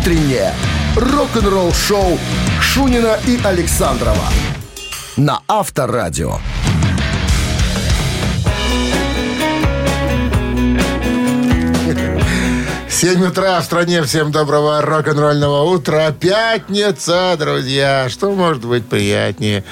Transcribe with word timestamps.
утреннее 0.00 0.54
рок-н-ролл-шоу 0.96 2.18
Шунина 2.58 3.18
и 3.26 3.38
Александрова 3.44 4.24
на 5.18 5.42
Авторадио. 5.46 6.38
7 12.88 13.26
утра 13.26 13.60
в 13.60 13.64
стране. 13.64 14.02
Всем 14.02 14.32
доброго 14.32 14.80
рок-н-ролльного 14.80 15.64
утра. 15.64 16.10
Пятница, 16.12 17.36
друзья. 17.38 18.08
Что 18.08 18.30
может 18.30 18.64
быть 18.64 18.86
приятнее? 18.86 19.64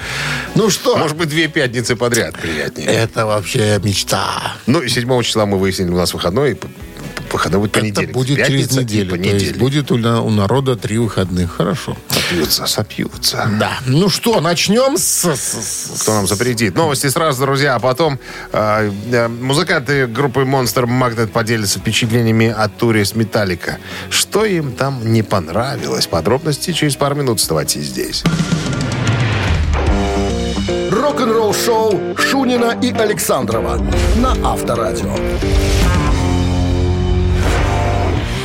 Ну 0.53 0.69
что? 0.69 0.95
Может 0.95 1.17
быть, 1.17 1.29
две 1.29 1.47
пятницы 1.47 1.95
подряд 1.95 2.35
приятнее. 2.39 2.87
Это 2.87 3.25
вообще 3.25 3.79
мечта. 3.83 4.53
Ну, 4.67 4.81
и 4.81 4.89
7 4.89 5.21
числа 5.23 5.47
мы 5.47 5.57
выяснили, 5.57 5.89
у 5.89 5.97
нас 5.97 6.13
выходной. 6.13 6.59
Выходной 7.31 7.59
будет 7.61 7.71
понедельник. 7.73 8.09
Это 8.09 8.13
будет 8.13 8.37
через 8.47 8.67
Пятница 8.67 8.79
и 8.79 8.83
неделю. 8.83 9.09
То 9.09 9.15
есть 9.15 9.29
понедельник. 9.29 9.57
будет 9.59 9.91
у, 9.91 9.97
на- 9.97 10.21
у 10.21 10.29
народа 10.29 10.75
три 10.75 10.97
выходных. 10.97 11.55
Хорошо. 11.55 11.95
Сопьются, 12.09 12.65
сопьются. 12.65 13.49
Да. 13.59 13.71
Ну 13.85 14.09
что, 14.09 14.41
начнем 14.41 14.97
с... 14.97 15.25
с- 15.35 16.01
Кто 16.01 16.13
нам 16.15 16.27
запретит? 16.27 16.75
Новости 16.75 17.07
сразу, 17.07 17.41
друзья. 17.43 17.75
А 17.75 17.79
потом 17.79 18.19
э, 18.51 18.91
э, 19.11 19.27
музыканты 19.27 20.07
группы 20.07 20.41
Monster 20.41 20.85
Magnet 20.85 21.27
поделятся 21.27 21.79
впечатлениями 21.79 22.47
от 22.47 22.75
туре 22.77 23.05
с 23.05 23.15
Металлика. 23.15 23.77
Что 24.09 24.45
им 24.45 24.71
там 24.73 25.11
не 25.11 25.21
понравилось? 25.23 26.07
Подробности 26.07 26.71
через 26.71 26.95
пару 26.95 27.15
минут. 27.15 27.39
Оставайтесь 27.39 27.83
здесь. 27.85 28.23
Рок-н-ролл-шоу 30.91 32.15
Шунина 32.17 32.77
и 32.81 32.91
Александрова 32.91 33.77
на 34.17 34.31
Авторадио. 34.43 35.15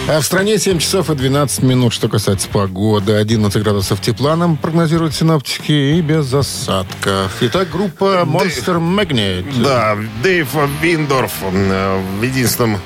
А 0.07 0.21
в 0.21 0.25
стране 0.25 0.59
7 0.59 0.79
часов 0.81 1.09
и 1.09 1.15
12 1.15 1.63
минут. 1.63 1.95
Что 1.95 2.09
касается 2.09 2.49
погоды. 2.51 3.13
11 3.15 3.63
градусов 3.63 4.03
тепла 4.03 4.37
нам 4.37 4.59
прогнозируют 4.59 5.15
синоптики 5.15 5.73
и 5.73 6.03
без 6.03 6.33
осадков. 6.33 7.33
Итак, 7.41 7.71
группа 7.71 8.25
Monster 8.27 8.79
Magnet. 8.79 9.47
Да, 9.63 9.97
Дэйв 10.23 10.49
Виндорф 10.83 11.33
э, 11.43 12.03
в 12.21 12.23
единственном... 12.23 12.79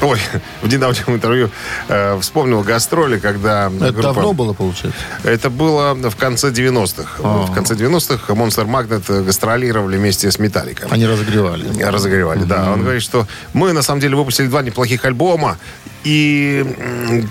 Ой, 0.00 0.18
в 0.62 0.68
недавнем 0.68 1.04
интервью 1.08 1.50
э, 1.88 2.18
вспомнил 2.20 2.62
гастроли, 2.62 3.18
когда 3.18 3.66
Это 3.66 3.92
группа- 3.92 4.02
давно 4.14 4.32
было, 4.32 4.52
получается? 4.52 5.00
Это 5.24 5.50
было 5.50 5.94
в 5.94 6.16
конце 6.16 6.50
90-х. 6.50 7.20
А. 7.22 7.46
В 7.46 7.52
конце 7.52 7.74
90-х 7.74 8.32
Monster 8.32 8.66
Magnet 8.66 9.24
гастролировали 9.24 9.96
вместе 9.96 10.30
с 10.30 10.38
Металликом. 10.38 10.92
Они 10.92 11.06
разогревали. 11.06 11.82
Разогревали, 11.82 12.44
да. 12.44 12.72
Он 12.72 12.82
говорит, 12.82 13.02
что 13.02 13.26
мы 13.54 13.72
на 13.72 13.82
самом 13.82 14.00
деле 14.00 14.16
выпустили 14.16 14.46
два 14.46 14.62
неплохих 14.62 15.04
альбома. 15.04 15.58
И, 16.04 16.64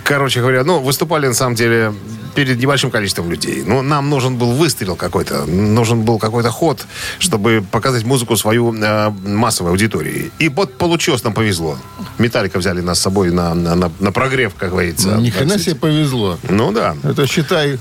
короче 0.04 0.42
говоря, 0.42 0.64
ну, 0.64 0.80
выступали 0.80 1.28
на 1.28 1.34
самом 1.34 1.56
деле 1.56 1.94
перед 2.36 2.60
небольшим 2.60 2.92
количеством 2.92 3.32
людей. 3.32 3.64
Но 3.66 3.82
нам 3.82 4.10
нужен 4.10 4.38
был 4.38 4.52
выстрел 4.52 4.96
какой-то, 4.96 5.46
нужен 5.46 6.04
был 6.04 6.20
какой-то 6.20 6.52
ход, 6.52 6.86
чтобы 7.18 7.64
показать 7.72 8.04
музыку 8.04 8.36
свою 8.38 8.76
э, 8.76 9.10
массовой 9.26 9.72
аудитории. 9.72 10.32
И 10.38 10.50
вот 10.50 10.78
получилось, 10.78 11.24
нам 11.24 11.34
повезло. 11.34 11.80
Металлика 12.20 12.57
взяли 12.58 12.82
нас 12.82 13.00
с 13.00 13.02
собой 13.02 13.32
на, 13.32 13.54
на, 13.54 13.76
на- 13.76 13.92
на 14.00 14.12
прогрев, 14.12 14.54
как 14.56 14.70
говорится. 14.72 15.10
Ни 15.18 15.30
хрена 15.30 15.58
себе 15.60 15.76
повезло. 15.76 16.38
Ну 16.50 16.72
да. 16.72 16.96
Это, 17.04 17.26
считай, 17.28 17.80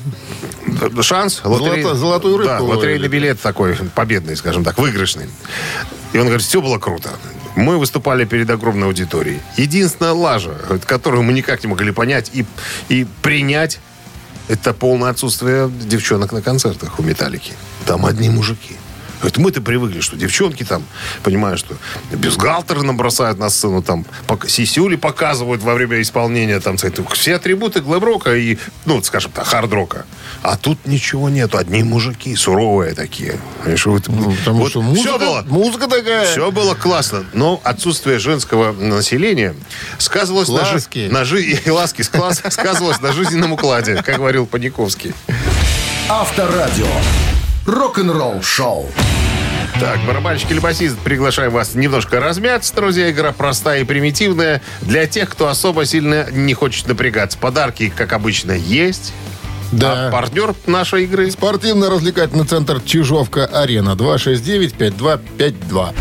Шанс. 1.00 1.40
Золото- 1.44 1.94
золотую 1.94 2.36
рыбку 2.38 2.52
Да, 2.52 2.60
лотерейный 2.62 3.08
билет 3.08 3.40
такой 3.40 3.76
победный, 3.94 4.36
скажем 4.36 4.64
так, 4.64 4.78
выигрышный. 4.78 5.26
И 6.12 6.18
он 6.18 6.24
говорит, 6.26 6.42
все 6.46 6.60
было 6.62 6.78
круто. 6.78 7.10
Мы 7.56 7.78
выступали 7.78 8.24
перед 8.24 8.50
огромной 8.50 8.86
аудиторией. 8.86 9.40
Единственная 9.56 10.12
лажа, 10.12 10.54
которую 10.86 11.22
мы 11.22 11.32
никак 11.32 11.62
не 11.64 11.68
могли 11.70 11.90
понять 11.92 12.30
и, 12.34 12.44
и 12.88 13.06
принять, 13.22 13.80
это 14.48 14.72
полное 14.74 15.10
отсутствие 15.10 15.70
девчонок 15.70 16.32
на 16.32 16.42
концертах 16.42 16.98
у 16.98 17.02
«Металлики». 17.02 17.52
Там 17.86 18.04
одни 18.06 18.28
мужики. 18.28 18.76
Говорит, 19.20 19.38
мы-то 19.38 19.60
привыкли, 19.62 20.00
что 20.00 20.16
девчонки 20.16 20.62
там, 20.64 20.84
понимаешь, 21.22 21.58
что 21.60 21.74
бюстгальтеры 22.12 22.82
нам 22.82 22.96
бросают 22.96 23.38
на 23.38 23.48
сцену, 23.50 23.82
там 23.82 24.04
пок- 24.26 24.48
сисюли 24.48 24.96
показывают 24.96 25.62
во 25.62 25.74
время 25.74 26.00
исполнения, 26.02 26.60
там, 26.60 26.76
все 26.76 27.34
атрибуты 27.34 27.80
глэм-рока 27.80 28.34
и, 28.36 28.58
ну, 28.84 29.02
скажем 29.02 29.32
так, 29.32 29.46
хард-рока. 29.46 30.04
А 30.42 30.56
тут 30.56 30.86
ничего 30.86 31.28
нету, 31.28 31.58
одни 31.58 31.82
мужики, 31.82 32.34
суровые 32.36 32.94
такие. 32.94 33.38
Понимаешь, 33.60 33.86
вот, 33.86 34.08
ну, 34.08 34.32
потому 34.32 34.58
вот 34.60 34.70
что 34.70 34.82
музыка, 34.82 35.08
все 35.08 35.18
было, 35.18 35.44
музыка 35.48 35.86
такая. 35.88 36.26
все 36.26 36.50
было 36.50 36.74
классно, 36.74 37.24
но 37.32 37.60
отсутствие 37.64 38.18
женского 38.18 38.72
населения 38.72 39.54
сказывалось 39.98 40.48
на, 40.48 40.64
жи- 40.64 40.74
Ласки. 40.74 41.08
на 41.10 41.24
жи- 41.24 41.60
ласки 41.66 42.02
сказывалось 42.02 43.00
на 43.00 43.12
жизненном 43.12 43.52
укладе, 43.52 44.02
как 44.02 44.16
говорил 44.16 44.46
Паниковский. 44.46 45.14
Авторадио. 46.08 46.86
Рок-н-ролл-шоу. 47.66 48.88
Так, 49.80 49.98
барабанщик 50.06 50.52
или 50.52 50.60
басист, 50.60 50.96
приглашаем 50.98 51.50
вас 51.50 51.74
немножко 51.74 52.20
размяться, 52.20 52.74
друзья. 52.74 53.10
Игра 53.10 53.32
простая 53.32 53.80
и 53.80 53.84
примитивная. 53.84 54.62
Для 54.82 55.06
тех, 55.06 55.28
кто 55.28 55.48
особо 55.48 55.84
сильно 55.84 56.30
не 56.30 56.54
хочет 56.54 56.86
напрягаться. 56.86 57.36
Подарки, 57.36 57.92
как 57.94 58.12
обычно, 58.12 58.52
есть. 58.52 59.12
Да. 59.72 60.08
А 60.08 60.12
партнер 60.12 60.54
нашей 60.66 61.04
игры 61.04 61.30
Спортивно-развлекательный 61.30 62.46
центр 62.46 62.80
Чижовка-Арена. 62.80 63.90
269-5252. 63.90 65.94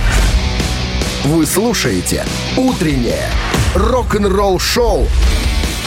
Вы 1.25 1.45
слушаете 1.47 2.23
«Утреннее 2.55 3.27
рок-н-ролл-шоу» 3.73 5.07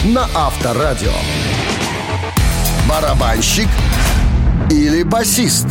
на 0.03 0.27
Авторадио. 0.35 1.13
Барабанщик 2.89 3.69
или 4.69 5.03
басист? 5.03 5.67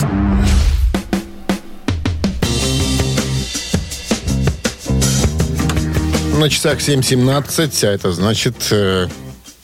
На 6.38 6.49
часах 6.49 6.78
7.17, 6.78 7.84
а 7.84 7.93
это 7.93 8.12
значит... 8.12 8.54
э, 8.71 9.09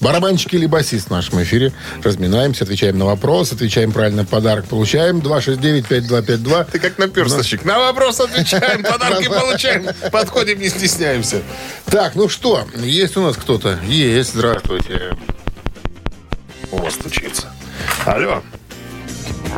Барабанщик 0.00 0.52
или 0.52 0.66
басист 0.66 1.06
в 1.06 1.10
нашем 1.10 1.42
эфире. 1.44 1.72
Разминаемся, 2.02 2.64
отвечаем 2.64 2.98
на 2.98 3.06
вопрос, 3.06 3.52
отвечаем 3.52 3.90
правильно, 3.90 4.26
подарок 4.26 4.66
получаем. 4.66 5.20
269-5252. 5.20 6.70
Ты 6.72 6.78
как 6.78 6.98
наперсточек. 6.98 7.64
На 7.64 7.78
вопрос 7.78 8.20
отвечаем, 8.20 8.82
подарки 8.90 9.28
получаем. 9.28 9.86
Подходим, 10.12 10.60
не 10.60 10.68
стесняемся. 10.68 11.42
Так, 11.86 12.16
ну 12.16 12.28
что, 12.28 12.66
есть 12.76 13.16
у 13.16 13.22
нас 13.22 13.36
кто-то? 13.36 13.78
Есть, 13.86 14.34
здравствуйте. 14.34 15.16
У 16.70 16.76
вас 16.76 16.92
стучится. 16.94 17.48
Алло. 18.04 18.42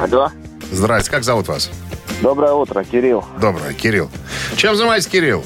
Алло. 0.01 0.31
Здрасте, 0.71 1.11
как 1.11 1.25
зовут 1.25 1.49
вас? 1.49 1.71
Доброе 2.23 2.53
утро, 2.53 2.83
Кирилл. 2.85 3.25
Доброе, 3.41 3.73
Кирилл. 3.73 4.11
Чем 4.57 4.77
занимаетесь, 4.77 5.07
Кирилл? 5.09 5.45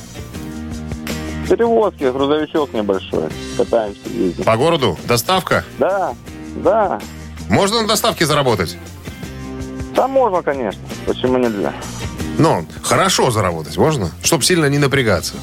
Перевозки, 1.49 2.05
грузовичок 2.05 2.73
небольшой. 2.73 3.29
Катаемся, 3.57 4.01
ездим. 4.09 4.45
По 4.45 4.57
городу? 4.57 4.99
Доставка? 5.05 5.65
Да, 5.79 6.15
да. 6.57 7.01
Можно 7.49 7.83
на 7.83 7.89
доставке 7.89 8.25
заработать? 8.25 8.77
Там 9.95 10.13
можно, 10.13 10.43
конечно. 10.43 10.81
Почему 11.07 11.39
нельзя? 11.39 11.73
Ну, 12.39 12.65
хорошо 12.83 13.31
заработать 13.31 13.77
можно? 13.77 14.11
Чтоб 14.23 14.45
сильно 14.45 14.67
не 14.67 14.79
напрягаться. 14.79 15.35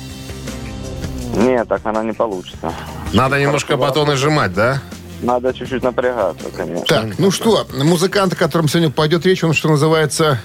Нет, 1.36 1.68
так 1.68 1.82
она 1.86 2.04
не 2.04 2.14
получится. 2.14 2.74
Надо 3.14 3.40
немножко 3.40 3.76
батоны 3.78 4.16
сжимать, 4.16 4.54
да? 4.54 4.82
Надо 5.22 5.54
чуть-чуть 5.54 5.84
напрягаться, 5.84 6.50
конечно. 6.56 6.86
Так, 6.86 7.18
ну 7.18 7.32
что, 7.32 7.66
музыкант, 7.74 8.34
о 8.34 8.36
котором 8.36 8.68
сегодня 8.68 8.92
пойдет 8.92 9.26
речь, 9.26 9.44
он, 9.44 9.54
что 9.54 9.70
называется, 9.70 10.40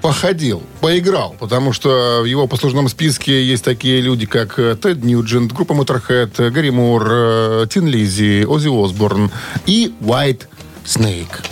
походил, 0.00 0.62
поиграл, 0.80 1.34
потому 1.38 1.72
что 1.72 2.20
в 2.22 2.24
его 2.24 2.46
послужном 2.46 2.88
списке 2.88 3.44
есть 3.44 3.64
такие 3.64 4.00
люди, 4.00 4.26
как 4.26 4.58
э, 4.58 4.76
Тед 4.80 5.02
Ньюджент, 5.02 5.52
группа 5.52 5.72
Motorhead, 5.72 6.32
э, 6.38 6.50
Гарри 6.50 6.70
Мур, 6.70 7.06
э, 7.10 7.66
Тин 7.70 7.86
Лизи, 7.86 8.44
Оззи 8.44 8.68
Осборн 8.68 9.30
и 9.66 9.92
White 10.00 10.42
Snake. 10.84 11.44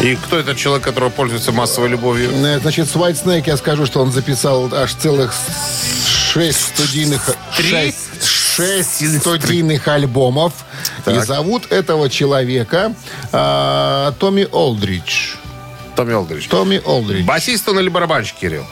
И 0.00 0.16
кто 0.16 0.38
этот 0.38 0.56
человек, 0.56 0.84
который 0.84 1.10
пользуется 1.10 1.52
массовой 1.52 1.88
любовью? 1.88 2.30
Значит, 2.60 2.88
с 2.88 2.94
White 2.94 3.24
Snake 3.24 3.44
я 3.46 3.56
скажу, 3.56 3.86
что 3.86 4.00
он 4.00 4.10
записал 4.10 4.72
аж 4.72 4.94
целых 4.94 5.32
шесть 6.32 6.74
студийных... 6.74 7.36
Три? 7.56 7.68
Шесть, 7.68 8.22
шесть 8.56 9.20
студийных 9.20 9.88
альбомов. 9.88 10.52
И 11.06 11.10
Так. 11.10 11.24
зовут 11.24 11.70
этого 11.72 12.08
человека 12.10 12.94
а, 13.32 14.12
Томми 14.18 14.46
Олдридж. 14.50 15.34
Томми 15.96 16.14
Олдрич. 16.14 16.48
Томми 16.48 16.80
Олдридж. 16.84 17.24
Басист 17.24 17.68
он 17.68 17.78
или 17.80 17.88
барабанщик, 17.88 18.36
Кирилл? 18.36 18.64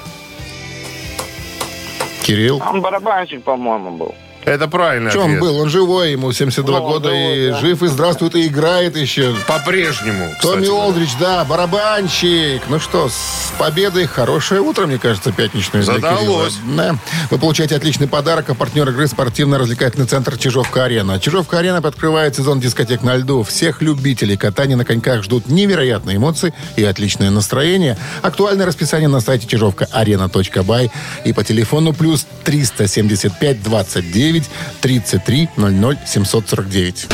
Кирилл. 2.23 2.63
Он 2.67 2.81
барабанщик, 2.81 3.43
по-моему, 3.45 3.91
был. 3.97 4.15
Это 4.45 4.69
правильный 4.69 5.11
Чем 5.13 5.21
он 5.23 5.27
ответ. 5.29 5.41
был? 5.43 5.57
Он 5.59 5.69
живой, 5.69 6.13
ему 6.13 6.33
72 6.33 6.79
Ну, 6.79 6.87
года, 6.87 7.09
живой, 7.11 7.39
и 7.47 7.51
да. 7.51 7.59
жив, 7.61 7.83
и 7.83 7.87
здравствует, 7.89 8.35
и 8.35 8.47
играет 8.47 8.97
еще. 8.97 9.35
По-прежнему, 9.47 10.35
Томми 10.41 10.63
кстати. 10.65 10.71
Олдрич, 10.81 11.11
да, 11.21 11.45
барабанщик. 11.45 12.63
Ну 12.69 12.81
что, 12.81 13.09
с 13.09 13.53
победой. 13.59 14.07
Хорошее 14.07 14.61
утро, 14.63 14.87
мне 14.87 14.99
кажется, 14.99 15.31
пятничное. 15.33 15.83
Задалось. 15.83 16.57
Да. 16.77 16.97
Вы 17.31 17.39
получаете 17.39 17.77
отличный 17.77 18.09
подарок, 18.09 18.49
а 18.51 18.55
партнер 18.55 18.89
игры 18.89 19.07
спортивно-развлекательный 19.09 20.07
центр 20.07 20.37
«Чижовка-арена». 20.39 21.21
«Чижовка-арена» 21.21 21.79
открывает 21.79 22.35
сезон 22.37 22.61
дискотек 22.61 23.03
на 23.03 23.17
льду. 23.17 23.43
Всех 23.43 23.83
любителей 23.83 24.37
катания 24.37 24.77
на 24.77 24.85
коньках 24.85 25.23
ждут 25.23 25.49
невероятные 25.49 26.17
эмоции 26.17 26.55
и 26.77 26.85
отличное 26.85 27.31
настроение. 27.31 27.97
Актуальное 28.23 28.67
расписание 28.67 29.09
на 29.09 29.21
сайте 29.21 29.47
чижовка-арена.бай 29.47 30.91
и 31.25 31.33
по 31.33 31.45
телефону 31.45 31.93
плюс 31.93 32.27
375 32.45 33.63
29 33.63 34.40
33 34.81 35.49
00 35.57 35.99
749. 36.07 37.07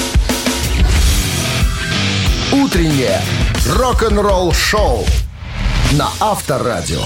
Утреннее 2.52 3.20
рок-н-ролл-шоу 3.66 5.04
на 5.92 6.08
Авторадио. 6.20 7.02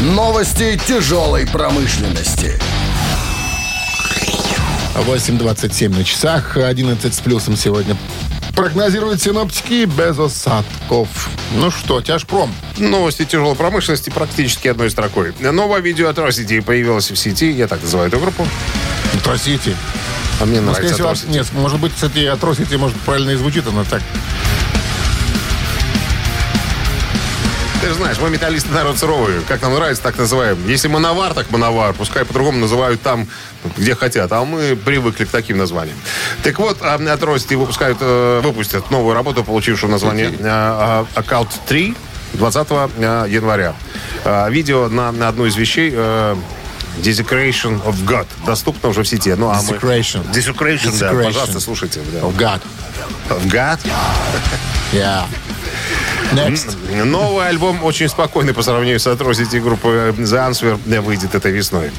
Новости 0.00 0.78
тяжелой 0.86 1.46
промышленности. 1.46 2.58
8.27 4.94 5.96
на 5.96 6.04
часах, 6.04 6.56
11 6.56 7.14
с 7.14 7.20
плюсом 7.20 7.56
сегодня. 7.56 7.96
Прогнозируют 8.56 9.20
синоптики 9.20 9.84
без 9.84 10.18
осадков. 10.18 11.28
Ну 11.56 11.70
что, 11.70 12.00
тяжпром. 12.00 12.52
Новости 12.78 13.26
тяжелой 13.26 13.54
промышленности 13.54 14.08
практически 14.08 14.68
одной 14.68 14.90
строкой. 14.90 15.34
Новое 15.38 15.80
видео 15.80 16.08
Atrocity 16.08 16.62
появилось 16.62 17.10
в 17.10 17.16
сети, 17.16 17.50
я 17.50 17.68
так 17.68 17.82
называю 17.82 18.08
эту 18.08 18.18
группу. 18.18 18.48
Тросите. 19.22 19.76
А 20.40 20.46
мне 20.46 20.60
Ну, 20.60 20.72
нравится 20.72 20.94
всего, 20.94 21.32
нет, 21.32 21.46
может 21.52 21.78
быть, 21.80 21.92
кстати, 21.94 22.24
отросите, 22.24 22.78
может, 22.78 22.98
правильно 23.00 23.30
и 23.30 23.36
звучит, 23.36 23.64
но 23.70 23.84
так. 23.84 24.02
Ты 27.80 27.88
же 27.88 27.94
знаешь, 27.94 28.16
мы 28.20 28.30
металлисты 28.30 28.70
народ 28.72 28.98
суровый. 28.98 29.34
Как 29.46 29.60
нам 29.62 29.74
нравится, 29.74 30.02
так 30.02 30.16
называем. 30.18 30.58
Если 30.66 30.88
мановар, 30.88 31.34
так 31.34 31.50
мановар. 31.50 31.92
Пускай 31.94 32.24
по-другому 32.24 32.58
называют 32.58 33.02
там, 33.02 33.28
где 33.76 33.94
хотят. 33.94 34.32
А 34.32 34.44
мы 34.44 34.76
привыкли 34.76 35.24
к 35.24 35.28
таким 35.28 35.58
названиям. 35.58 35.96
Так 36.42 36.58
вот, 36.58 36.78
а, 36.80 36.96
Atrocity 36.96 37.56
выпускают, 37.56 37.98
э, 38.00 38.40
выпустят 38.42 38.90
новую 38.90 39.14
работу, 39.14 39.44
получившую 39.44 39.90
название 39.90 40.30
Account 40.30 41.48
3 41.66 41.94
20 42.32 42.68
э, 42.98 43.26
января. 43.28 43.74
Э, 44.24 44.50
Видео 44.50 44.88
на, 44.88 45.12
на 45.12 45.28
одну 45.28 45.46
из 45.46 45.56
вещей 45.56 45.92
э, 45.94 46.36
Desecration 46.98 47.82
of 47.84 48.04
God. 48.06 48.26
Доступно 48.46 48.88
уже 48.88 49.02
в 49.02 49.08
сети. 49.08 49.34
Ну, 49.34 49.48
а 49.50 49.60
мы- 49.62 49.76
Desecration. 49.76 50.30
Desecration, 50.32 50.98
да. 50.98 51.12
Desecration. 51.12 51.24
Пожалуйста, 51.24 51.60
слушайте. 51.60 52.00
да. 52.12 52.20
Oh, 52.20 52.34
God. 52.34 52.62
Of 53.28 53.46
God. 53.50 53.78
Yeah. 54.92 55.24
Next. 56.32 57.04
Новый 57.04 57.48
альбом 57.48 57.84
очень 57.84 58.08
спокойный 58.08 58.54
по 58.54 58.62
сравнению 58.62 59.00
с 59.00 59.06
Atrocity 59.06 59.60
группы 59.60 60.14
The 60.18 60.50
Answer 60.50 61.00
выйдет 61.00 61.34
этой 61.34 61.52
весной. 61.52 61.90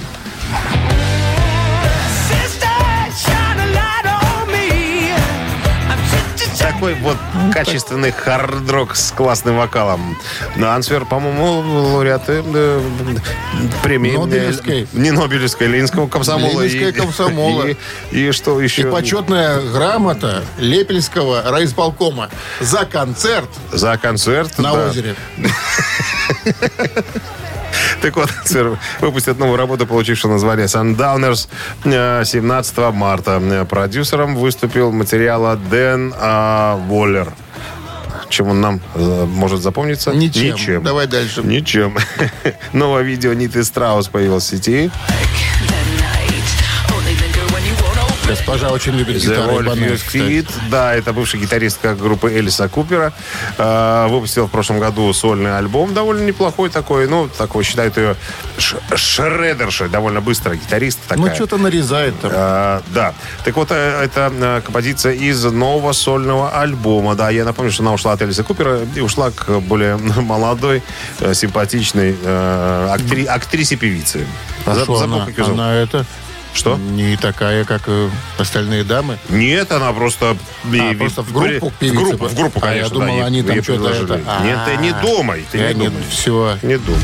Такой 6.77 6.93
вот 7.01 7.17
качественный 7.53 8.11
хард-рок 8.11 8.95
с 8.95 9.11
классным 9.11 9.57
вокалом. 9.57 10.15
Но 10.57 10.69
Ансвер, 10.69 11.05
по-моему, 11.05 11.61
лауреаты 11.93 12.43
э, 12.45 12.81
премии. 13.81 14.11
Нобелевской. 14.15 14.87
Не 14.93 15.09
Нобелевской, 15.09 15.65
Ленинского 15.65 16.07
комсомола. 16.07 16.61
Ленинская 16.61 16.89
И- 16.89 16.91
комсомола. 16.91 17.63
И, 17.65 17.75
и 18.11 18.31
что 18.31 18.61
еще? 18.61 18.83
И 18.83 18.85
почетная 18.91 19.59
грамота 19.59 20.43
Лепельского 20.59 21.41
райисполкома 21.49 22.29
за 22.59 22.85
концерт 22.85 23.49
За 23.71 23.97
концерт. 23.97 24.55
на 24.59 24.73
да. 24.73 24.87
озере. 24.89 25.15
Так 28.01 28.15
вот, 28.15 28.29
выпустят 29.01 29.39
новую 29.39 29.57
работу, 29.57 29.85
получившую 29.85 30.33
название 30.33 30.67
Sundowners 30.67 31.47
э, 31.83 32.23
17 32.25 32.77
марта. 32.93 33.41
Э, 33.41 33.65
Продюсером 33.65 34.35
выступил 34.35 34.91
материала 34.91 35.55
Дэн 35.55 36.13
а, 36.17 36.77
Воллер. 36.87 37.31
Чем 38.29 38.49
он 38.49 38.61
нам 38.61 38.81
э, 38.95 39.25
может 39.25 39.61
запомниться? 39.61 40.11
Ничем. 40.11 40.83
Давай 40.83 41.07
дальше. 41.07 41.41
Ничем. 41.43 41.97
Новое 42.73 43.03
видео 43.03 43.33
Ниты 43.33 43.63
Страус 43.63 44.07
появилось 44.09 44.43
в 44.43 44.47
сети. 44.47 44.91
Госпожа 48.27 48.69
очень 48.69 48.93
любит 48.93 49.17
кстати. 49.17 49.37
Kid. 50.17 50.49
Да, 50.69 50.93
это 50.93 51.13
бывший 51.13 51.39
гитаристка 51.39 51.95
группы 51.95 52.31
Элиса 52.31 52.67
Купера. 52.67 53.13
Э, 53.57 54.07
выпустил 54.09 54.47
в 54.47 54.51
прошлом 54.51 54.79
году 54.79 55.11
сольный 55.13 55.57
альбом. 55.57 55.93
Довольно 55.93 56.23
неплохой 56.25 56.69
такой. 56.69 57.07
Ну, 57.07 57.29
такой 57.37 57.63
считают 57.63 57.95
ее 57.97 58.15
ш- 58.57 58.77
шредершей. 58.95 59.87
Довольно 59.89 60.19
быстро 60.21 60.55
гитарист 60.55 60.99
такая. 61.07 61.25
Ну, 61.29 61.33
что-то 61.35 61.57
нарезает 61.57 62.19
там. 62.19 62.31
А, 62.33 62.81
да. 62.93 63.13
Так 63.45 63.55
вот, 63.55 63.69
э, 63.71 64.03
это 64.03 64.31
э, 64.33 64.61
композиция 64.63 65.13
из 65.13 65.43
нового 65.45 65.93
сольного 65.93 66.59
альбома. 66.59 67.15
Да, 67.15 67.29
я 67.29 67.45
напомню, 67.45 67.71
что 67.71 67.83
она 67.83 67.93
ушла 67.93 68.11
от 68.13 68.21
Элиса 68.21 68.43
Купера 68.43 68.79
и 68.95 68.99
ушла 68.99 69.31
к 69.31 69.59
более 69.61 69.95
молодой, 70.17 70.83
э, 71.21 71.33
симпатичной 71.33 72.15
э, 72.21 72.87
актри- 72.91 73.25
актрисе-певице. 73.25 74.27
А 74.65 74.75
забыл, 74.75 75.01
она? 75.01 75.25
как 75.25 75.29
её 75.35 75.45
зовут. 75.45 75.59
Она 75.59 75.73
это... 75.75 76.05
Что? 76.57 76.75
Не 76.75 77.15
такая, 77.17 77.65
как 77.65 77.83
э, 77.85 78.09
остальные 78.39 78.83
дамы. 78.83 79.19
Нет, 79.29 79.71
она 79.71 79.93
просто... 79.93 80.35
А, 80.65 80.93
просто 80.95 81.21
в 81.21 81.31
группу 81.31 81.71
В 81.79 81.91
группу, 81.93 82.27
в 82.27 82.33
группу, 82.35 82.59
А 82.63 82.67
я 82.69 82.71
конечно. 82.73 82.93
думал, 82.95 83.19
да, 83.19 83.25
они 83.27 83.43
там 83.43 83.61
что-то 83.61 84.21
Нет, 84.43 84.59
ты 84.65 84.77
не 84.77 84.89
А. 84.89 85.01
думай, 85.01 85.45
ты 85.51 85.59
Я 85.59 85.73
не 85.73 85.81
не... 85.81 85.87
думай. 85.89 86.03
Все. 86.09 86.57
Не 86.63 86.77
думай. 86.79 87.01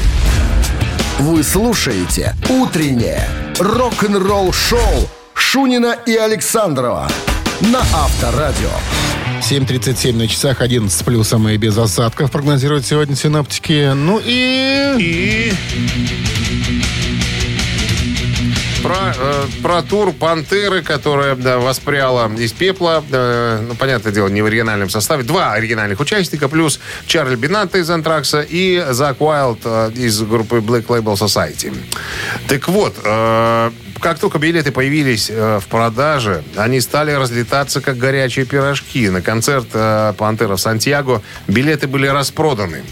Вы 1.20 1.44
слушаете 1.44 2.36
«Утреннее 2.50 3.30
рок-н-ролл-шоу» 3.60 5.08
Шунина 5.36 5.96
и 6.08 6.16
Александрова 6.16 7.08
на 7.62 7.82
Авторадио. 7.94 8.72
7.37 9.42 10.16
на 10.16 10.28
часах, 10.28 10.62
11 10.62 10.92
с 10.98 11.04
плюсом 11.04 11.48
и 11.48 11.58
без 11.58 11.78
осадков 11.78 12.32
прогнозируют 12.32 12.88
сегодня 12.88 13.16
синоптики. 13.16 13.92
Ну 13.94 14.20
и... 14.24 14.96
И... 14.98 15.54
Про, 18.84 19.14
э, 19.18 19.46
про 19.62 19.82
тур 19.82 20.12
«Пантеры», 20.12 20.82
которая 20.82 21.36
да, 21.36 21.58
воспряла 21.58 22.30
из 22.36 22.52
пепла. 22.52 23.02
э, 23.10 23.66
ну, 23.66 23.76
понятное 23.76 24.12
дело, 24.12 24.28
не 24.28 24.42
в 24.42 24.46
оригинальном 24.46 24.90
составе. 24.90 25.24
Два 25.24 25.54
оригинальных 25.54 26.02
участника, 26.02 26.50
плюс 26.50 26.82
Чарльз 27.06 27.40
Бинатта 27.40 27.78
из 27.78 27.90
«Антракса» 27.90 28.42
и 28.42 28.86
Зак 28.90 29.22
Уайлд 29.22 29.60
э, 29.64 29.92
из 29.96 30.22
группы 30.22 30.58
Black 30.58 30.88
Label 30.88 31.14
Society. 31.14 31.74
Так 32.50 32.68
вот, 32.68 32.96
э, 33.04 33.72
как 34.02 34.20
только 34.20 34.38
билеты 34.38 34.74
появились 34.74 35.30
э, 35.30 35.60
в 35.62 35.68
продаже, 35.68 36.44
они 36.58 36.82
стали 36.82 37.12
разлетаться, 37.12 37.80
как 37.80 37.98
горячие 37.98 38.46
пирожки. 38.46 39.10
На 39.10 39.22
концерт 39.22 39.68
э, 39.72 40.14
«Пантера» 40.18 40.58
в 40.58 40.60
Сантьяго 40.60 41.22
билеты 41.48 41.88
были 41.88 42.08
распроданы. 42.08 42.84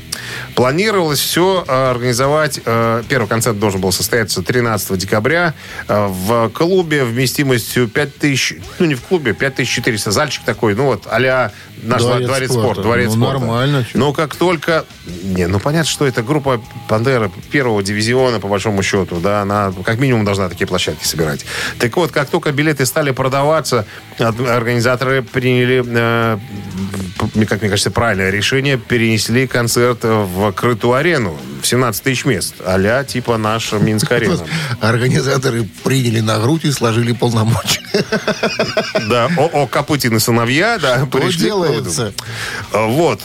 Планировалось 0.56 1.20
все 1.20 1.64
организовать. 1.68 2.60
э, 2.66 3.04
первый 3.08 3.28
концерт 3.28 3.60
должен 3.60 3.82
был 3.82 3.92
состояться 3.92 4.42
13 4.42 4.98
декабря 4.98 5.54
э, 5.88 6.08
в 6.08 6.50
клубе 6.50 7.04
вместимостью 7.04 7.88
5000, 7.88 8.56
ну 8.80 8.86
не 8.86 8.96
в 8.96 9.02
клубе, 9.02 9.34
5400, 9.34 10.12
зальчик 10.12 10.44
такой, 10.44 10.76
ну 10.76 10.86
вот 10.86 11.08
а-ля 11.10 11.52
наш 11.84 12.02
Дворец 12.04 12.28
дворец, 12.28 12.50
спорта. 12.52 12.64
спорта, 12.66 12.82
дворец 12.84 13.08
Ну, 13.16 13.26
спорта. 13.26 13.40
нормально, 13.40 13.84
чё. 13.92 13.98
Но 13.98 14.14
как 14.14 14.36
только... 14.36 14.86
Не, 15.24 15.48
ну 15.48 15.60
понятно, 15.60 15.90
что 15.90 16.06
это 16.06 16.22
группа 16.22 16.62
Пандера 16.88 17.32
первого 17.52 17.82
дивизиона, 17.82 18.40
по 18.40 18.48
большому 18.48 18.84
счету, 18.84 19.20
да, 19.20 19.42
она 19.42 19.74
как 19.84 19.98
минимум 20.00 20.24
должна 20.24 20.48
такие 20.48 20.68
площадки 20.68 21.06
собирать. 21.06 21.44
Так 21.80 21.96
вот, 21.98 22.12
как 22.12 22.30
только 22.30 22.52
билеты 22.52 22.86
стали 22.86 23.10
продаваться, 23.12 23.88
организаторы 24.20 25.24
приняли, 25.24 25.84
э, 25.86 26.38
как 27.48 27.62
мне 27.62 27.70
кажется, 27.70 27.90
правильное 27.90 28.30
решение, 28.30 28.78
перенесли 28.78 29.48
концерт 29.48 30.00
в 30.14 30.52
крытую 30.52 30.94
арену 30.94 31.38
в 31.62 31.68
17 31.68 32.04
тысяч 32.04 32.26
мест, 32.26 32.56
а 32.60 33.04
типа 33.04 33.38
наша 33.38 33.78
Минск-арена. 33.78 34.46
Организаторы 34.82 35.64
приняли 35.84 36.20
на 36.20 36.40
грудь 36.40 36.66
и 36.66 36.72
сложили 36.72 37.12
полномочия. 37.14 37.82
Да, 39.10 39.30
о, 39.38 39.68
Копытин 39.68 40.16
и 40.16 40.20
сыновья, 40.20 40.78
да, 40.80 40.98
Что 40.98 41.06
пришли 41.06 41.46
делается? 41.46 42.14
А, 42.72 42.88
Вот. 42.88 43.22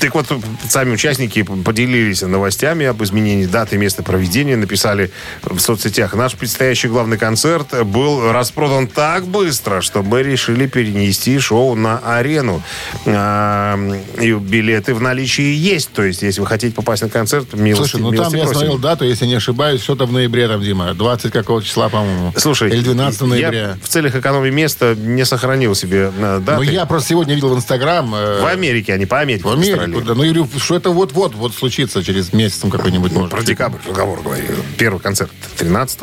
Так 0.00 0.14
вот, 0.14 0.26
сами 0.68 0.92
участники 0.92 1.42
поделились 1.42 2.22
новостями 2.22 2.86
об 2.86 3.02
изменении 3.02 3.46
даты 3.46 3.76
и 3.76 3.78
места 3.78 4.02
проведения. 4.02 4.56
Написали 4.56 5.10
в 5.42 5.58
соцсетях. 5.58 6.14
Наш 6.14 6.34
предстоящий 6.34 6.88
главный 6.88 7.18
концерт 7.18 7.84
был 7.86 8.30
распродан 8.32 8.88
так 8.88 9.26
быстро, 9.26 9.80
что 9.80 10.02
мы 10.02 10.22
решили 10.22 10.66
перенести 10.66 11.38
шоу 11.38 11.74
на 11.74 11.98
арену. 11.98 12.62
А, 13.06 13.78
и 14.20 14.32
билеты 14.32 14.94
в 14.94 15.00
наличии 15.00 15.54
есть. 15.54 15.90
То 15.92 16.02
есть, 16.02 16.22
если 16.22 16.40
вы 16.40 16.46
хотите 16.46 16.74
попасть 16.74 17.02
на 17.02 17.08
концерт, 17.08 17.54
милости, 17.54 17.92
Слушай, 17.92 18.02
ну 18.02 18.10
там 18.10 18.16
милости 18.18 18.36
я 18.36 18.42
просим. 18.44 18.54
смотрел 18.58 18.78
дату, 18.78 19.04
если 19.04 19.26
не 19.26 19.34
ошибаюсь, 19.34 19.82
что-то 19.82 20.06
в 20.06 20.12
ноябре 20.12 20.48
там, 20.48 20.60
Дима. 20.60 20.92
20 20.94 21.32
какого 21.32 21.62
числа, 21.62 21.88
по-моему. 21.88 22.32
Слушай, 22.36 22.70
Или 22.70 22.80
12 22.82 23.22
ноября. 23.22 23.58
я 23.60 23.78
в 23.82 23.88
целях 23.88 24.14
экономии 24.14 24.50
места 24.50 24.94
не 24.94 25.24
сохранил 25.24 25.74
себе 25.74 26.12
э, 26.16 26.40
даты. 26.44 26.56
Ну, 26.56 26.62
я 26.62 26.84
просто 26.86 27.10
сегодня 27.10 27.34
видел 27.34 27.54
в 27.54 27.56
Инстаграм... 27.56 28.14
э, 28.14 28.40
В 28.42 28.46
Америке, 28.46 28.92
а 28.92 28.98
не 28.98 29.06
по 29.06 29.20
Америке. 29.20 29.44
В 29.44 29.54
в 29.56 29.58
Австралии. 29.86 30.06
да. 30.06 30.14
Ну, 30.14 30.22
я 30.24 30.32
говорю, 30.32 30.48
что 30.58 30.76
это 30.76 30.90
вот-вот 30.90 31.34
вот 31.34 31.54
случится 31.54 32.02
через 32.04 32.32
месяц 32.32 32.60
какой-нибудь. 32.70 33.12
может. 33.12 33.30
Про 33.30 33.42
декабрь 33.42 33.78
разговор 33.86 34.20
говорю. 34.22 34.44
Первый 34.78 35.00
концерт 35.00 35.30
13 35.58 36.00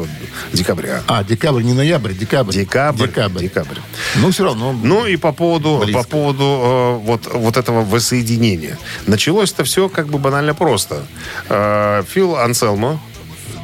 декабря. 0.54 1.02
А, 1.08 1.24
декабрь, 1.24 1.64
не 1.64 1.74
ноябрь, 1.74 2.14
декабрь. 2.14 2.54
Декабрь. 2.54 3.08
Декабрь. 3.08 3.42
Декабрь. 3.42 3.78
Ну, 4.16 4.32
все 4.32 4.44
равно. 4.46 4.74
Ну 4.74 5.06
и 5.06 5.16
по 5.18 5.32
поводу, 5.32 5.82
Близко. 5.84 6.04
по 6.04 6.08
поводу 6.10 6.44
э, 6.44 6.98
вот, 7.06 7.28
вот 7.34 7.58
этого 7.58 7.84
воссоединения. 7.84 8.78
Началось 9.08 9.52
это 9.52 9.64
все 9.64 9.90
как 9.90 10.08
бы 10.08 10.20
банально 10.20 10.54
просто. 10.54 11.04
Э, 11.50 12.04
Фил 12.10 12.36
Анселмо 12.36 13.00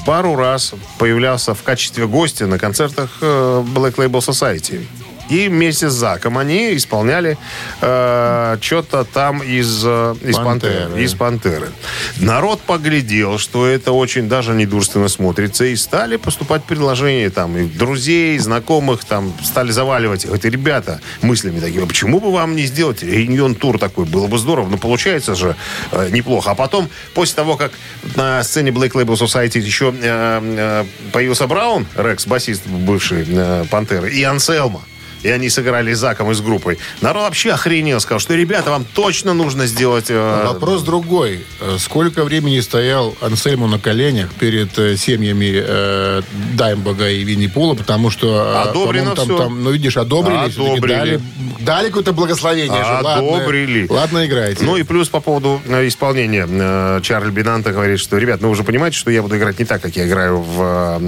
пару 0.05 0.35
раз 0.35 0.73
появлялся 0.97 1.53
в 1.53 1.61
качестве 1.63 2.07
гостя 2.07 2.47
на 2.47 2.57
концертах 2.57 3.17
э, 3.21 3.63
Black 3.75 3.95
Label 3.95 4.19
Society. 4.19 4.85
И 5.29 5.47
вместе 5.47 5.89
с 5.89 5.93
Заком 5.93 6.37
они 6.37 6.75
исполняли 6.75 7.37
что-то 7.79 9.03
там 9.03 9.41
из, 9.41 9.83
э, 9.85 10.15
из 10.21 10.35
Пантеры. 10.35 10.73
Пантеры. 10.73 11.03
Из 11.03 11.13
Пантеры. 11.13 11.69
Народ 12.17 12.61
поглядел, 12.61 13.37
что 13.37 13.67
это 13.67 13.91
очень 13.91 14.27
даже 14.27 14.53
недурственно 14.53 15.07
смотрится, 15.07 15.65
и 15.65 15.75
стали 15.75 16.17
поступать 16.17 16.63
предложения 16.63 17.29
там, 17.29 17.57
и 17.57 17.65
друзей, 17.65 18.35
и 18.35 18.39
знакомых, 18.39 19.03
там, 19.05 19.33
стали 19.43 19.71
заваливать. 19.71 20.25
Говорят, 20.25 20.45
ребята, 20.45 21.01
мыслями 21.21 21.59
такими, 21.59 21.83
«А 21.83 21.87
почему 21.87 22.19
бы 22.19 22.31
вам 22.31 22.55
не 22.55 22.63
сделать 22.63 23.03
реюнион-тур 23.03 23.79
такой? 23.79 24.05
Было 24.05 24.27
бы 24.27 24.37
здорово, 24.37 24.67
но 24.69 24.77
получается 24.77 25.35
же 25.35 25.55
э, 25.91 26.09
неплохо. 26.11 26.51
А 26.51 26.55
потом, 26.55 26.89
после 27.13 27.35
того, 27.35 27.57
как 27.57 27.71
на 28.15 28.43
сцене 28.43 28.71
Black 28.71 28.91
Label 28.91 29.15
Society 29.15 29.59
еще 29.59 29.93
э, 30.01 30.39
э, 30.41 30.85
появился 31.11 31.47
Браун, 31.47 31.87
Рекс, 31.95 32.25
басист 32.27 32.65
бывший 32.67 33.25
э, 33.27 33.65
Пантеры, 33.69 34.11
и 34.11 34.23
Анселма, 34.23 34.81
и 35.23 35.29
они 35.29 35.49
сыграли 35.49 35.93
с 35.93 35.99
Заком 35.99 36.31
и 36.31 36.33
с 36.33 36.41
группой. 36.41 36.77
Народ 37.01 37.23
вообще 37.23 37.51
охренел, 37.51 37.99
сказал, 37.99 38.19
что, 38.19 38.35
ребята, 38.35 38.71
вам 38.71 38.85
точно 38.93 39.33
нужно 39.33 39.65
сделать... 39.67 40.05
э, 40.09 40.43
Вопрос 40.45 40.81
другой. 40.83 41.45
Э, 41.59 41.77
Сколько 41.79 42.23
времени 42.23 42.59
стоял 42.59 43.15
Ансельму 43.21 43.67
на 43.67 43.79
коленях 43.79 44.31
перед 44.33 44.77
э, 44.79 44.95
семьями 44.97 45.51
э, 45.53 46.21
Даймбога 46.53 47.09
и 47.09 47.23
Винни 47.23 47.47
Пула, 47.47 47.75
потому 47.75 48.09
что... 48.09 48.61
Одобрено 48.63 49.15
там, 49.15 49.25
всё. 49.25 49.37
там, 49.37 49.63
ну, 49.63 49.71
видишь, 49.71 49.97
одобрили. 49.97 50.37
Одобрили. 50.37 50.87
Дали, 50.87 51.21
дали 51.59 51.87
какое-то 51.87 52.13
благословение. 52.13 52.83
же. 52.83 52.89
Ладно, 52.89 53.35
Одобрили. 53.37 53.87
Ладно, 53.89 54.25
играйте. 54.25 54.63
Ну 54.63 54.77
и 54.77 54.83
плюс 54.83 55.09
по 55.09 55.19
поводу 55.19 55.61
исполнения. 55.67 56.99
Чарльз 57.01 57.31
Бинанта 57.31 57.71
говорит, 57.71 57.99
что, 57.99 58.17
ребят, 58.17 58.41
ну 58.41 58.47
вы 58.47 58.53
уже 58.53 58.63
понимаете, 58.63 58.97
что 58.97 59.11
я 59.11 59.21
буду 59.21 59.37
играть 59.37 59.59
не 59.59 59.65
так, 59.65 59.81
как 59.81 59.95
я 59.95 60.07
играю 60.07 60.39
в 60.41 61.01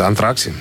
Антраксе. 0.00 0.52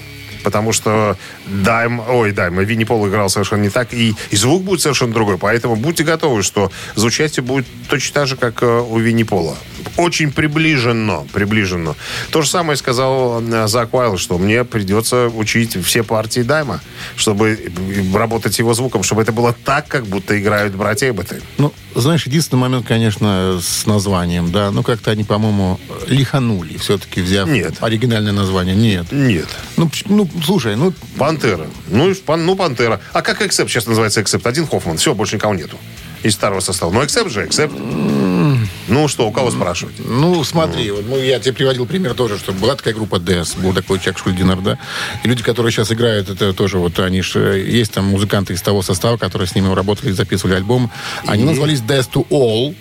Потому 0.43 0.73
что 0.73 1.17
Дайм, 1.47 2.01
ой, 2.07 2.31
Дайм, 2.31 2.59
Винни 2.59 2.83
Пол 2.83 3.07
играл 3.07 3.29
совершенно 3.29 3.62
не 3.62 3.69
так, 3.69 3.93
и, 3.93 4.13
и 4.29 4.35
звук 4.35 4.63
будет 4.63 4.81
совершенно 4.81 5.13
другой. 5.13 5.38
Поэтому 5.38 5.75
будьте 5.75 6.03
готовы, 6.03 6.43
что 6.43 6.71
за 6.95 7.07
участие 7.07 7.43
будет 7.43 7.65
точно 7.89 8.13
так 8.13 8.27
же, 8.27 8.35
как 8.35 8.62
э, 8.63 8.65
у 8.65 8.97
Винни 9.00 9.23
Пола. 9.23 9.55
Очень 9.97 10.31
приближенно, 10.31 11.25
приближенно. 11.33 11.95
То 12.31 12.41
же 12.41 12.50
самое 12.50 12.77
сказал 12.77 13.41
э, 13.41 13.67
Зак 13.67 13.93
Уайл, 13.93 14.17
что 14.17 14.38
мне 14.38 14.63
придется 14.63 15.27
учить 15.27 15.77
все 15.85 16.03
партии 16.03 16.41
Дайма, 16.41 16.81
чтобы 17.15 17.50
э, 17.51 18.17
работать 18.17 18.59
его 18.59 18.73
звуком, 18.73 19.03
чтобы 19.03 19.21
это 19.21 19.31
было 19.31 19.53
так, 19.65 19.88
как 19.88 20.05
будто 20.05 20.39
играют 20.39 20.75
братья 20.75 21.09
Эбботы. 21.09 21.41
Ну, 21.57 21.73
знаешь, 21.95 22.25
единственный 22.25 22.59
момент, 22.59 22.88
конечно, 22.88 23.59
с 23.62 23.85
названием, 23.85 24.51
да. 24.51 24.71
Ну, 24.71 24.83
как-то 24.83 25.12
они, 25.12 25.23
по-моему, 25.23 25.79
лиханули, 26.07 26.77
все-таки 26.77 27.21
взяв 27.21 27.47
Нет. 27.47 27.75
оригинальное 27.81 28.33
название. 28.33 28.75
Нет. 28.75 29.12
Нет. 29.12 29.47
Ну, 29.77 29.89
ну, 30.05 30.29
слушай, 30.43 30.75
ну, 30.75 30.93
Пантера. 31.17 31.67
Ну, 31.87 32.09
и 32.09 32.13
пан- 32.13 32.45
ну, 32.45 32.55
Пантера. 32.55 32.99
А 33.13 33.21
как 33.21 33.41
Эксепт 33.41 33.69
сейчас 33.69 33.87
называется 33.87 34.21
Эксепт? 34.21 34.45
Один 34.47 34.67
Хоффман. 34.67 34.97
Все, 34.97 35.13
больше 35.13 35.35
никого 35.35 35.53
нету. 35.53 35.77
Из 36.23 36.33
старого 36.33 36.61
состава. 36.61 36.91
Ну, 36.91 37.03
Эксепт 37.03 37.31
же, 37.31 37.45
Эксепт. 37.45 37.73
Ну, 38.87 39.07
что, 39.07 39.27
у 39.27 39.31
кого 39.31 39.51
спрашивать? 39.51 39.95
Ну, 39.99 40.43
смотри, 40.43 40.91
вот, 40.91 41.05
ну, 41.07 41.17
я 41.17 41.39
тебе 41.39 41.53
приводил 41.53 41.85
пример 41.85 42.13
тоже, 42.13 42.37
что 42.37 42.51
была 42.51 42.75
такая 42.75 42.93
группа 42.93 43.15
DS, 43.15 43.59
был 43.59 43.73
такой 43.73 43.99
Чак 43.99 44.17
Шульдинер, 44.17 44.57
да, 44.57 44.77
и 45.23 45.27
люди, 45.27 45.41
которые 45.41 45.71
сейчас 45.71 45.91
играют, 45.91 46.29
это 46.29 46.53
тоже 46.53 46.77
вот, 46.77 46.99
они 46.99 47.21
же, 47.21 47.59
есть 47.59 47.93
там 47.93 48.05
музыканты 48.05 48.53
из 48.53 48.61
того 48.61 48.81
состава, 48.81 49.17
которые 49.17 49.47
с 49.47 49.55
ними 49.55 49.73
работали, 49.73 50.11
записывали 50.11 50.55
альбом, 50.55 50.91
они 51.25 51.43
назвались 51.43 51.79
Death 51.79 52.09
to 52.13 52.27
All, 52.29 52.75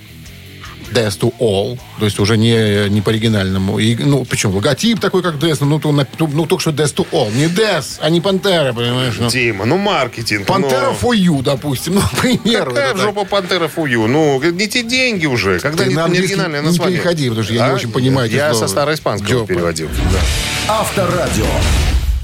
Death 0.92 1.18
to 1.20 1.32
All, 1.40 1.78
то 1.98 2.04
есть 2.04 2.18
уже 2.20 2.36
не, 2.36 2.88
не 2.88 3.00
по 3.00 3.10
оригинальному. 3.10 3.78
И, 3.78 3.94
ну, 3.96 4.24
причем 4.24 4.54
логотип 4.54 5.00
такой, 5.00 5.22
как 5.22 5.34
Death, 5.36 5.58
ну, 5.64 5.78
то, 5.80 5.92
на- 5.92 6.06
ну, 6.18 6.46
только 6.46 6.60
что 6.60 6.70
Death 6.70 6.94
to 6.94 7.06
All, 7.12 7.32
не 7.34 7.46
Death, 7.46 7.98
а 8.00 8.10
не 8.10 8.20
Пантера, 8.20 8.72
понимаешь? 8.72 9.14
Ну, 9.18 9.28
Дима, 9.28 9.64
ну, 9.64 9.76
маркетинг. 9.78 10.46
Пантера 10.46 10.92
ну. 10.92 11.08
for 11.08 11.16
you, 11.16 11.42
допустим, 11.42 11.94
ну, 11.96 12.00
к 12.02 12.10
примеру. 12.20 12.70
Какая 12.72 12.92
так. 12.92 12.98
жопу 13.02 13.24
Пантера 13.24 13.68
фую? 13.68 14.06
Ну, 14.06 14.42
не 14.42 14.68
те 14.68 14.82
деньги 14.82 15.26
уже. 15.26 15.58
Когда 15.60 15.84
Ты 15.84 15.90
не, 15.90 15.96
на 15.96 16.08
не 16.08 16.18
оригинальное 16.18 16.60
не 16.60 16.66
название. 16.66 16.98
переходи, 16.98 17.28
потому 17.28 17.44
что 17.44 17.54
я 17.54 17.66
не 17.66 17.72
А? 17.72 17.74
очень 17.74 17.90
понимаю 17.90 18.30
Я 18.30 18.54
со 18.54 18.66
староиспанского 18.68 19.30
Жопа. 19.30 19.46
переводил. 19.46 19.88
Авторадио. 20.68 21.46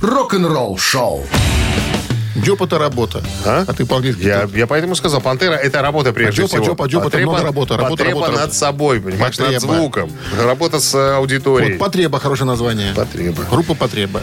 Рок-н-ролл 0.00 0.78
шоу. 0.78 1.26
Джоп 2.42 2.62
это 2.62 2.78
работа. 2.78 3.22
А? 3.44 3.64
А 3.66 3.72
ты 3.72 3.84
по-английски 3.86 4.22
Я, 4.22 4.48
я 4.54 4.66
поэтому 4.66 4.94
сказал, 4.94 5.20
Пантера 5.20 5.54
это 5.54 5.82
работа 5.82 6.12
прежде 6.12 6.42
А 6.42 6.44
Джопа, 6.44 6.56
всего. 6.56 6.64
Джопа, 6.66 6.86
Джопа, 6.86 7.02
это 7.08 7.10
Потреба- 7.18 7.30
много 7.32 7.44
работы, 7.44 7.74
работа, 7.76 7.90
потреба 7.90 8.10
работа, 8.12 8.30
над 8.32 8.40
работа. 8.40 8.56
собой, 8.58 9.00
понимаешь, 9.00 9.38
над 9.38 9.52
Потреба. 9.54 9.74
звуком. 9.74 10.10
Работа 10.42 10.80
с 10.80 11.16
аудиторией. 11.16 11.72
Вот 11.72 11.78
«Потреба» 11.80 12.18
хорошее 12.20 12.46
название. 12.46 12.94
Потреба. 12.94 13.44
Группа 13.50 13.74
«Потреба». 13.74 14.22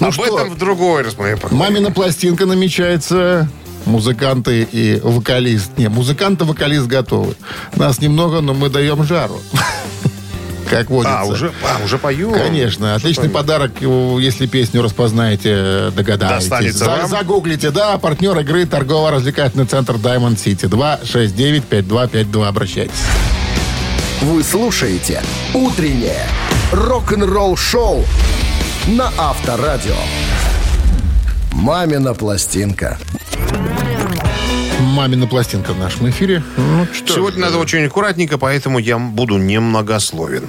Ну 0.00 0.08
Об 0.08 0.12
что, 0.12 0.24
этом 0.24 0.50
в 0.54 0.58
другой 0.58 1.02
раз 1.02 1.14
мы 1.16 1.36
поговорим. 1.36 1.58
мамина 1.58 1.90
пластинка 1.90 2.44
намечается. 2.46 3.48
Музыканты 3.86 4.66
и 4.70 4.98
вокалист. 5.00 5.78
Не, 5.78 5.88
музыкант 5.88 6.42
и 6.42 6.44
вокалист 6.44 6.86
готовы. 6.86 7.34
Нас 7.76 8.00
немного, 8.00 8.40
но 8.40 8.52
мы 8.52 8.68
даем 8.68 9.04
жару. 9.04 9.40
Как 10.68 10.90
водится. 10.90 11.20
А, 11.20 11.24
уже, 11.24 11.52
а, 11.62 11.84
уже 11.84 11.98
пою? 11.98 12.32
Конечно, 12.32 12.94
отличный 12.94 13.28
подарок, 13.28 13.72
э, 13.80 14.16
если 14.20 14.46
песню 14.46 14.82
распознаете, 14.82 15.90
догадаетесь. 15.94 16.48
Достанется 16.48 16.84
За- 16.84 16.90
вам. 16.90 17.08
Загуглите, 17.08 17.70
да, 17.70 17.96
партнер 17.98 18.38
игры 18.40 18.66
торгово-развлекательный 18.66 19.66
центр 19.66 19.94
Diamond 19.94 20.36
City. 20.36 20.68
269-5252, 20.68 22.48
обращайтесь. 22.48 22.94
Вы 24.22 24.42
слушаете 24.42 25.22
«Утреннее 25.54 26.26
рок-н-ролл-шоу» 26.72 28.04
на 28.88 29.12
Авторадио. 29.18 29.94
«Мамина 31.52 32.14
пластинка». 32.14 32.98
Мамина 34.96 35.26
пластинка 35.26 35.74
в 35.74 35.78
нашем 35.78 36.08
эфире. 36.08 36.42
Ну, 36.56 36.86
что 36.90 37.12
Сегодня 37.12 37.40
ж, 37.40 37.42
надо 37.42 37.58
очень 37.58 37.84
аккуратненько, 37.84 38.38
поэтому 38.38 38.78
я 38.78 38.96
буду 38.98 39.36
немногословен. 39.36 40.48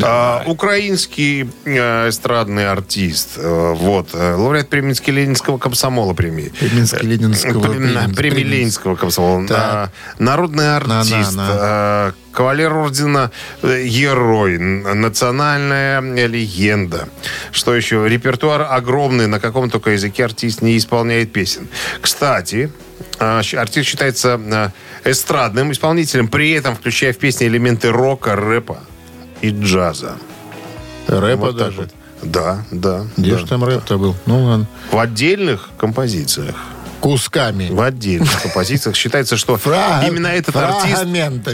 А, 0.00 0.44
украинский 0.46 1.50
э, 1.64 2.08
эстрадный 2.08 2.70
артист, 2.70 3.30
э, 3.38 3.72
вот, 3.76 4.10
э, 4.14 4.34
лауреат 4.34 4.68
премии 4.68 4.94
Ленинского 5.10 5.58
комсомола 5.58 6.14
премии. 6.14 6.52
Преминско-Ленинского- 6.60 7.58
Э, 7.58 7.72
премии 7.72 8.14
премии 8.14 8.42
Ленинского 8.44 8.94
комсомола. 8.94 9.48
Так. 9.48 9.58
А, 9.58 9.90
Народный 10.20 10.76
артист. 10.76 11.34
на. 11.34 11.48
э, 11.50 12.12
Кавалер 12.30 12.72
ордена 12.72 13.32
Герой, 13.64 14.58
национальная 14.58 16.00
легенда. 16.28 17.08
Что 17.50 17.74
еще? 17.74 18.08
Репертуар 18.08 18.62
огромный, 18.70 19.26
на 19.26 19.40
каком 19.40 19.70
только 19.70 19.90
языке 19.90 20.24
артист 20.24 20.62
не 20.62 20.76
исполняет 20.78 21.32
песен. 21.32 21.66
Кстати, 22.00 22.70
артист 23.18 23.88
считается 23.88 24.40
а, 24.40 24.70
эстрадным 25.04 25.72
исполнителем, 25.72 26.28
при 26.28 26.50
этом 26.52 26.76
включая 26.76 27.12
в 27.12 27.18
песни 27.18 27.46
элементы 27.46 27.90
рока, 27.90 28.36
рэпа 28.36 28.78
и 29.40 29.50
джаза. 29.50 30.16
Рэпа 31.06 31.46
Вот 31.46 31.56
даже. 31.56 31.76
вот. 31.82 31.90
Да, 32.22 32.64
да. 32.70 33.06
Где 33.16 33.32
да. 33.32 33.38
же 33.38 33.46
там 33.46 33.64
рэп-то 33.64 33.98
был? 33.98 34.16
Ну 34.26 34.44
ладно. 34.44 34.66
В 34.90 34.98
отдельных 34.98 35.70
композициях. 35.78 36.56
Кусками. 37.00 37.68
В 37.70 37.80
отдельных 37.80 38.42
композициях 38.42 38.96
считается, 38.96 39.36
что 39.36 39.56
Фра- 39.56 40.04
именно 40.06 40.26
этот 40.26 40.56
артист, 40.56 41.04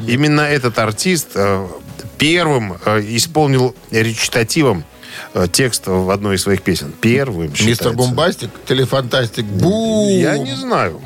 именно 0.07 0.41
этот 0.41 0.79
артист 0.79 1.29
э, 1.35 1.67
первым 2.17 2.79
э, 2.85 3.01
исполнил 3.09 3.75
речитативом 3.91 4.85
текст 5.53 5.87
в 5.87 6.11
одной 6.11 6.37
из 6.37 6.43
своих 6.43 6.63
песен. 6.63 6.93
Первым 7.01 7.53
Мистер. 7.61 7.93
Бомбастик, 7.93 8.51
Телефантастик, 8.67 9.45
бу! 9.45 10.09
Я 10.09 10.39
не 10.39 10.55
знаю. 10.55 11.01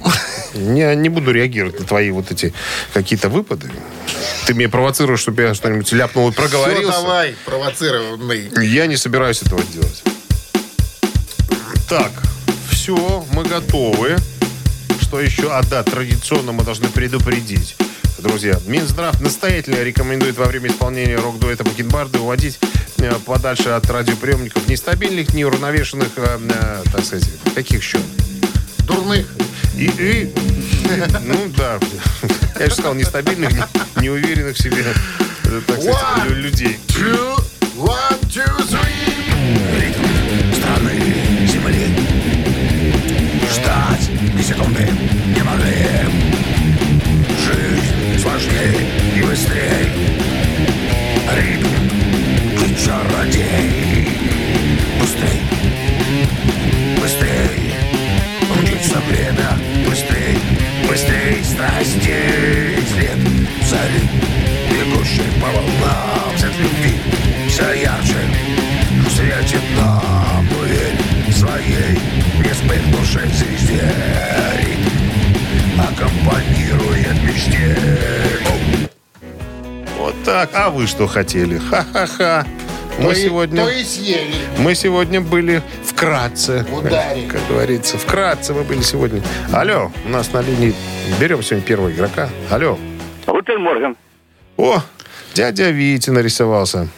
Я 0.54 0.94
не 0.94 1.08
буду 1.08 1.32
реагировать 1.32 1.80
на 1.80 1.86
твои 1.86 2.10
вот 2.10 2.30
эти 2.30 2.52
какие-то 2.92 3.28
выпады. 3.28 3.70
Ты 4.46 4.54
меня 4.54 4.68
провоцируешь, 4.68 5.20
чтобы 5.20 5.42
я 5.42 5.54
что-нибудь 5.54 5.90
ляпнул 5.92 6.28
и 6.30 6.32
проговорился. 6.32 6.92
Все, 6.92 7.02
давай, 7.02 7.36
провоцированный. 7.44 8.50
Я 8.66 8.86
не 8.86 8.96
собираюсь 8.96 9.42
этого 9.42 9.62
делать. 9.62 10.02
Так, 11.88 12.12
все, 12.70 13.24
мы 13.32 13.44
готовы. 13.44 14.16
Что 15.00 15.20
еще? 15.20 15.50
А, 15.50 15.62
да, 15.62 15.82
традиционно 15.82 16.52
мы 16.52 16.64
должны 16.64 16.88
предупредить. 16.88 17.76
Друзья, 18.18 18.58
Минздрав 18.66 19.20
настоятельно 19.20 19.82
рекомендует 19.82 20.36
во 20.36 20.46
время 20.46 20.68
исполнения 20.68 21.16
рок-дуэта 21.16 21.62
Бакенбарды 21.64 22.18
уводить 22.18 22.58
э, 22.98 23.12
подальше 23.24 23.70
от 23.70 23.88
радиоприемников 23.88 24.66
нестабильных, 24.68 25.32
неуравновешенных, 25.34 26.08
э, 26.16 26.38
э, 26.50 26.82
так 26.92 27.04
сказать, 27.04 27.28
каких 27.54 27.78
еще? 27.80 27.98
Дурных. 28.80 29.26
И, 29.76 29.84
и- 29.98 30.34
ну 31.24 31.52
да, 31.56 31.78
я 32.58 32.66
же 32.66 32.72
сказал, 32.72 32.94
нестабильных, 32.94 33.52
не- 33.52 34.02
неуверенных 34.02 34.56
в 34.56 34.60
себе, 34.62 34.84
так 35.44 35.62
сказать, 35.80 35.84
One, 35.84 36.28
лю- 36.28 36.34
людей. 36.42 36.78
Two, 36.88 37.36
one, 37.76 38.20
two, 38.28 38.44
three. 38.68 39.94
страны 40.56 41.46
земли. 41.46 41.86
Ждать 43.54 44.10
ни 44.34 44.42
секунды 44.42 44.88
не 45.36 45.42
могли. 45.42 46.27
Жизнь 48.38 48.50
сложнее 48.50 48.86
и 49.16 49.20
быстрее. 49.22 49.88
Ритм 51.36 51.66
и 52.64 52.76
чародей. 52.76 54.08
Быстрей, 55.00 55.42
быстрей. 57.00 57.74
Мчится 58.62 59.00
время. 59.08 59.58
Быстрей, 59.88 60.38
быстрей. 60.88 61.42
Страсти 61.42 62.78
след 62.92 63.18
зари. 63.66 64.08
Бегущий 64.70 65.22
по 65.40 65.46
волнам 65.46 66.36
цвет 66.38 66.52
любви. 66.58 67.00
Все 67.48 67.72
ярче 67.82 68.18
светит 69.16 69.62
нам 69.76 70.46
пыль 70.48 71.32
своей 71.32 71.98
не 72.44 72.50
вспыхнувшей 72.50 73.28
звезде 73.30 73.82
Ритм 74.58 75.17
аккомпанирует 75.78 77.22
мечте 77.22 77.76
Вот 79.98 80.14
так. 80.24 80.50
А 80.54 80.70
вы 80.70 80.86
что 80.86 81.06
хотели? 81.06 81.58
Ха-ха-ха. 81.58 82.46
Мы 82.98 83.04
То 83.04 83.12
и- 83.12 83.14
сегодня... 83.14 83.64
То 83.64 83.70
и 83.70 83.84
съели. 83.84 84.34
Мы 84.58 84.74
сегодня 84.74 85.20
были 85.20 85.62
вкратце. 85.84 86.66
Ударе. 86.72 87.26
Как 87.28 87.40
говорится, 87.48 87.96
вкратце 87.98 88.54
мы 88.54 88.64
были 88.64 88.80
сегодня. 88.82 89.22
Алло, 89.52 89.92
у 90.04 90.08
нас 90.08 90.32
на 90.32 90.40
линии... 90.40 90.74
Берем 91.20 91.42
сегодня 91.42 91.64
первого 91.66 91.90
игрока. 91.92 92.28
Алло. 92.50 92.76
Guten 93.26 93.60
Morgen. 93.62 93.96
О, 94.56 94.80
дядя 95.34 95.70
Витя 95.70 96.10
нарисовался. 96.10 96.88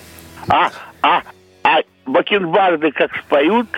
А, 0.49 0.71
а, 1.03 1.23
а 1.65 1.81
бакенбарды 2.07 2.93
как 2.93 3.11
споют, 3.17 3.69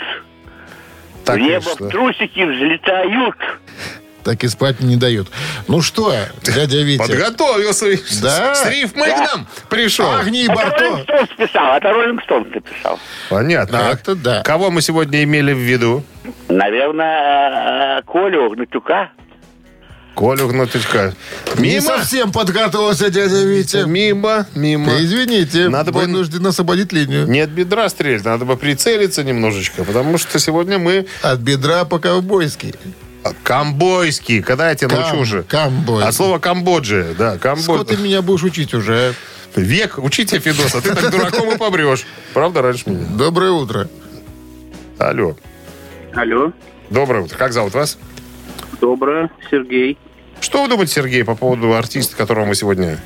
Так 1.24 1.36
в 1.36 1.40
небо 1.40 1.60
что? 1.62 1.88
трусики 1.88 2.40
взлетают. 2.44 3.36
Так 4.24 4.44
и 4.44 4.48
спать 4.48 4.80
не 4.80 4.96
дают. 4.96 5.28
Ну 5.68 5.82
что, 5.82 6.14
дядя 6.42 6.82
Витя? 6.82 6.98
Подготовился. 6.98 7.86
Да. 8.22 8.54
С 8.54 8.66
рифмой 8.68 9.10
к 9.10 9.18
нам 9.18 9.48
пришел. 9.68 10.12
Агния 10.12 10.42
это 10.42 10.54
Барто. 10.54 10.78
Rolling 10.84 11.04
Stones 11.04 11.28
писал, 11.36 11.76
это 11.76 11.88
Rolling 11.92 12.22
Stones 12.22 12.48
написал. 12.54 12.98
Понятно. 13.28 13.76
Это 13.76 14.14
да. 14.14 14.42
Кого 14.42 14.70
мы 14.70 14.80
сегодня 14.82 15.24
имели 15.24 15.52
в 15.52 15.58
виду? 15.58 16.04
Наверное, 16.48 17.98
э, 17.98 18.02
Колю 18.10 18.50
Гнатюка. 18.50 19.10
Колю 20.14 20.46
Гнатычка. 20.48 21.14
Не 21.56 21.76
Мимо. 21.76 21.80
совсем 21.80 22.32
подготовился 22.32 23.08
дядя 23.10 23.42
Витя. 23.44 23.84
Мимо, 23.86 24.46
мимо. 24.54 24.92
Извините, 25.00 25.68
Надо 25.70 25.90
было- 25.90 26.02
вынужден 26.02 26.46
освободить 26.46 26.92
линию. 26.92 27.26
Не 27.26 27.40
от 27.40 27.50
бедра 27.50 27.88
стрелять, 27.88 28.22
надо 28.24 28.44
бы 28.44 28.56
прицелиться 28.58 29.24
немножечко, 29.24 29.84
потому 29.84 30.18
что 30.18 30.38
сегодня 30.38 30.78
мы 30.78 31.06
От 31.22 31.38
бедра 31.40 31.84
по-ковбойски. 31.86 32.74
Камбойский. 33.42 34.42
Когда 34.42 34.68
я 34.70 34.74
тебя 34.74 34.88
Кам- 34.90 35.00
научу 35.00 35.16
уже? 35.20 35.42
камбой. 35.44 36.04
От 36.04 36.14
слова 36.14 36.38
Камбоджия, 36.38 37.14
да, 37.14 37.36
Сколько 37.36 37.42
Камбоджия. 37.56 37.84
ты 37.96 38.02
меня 38.02 38.22
будешь 38.22 38.42
учить 38.42 38.74
уже? 38.74 39.14
Век, 39.54 39.98
учите, 39.98 40.38
Федос, 40.38 40.74
а 40.74 40.80
ты 40.80 40.94
так 40.94 41.10
дураком 41.10 41.50
и 41.52 41.58
побрешь. 41.58 42.04
Правда, 42.32 42.62
раньше 42.62 42.84
меня? 42.88 43.04
Доброе 43.16 43.50
утро. 43.52 43.88
Алло. 44.98 45.36
Алло, 46.14 46.52
Доброе 46.90 47.22
утро. 47.24 47.36
Как 47.36 47.52
зовут 47.52 47.74
вас? 47.74 47.98
доброе, 48.80 49.30
Сергей. 49.50 49.96
Что 50.40 50.62
вы 50.62 50.68
думаете, 50.68 50.92
Сергей, 50.94 51.22
по 51.24 51.34
поводу 51.36 51.72
артиста, 51.74 52.16
которого 52.16 52.46
мы 52.46 52.54
сегодня 52.56 52.98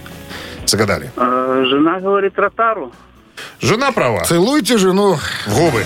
загадали? 0.64 1.10
Э, 1.16 1.64
жена 1.68 2.00
говорит 2.00 2.38
Ротару. 2.38 2.92
Жена 3.60 3.92
права. 3.92 4.24
Целуйте 4.24 4.78
жену. 4.78 5.18
В 5.46 5.54
губы. 5.54 5.84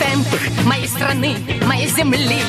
темп 0.00 0.26
моей 0.64 0.88
страны, 0.88 1.36
моей 1.66 1.88
земли. 1.88 2.40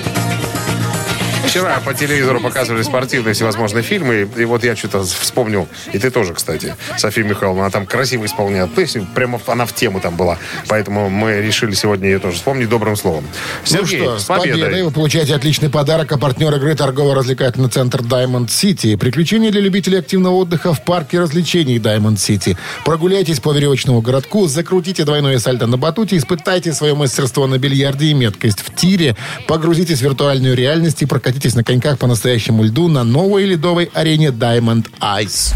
Вчера 1.45 1.79
по 1.79 1.93
телевизору 1.93 2.39
показывали 2.41 2.81
спортивные 2.83 3.33
всевозможные 3.33 3.83
фильмы, 3.83 4.27
и 4.35 4.45
вот 4.45 4.63
я 4.63 4.75
что-то 4.75 5.03
вспомнил, 5.03 5.67
и 5.93 5.99
ты 5.99 6.11
тоже, 6.11 6.33
кстати, 6.33 6.75
София 6.97 7.23
Михайловна, 7.23 7.63
она 7.63 7.69
там 7.71 7.85
красиво 7.85 8.25
исполняет 8.25 8.73
песню, 8.75 9.07
прямо 9.15 9.39
она 9.47 9.65
в 9.65 9.73
тему 9.73 9.99
там 9.99 10.17
была, 10.17 10.37
поэтому 10.67 11.09
мы 11.09 11.41
решили 11.41 11.73
сегодня 11.73 12.09
ее 12.09 12.19
тоже 12.19 12.37
вспомнить 12.37 12.69
добрым 12.69 12.95
словом. 12.95 13.25
Сергей, 13.63 13.99
ну 13.99 14.05
что, 14.05 14.19
с 14.19 14.23
с 14.23 14.25
победой. 14.25 14.61
победой! 14.61 14.83
Вы 14.83 14.91
получаете 14.91 15.35
отличный 15.35 15.69
подарок, 15.69 16.11
а 16.11 16.17
партнер 16.17 16.53
игры 16.55 16.75
торгово-развлекательный 16.75 17.69
центр 17.69 18.01
Diamond 18.01 18.47
City. 18.47 18.97
Приключения 18.97 19.51
для 19.51 19.61
любителей 19.61 19.99
активного 19.99 20.35
отдыха 20.35 20.73
в 20.73 20.83
парке 20.83 21.19
развлечений 21.19 21.77
Diamond 21.77 22.15
City. 22.15 22.57
Прогуляйтесь 22.83 23.39
по 23.39 23.53
веревочному 23.53 24.01
городку, 24.01 24.47
закрутите 24.47 25.05
двойное 25.05 25.39
сальто 25.39 25.65
на 25.65 25.77
батуте, 25.77 26.17
испытайте 26.17 26.73
свое 26.73 26.93
мастерство 26.93 27.47
на 27.47 27.57
бильярде 27.57 28.07
и 28.07 28.13
меткость 28.13 28.59
в 28.59 28.75
тире, 28.75 29.15
погрузитесь 29.47 29.99
в 29.99 30.01
виртуальную 30.01 30.55
реальность 30.55 31.01
и 31.01 31.05
прокатитесь 31.05 31.26
на 31.55 31.63
коньках 31.63 31.97
по 31.99 32.07
настоящему 32.07 32.63
льду 32.63 32.87
на 32.87 33.03
новой 33.03 33.45
ледовой 33.45 33.89
арене 33.93 34.27
Diamond 34.27 34.87
Ice. 34.99 35.53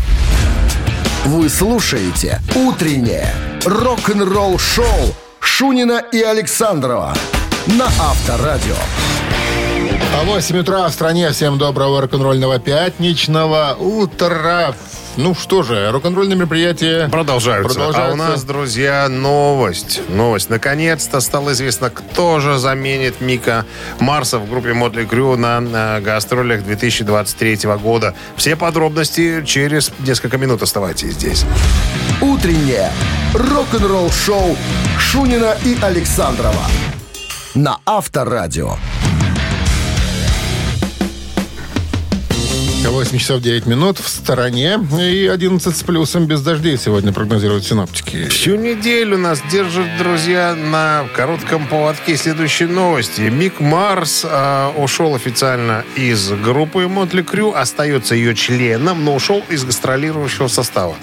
Вы 1.25 1.49
слушаете 1.49 2.41
«Утреннее 2.55 3.33
рок-н-ролл-шоу» 3.63 5.15
Шунина 5.39 6.03
и 6.11 6.21
Александрова 6.21 7.15
на 7.67 7.85
Авторадио. 7.85 8.75
А 10.21 10.23
8 10.23 10.59
утра 10.59 10.87
в 10.87 10.93
стране. 10.93 11.31
Всем 11.31 11.57
доброго 11.57 11.99
рок-н-ролльного 11.99 12.59
пятничного 12.59 13.75
утра. 13.79 14.75
Ну 15.17 15.33
что 15.33 15.63
же, 15.63 15.89
рок-н-ролльное 15.89 16.37
мероприятие 16.37 17.09
Продолжаются. 17.09 17.73
Продолжаются. 17.73 18.11
А 18.11 18.13
у 18.13 18.15
нас, 18.15 18.43
друзья, 18.43 19.09
новость. 19.09 19.99
Новость. 20.09 20.51
Наконец-то 20.51 21.21
стало 21.21 21.53
известно, 21.53 21.89
кто 21.89 22.39
же 22.39 22.59
заменит 22.59 23.19
Мика 23.19 23.65
Марса 23.99 24.37
в 24.37 24.47
группе 24.47 24.73
Мотли 24.73 25.05
Крю 25.05 25.37
на, 25.37 25.59
э, 25.59 26.01
гастролях 26.01 26.63
2023 26.65 27.77
года. 27.77 28.13
Все 28.35 28.55
подробности 28.55 29.43
через 29.43 29.91
несколько 30.01 30.37
минут. 30.37 30.61
Оставайтесь 30.61 31.13
здесь. 31.13 31.45
«Утреннее 32.21 32.91
рок-н-ролл-шоу» 33.33 34.55
Шунина 34.99 35.57
и 35.65 35.75
Александрова 35.81 36.67
на 37.55 37.79
Авторадио. 37.85 38.75
8 42.91 43.17
часов 43.19 43.41
9 43.41 43.67
минут 43.67 43.99
в 43.99 44.09
стороне 44.09 44.77
и 44.99 45.25
11 45.25 45.77
с 45.77 45.81
плюсом 45.81 46.25
без 46.25 46.41
дождей 46.41 46.77
сегодня 46.77 47.13
прогнозируют 47.13 47.63
синоптики. 47.63 48.27
Всю 48.27 48.55
неделю 48.57 49.17
нас 49.17 49.41
держат, 49.49 49.85
друзья, 49.97 50.55
на 50.55 51.05
коротком 51.15 51.67
поводке. 51.67 52.17
Следующие 52.17 52.67
новости. 52.67 53.21
Мик 53.21 53.61
Марс 53.61 54.25
э, 54.29 54.71
ушел 54.77 55.15
официально 55.15 55.85
из 55.95 56.31
группы 56.31 56.89
Мотли 56.89 57.21
Крю, 57.21 57.53
остается 57.55 58.13
ее 58.13 58.35
членом, 58.35 59.05
но 59.05 59.15
ушел 59.15 59.41
из 59.49 59.63
гастролирующего 59.63 60.49
состава. 60.49 60.97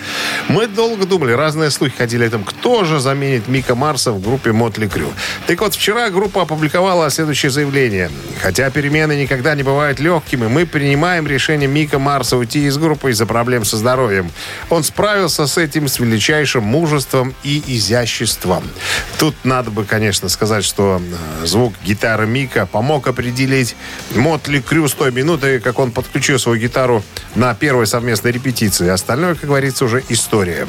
Мы 0.48 0.66
долго 0.66 1.07
думали, 1.07 1.33
разные 1.33 1.70
слухи 1.70 1.96
ходили 1.96 2.24
о 2.24 2.31
том, 2.31 2.44
кто 2.44 2.85
же 2.85 3.01
заменит 3.01 3.48
Мика 3.48 3.74
Марса 3.74 4.12
в 4.12 4.22
группе 4.22 4.53
Мотли 4.53 4.88
Крю. 4.88 5.11
Так 5.46 5.59
вот, 5.62 5.74
вчера 5.74 6.11
группа 6.11 6.42
опубликовала 6.42 7.09
следующее 7.09 7.51
заявление. 7.51 8.11
Хотя 8.42 8.68
перемены 8.68 9.20
никогда 9.20 9.55
не 9.55 9.62
бывают 9.62 10.01
легкими, 10.01 10.48
мы 10.48 10.66
принимаем 10.66 11.27
решение 11.27 11.78
Мика 11.79 12.01
Марса 12.01 12.37
уйти 12.37 12.67
из 12.67 12.77
группы 12.77 13.12
из-за 13.12 13.25
проблем 13.25 13.64
со 13.64 13.77
здоровьем. 13.77 14.33
Он 14.69 14.83
справился 14.83 15.47
с 15.47 15.57
этим 15.59 15.87
с 15.87 16.01
величайшим 16.01 16.64
мужеством 16.64 17.37
и 17.45 17.62
изяществом. 17.69 18.64
Тут 19.21 19.37
надо 19.45 19.71
бы, 19.71 19.85
конечно, 19.85 20.29
сказать, 20.29 20.64
что 20.64 21.01
э, 21.01 21.47
звук 21.47 21.75
гитары 21.85 22.27
Мика 22.27 22.67
помог 22.67 23.07
определить 23.07 23.77
Мотли 24.17 24.59
Крю 24.59 24.88
с 24.88 24.93
той 24.93 25.12
минуты, 25.12 25.61
как 25.61 25.79
он 25.79 25.93
подключил 25.93 26.41
свою 26.41 26.61
гитару 26.61 27.05
на 27.37 27.55
первой 27.55 27.87
совместной 27.87 28.33
репетиции. 28.33 28.88
Остальное, 28.88 29.37
как 29.37 29.45
говорится, 29.49 29.85
уже 29.85 30.03
история. 30.09 30.67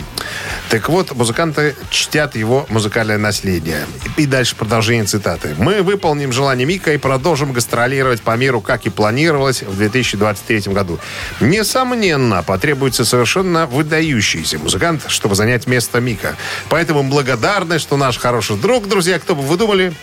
Так 0.69 0.89
вот, 0.89 1.15
музыканты 1.15 1.75
чтят 1.89 2.35
его 2.35 2.67
музыкальное 2.69 3.17
наследие. 3.17 3.87
И 4.15 4.27
дальше 4.27 4.55
продолжение 4.55 5.05
цитаты. 5.05 5.55
«Мы 5.57 5.81
выполним 5.81 6.31
желание 6.31 6.67
Мика 6.67 6.93
и 6.93 6.97
продолжим 6.97 7.51
гастролировать 7.51 8.21
по 8.21 8.37
миру, 8.37 8.61
как 8.61 8.85
и 8.85 8.91
планировалось 8.91 9.63
в 9.63 9.75
2023 9.75 10.71
году. 10.71 10.98
Несомненно, 11.39 12.43
потребуется 12.43 13.05
совершенно 13.05 13.65
выдающийся 13.65 14.59
музыкант, 14.59 15.03
чтобы 15.07 15.35
занять 15.35 15.67
место 15.67 15.99
Мика. 15.99 16.35
Поэтому 16.69 17.03
благодарны, 17.03 17.79
что 17.79 17.97
наш 17.97 18.17
хороший 18.17 18.57
друг, 18.57 18.87
друзья, 18.87 19.19
кто 19.19 19.35
бы 19.35 19.41
вы 19.43 19.57
думали, 19.57 19.93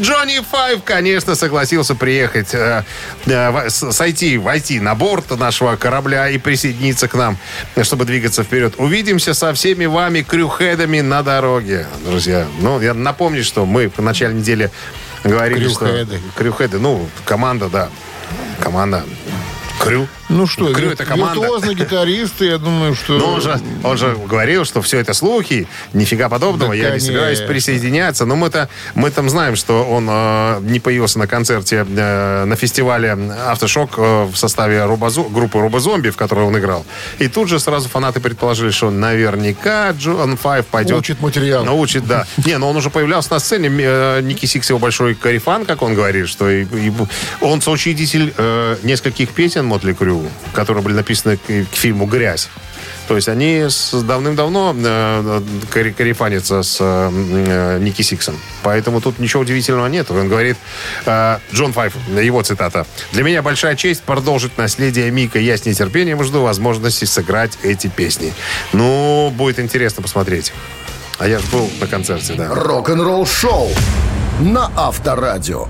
Джонни 0.00 0.40
Файв, 0.50 0.82
конечно, 0.82 1.34
согласился 1.34 1.94
приехать, 1.94 2.52
э, 2.52 2.82
э, 3.26 3.68
сойти, 3.70 4.38
войти 4.38 4.80
на 4.80 4.94
борт 4.94 5.30
нашего 5.38 5.76
корабля 5.76 6.28
и 6.28 6.38
присоединиться 6.38 7.06
к 7.06 7.14
нам, 7.14 7.38
чтобы 7.82 8.04
двигаться 8.04 8.42
вперед. 8.42 8.74
Увидимся 8.78 9.34
со 9.34 9.52
всеми 9.54 9.84
вами, 9.86 10.22
крюхедами, 10.22 11.00
на 11.00 11.22
дороге, 11.22 11.86
друзья. 12.04 12.46
Ну, 12.60 12.80
я 12.80 12.94
напомню, 12.94 13.44
что 13.44 13.66
мы 13.66 13.88
в 13.88 14.00
начале 14.00 14.34
недели 14.34 14.70
говорили, 15.22 15.68
Крюхеды. 15.68 16.18
что... 16.18 16.38
Крюхеды. 16.38 16.78
ну, 16.78 17.08
команда, 17.24 17.68
да. 17.68 17.88
Команда. 18.60 19.04
Crew. 19.80 20.08
Ну 20.28 20.46
что, 20.46 20.72
Crew 20.72 20.90
это 20.90 21.04
команда. 21.04 21.38
виртуозный 21.40 21.74
гитарист, 21.74 22.40
я 22.40 22.58
думаю, 22.58 22.94
что... 22.94 23.18
Ну, 23.18 23.26
он 23.26 23.40
же, 23.42 23.60
он 23.82 23.96
же 23.98 24.16
говорил, 24.28 24.64
что 24.64 24.80
все 24.82 24.98
это 24.98 25.12
слухи, 25.14 25.68
нифига 25.92 26.28
подобного, 26.28 26.70
Да, 26.72 26.76
я 26.76 26.90
не 26.94 27.00
собираюсь 27.00 27.40
присоединяться. 27.40 28.24
Но 28.24 28.34
мы-то, 28.36 28.68
мы 28.94 29.10
там 29.10 29.28
знаем, 29.28 29.54
что 29.56 29.84
он 29.84 30.06
э, 30.10 30.60
не 30.62 30.80
появился 30.80 31.18
на 31.18 31.26
концерте 31.26 31.86
э, 31.88 32.44
на 32.44 32.56
фестивале 32.56 33.12
«Aftershock» 33.46 33.90
э, 33.98 34.24
в 34.24 34.36
составе 34.36 34.78
Роба 34.84 35.10
Зо- 35.10 35.30
группы 35.32 35.58
«Роб 35.60 35.79
Зомби», 35.79 36.08
в 36.10 36.16
которой 36.16 36.44
он 36.46 36.56
играл. 36.58 36.84
И 37.18 37.28
тут 37.28 37.48
же 37.48 37.60
сразу 37.60 37.88
фанаты 37.88 38.20
предположили, 38.20 38.70
что 38.70 38.90
наверняка 38.90 39.90
Джон 39.92 40.36
Файв 40.36 40.66
пойдет... 40.66 40.98
Учит 40.98 41.20
материал. 41.20 41.64
Ну 41.64 41.75
учит, 41.75 42.06
да. 42.06 42.26
Не, 42.44 42.58
но 42.58 42.70
он 42.70 42.76
уже 42.76 42.90
появлялся 42.90 43.32
на 43.32 43.38
сцене. 43.38 43.70
Э, 43.80 44.20
Ники 44.22 44.46
Сикс 44.46 44.68
его 44.70 44.78
большой 44.78 45.14
корефан, 45.14 45.64
как 45.66 45.82
он 45.82 45.94
говорит, 45.94 46.28
что 46.28 46.48
и- 46.50 46.64
и 46.64 46.92
он 47.40 47.60
соучредитель 47.60 48.32
э, 48.36 48.76
нескольких 48.82 49.30
песен 49.30 49.64
Мотли 49.66 49.92
Крю, 49.92 50.13
которые 50.52 50.82
были 50.82 50.94
написаны 50.94 51.36
к, 51.36 51.46
к 51.46 51.74
фильму 51.74 52.06
«Грязь». 52.06 52.48
То 53.08 53.16
есть 53.16 53.28
они 53.28 53.64
с 53.68 53.92
давным-давно 53.92 54.74
э, 54.76 55.42
коре- 55.72 55.92
корефанятся 55.92 56.62
с 56.62 56.78
э, 56.80 57.10
э, 57.12 57.78
Ники 57.78 58.00
Сиксом. 58.00 58.38
Поэтому 58.62 59.00
тут 59.02 59.18
ничего 59.18 59.42
удивительного 59.42 59.88
нет. 59.88 60.10
Он 60.10 60.28
говорит, 60.28 60.56
э, 61.04 61.38
Джон 61.52 61.72
Файф, 61.72 61.94
его 62.08 62.42
цитата. 62.42 62.86
«Для 63.12 63.22
меня 63.22 63.42
большая 63.42 63.76
честь 63.76 64.02
продолжить 64.02 64.56
наследие 64.56 65.10
Мика. 65.10 65.38
Я 65.38 65.56
с 65.56 65.66
нетерпением 65.66 66.22
жду 66.24 66.42
возможности 66.42 67.04
сыграть 67.04 67.58
эти 67.62 67.88
песни». 67.88 68.32
Ну, 68.72 69.30
будет 69.36 69.58
интересно 69.58 70.02
посмотреть. 70.02 70.52
А 71.18 71.28
я 71.28 71.38
же 71.38 71.46
был 71.52 71.70
на 71.80 71.86
концерте, 71.86 72.34
да. 72.34 72.54
Рок-н-ролл 72.54 73.26
шоу 73.26 73.68
на 74.40 74.70
Авторадио. 74.76 75.68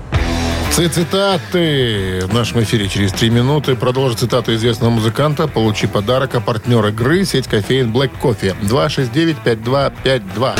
Цитаты 0.75 2.25
в 2.25 2.33
нашем 2.33 2.61
эфире 2.63 2.89
через 2.89 3.13
три 3.13 3.29
минуты. 3.29 3.75
Продолжи 3.75 4.17
цитату 4.17 4.53
известного 4.55 4.89
музыканта. 4.89 5.47
Получи 5.47 5.87
подарок. 5.87 6.35
А 6.35 6.41
партнер 6.41 6.85
игры– 6.87 7.23
сеть 7.25 7.47
кофеин 7.47 7.93
Black 7.93 8.11
Coffee. 8.21 8.53
269-5252. 8.61 10.59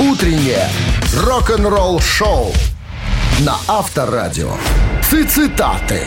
Утреннее 0.00 0.68
рок-н-ролл 1.16 2.00
шоу 2.00 2.52
на 3.38 3.54
Авторадио. 3.68 4.56
Цитаты. 5.08 6.02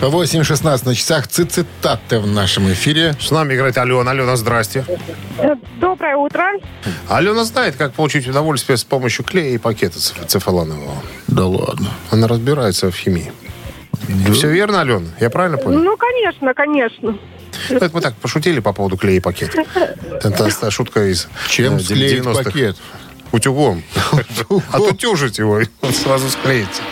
8.16 0.00 0.84
на 0.86 0.94
часах. 0.94 1.26
Цитаты 1.28 2.18
в 2.18 2.26
нашем 2.26 2.70
эфире. 2.72 3.14
С 3.20 3.30
нами 3.30 3.54
играет 3.54 3.78
Алена. 3.78 4.10
Алена, 4.10 4.36
здрасте. 4.36 4.84
Доброе 5.80 6.16
утро. 6.16 6.44
Алена 7.08 7.44
знает, 7.44 7.76
как 7.76 7.92
получить 7.94 8.28
удовольствие 8.28 8.76
с 8.76 8.84
помощью 8.84 9.24
клея 9.24 9.54
и 9.54 9.58
пакета 9.58 9.98
цеф- 9.98 10.26
цефалонового. 10.26 10.94
Да 11.28 11.46
ладно. 11.46 11.88
Она 12.10 12.28
разбирается 12.28 12.90
в 12.90 12.94
химии. 12.96 13.32
Все 14.32 14.48
верно, 14.50 14.82
Алена? 14.82 15.06
Я 15.20 15.30
правильно 15.30 15.56
понял? 15.56 15.78
Ну, 15.80 15.96
конечно, 15.96 16.54
конечно. 16.54 17.18
Это 17.70 17.90
мы 17.92 18.00
так 18.00 18.14
пошутили 18.16 18.60
по 18.60 18.72
поводу 18.72 18.96
клея 18.96 19.16
и 19.16 19.20
пакета. 19.20 19.64
Это 20.22 20.70
шутка 20.70 21.10
из 21.10 21.26
Чем 21.48 21.76
э, 21.76 21.80
склеить 21.80 22.20
90-х. 22.22 22.44
пакет? 22.44 22.76
Утюгом. 23.32 23.82
Отутюжить 24.70 25.38
его, 25.38 25.60
сразу 25.92 26.28
склеится. 26.28 26.82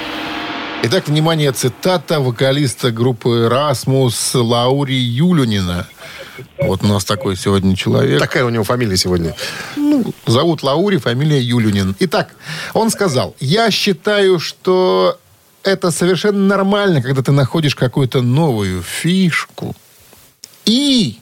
Итак, 0.87 1.09
внимание, 1.09 1.51
цитата 1.51 2.21
вокалиста 2.21 2.91
группы 2.91 3.49
«Расмус» 3.49 4.35
Лаури 4.35 4.93
Юлюнина. 4.93 5.89
Вот 6.59 6.85
у 6.85 6.87
нас 6.87 7.07
такой 7.07 7.37
сегодня 7.37 7.75
человек. 7.75 8.21
Такая 8.21 8.45
у 8.45 8.51
него 8.51 8.65
фамилия 8.65 8.99
сегодня. 8.99 9.35
Зовут 10.27 10.63
Лаури, 10.63 10.99
фамилия 10.99 11.41
Юлюнин. 11.41 11.97
Итак, 12.01 12.37
он 12.75 12.91
сказал, 12.91 13.35
я 13.41 13.71
считаю, 13.71 14.39
что 14.39 15.19
это 15.63 15.91
совершенно 15.91 16.47
нормально, 16.47 17.01
когда 17.01 17.23
ты 17.23 17.33
находишь 17.33 17.75
какую-то 17.75 18.21
новую 18.21 18.83
фишку. 18.83 19.75
И 20.67 21.19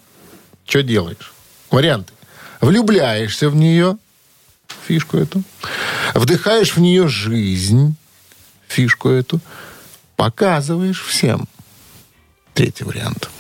что 0.66 0.82
делаешь? 0.82 1.32
Варианты. 1.70 2.12
Влюбляешься 2.60 3.48
в 3.48 3.54
нее, 3.54 3.96
фишку 4.88 5.18
эту. 5.18 5.44
Вдыхаешь 6.14 6.74
в 6.74 6.80
нее 6.80 7.06
жизнь, 7.06 7.94
фишку 8.72 9.08
эту. 9.10 9.38
Показываешь 10.16 11.02
всем. 11.04 11.46
Третий 12.54 12.84
вариант. 12.84 13.30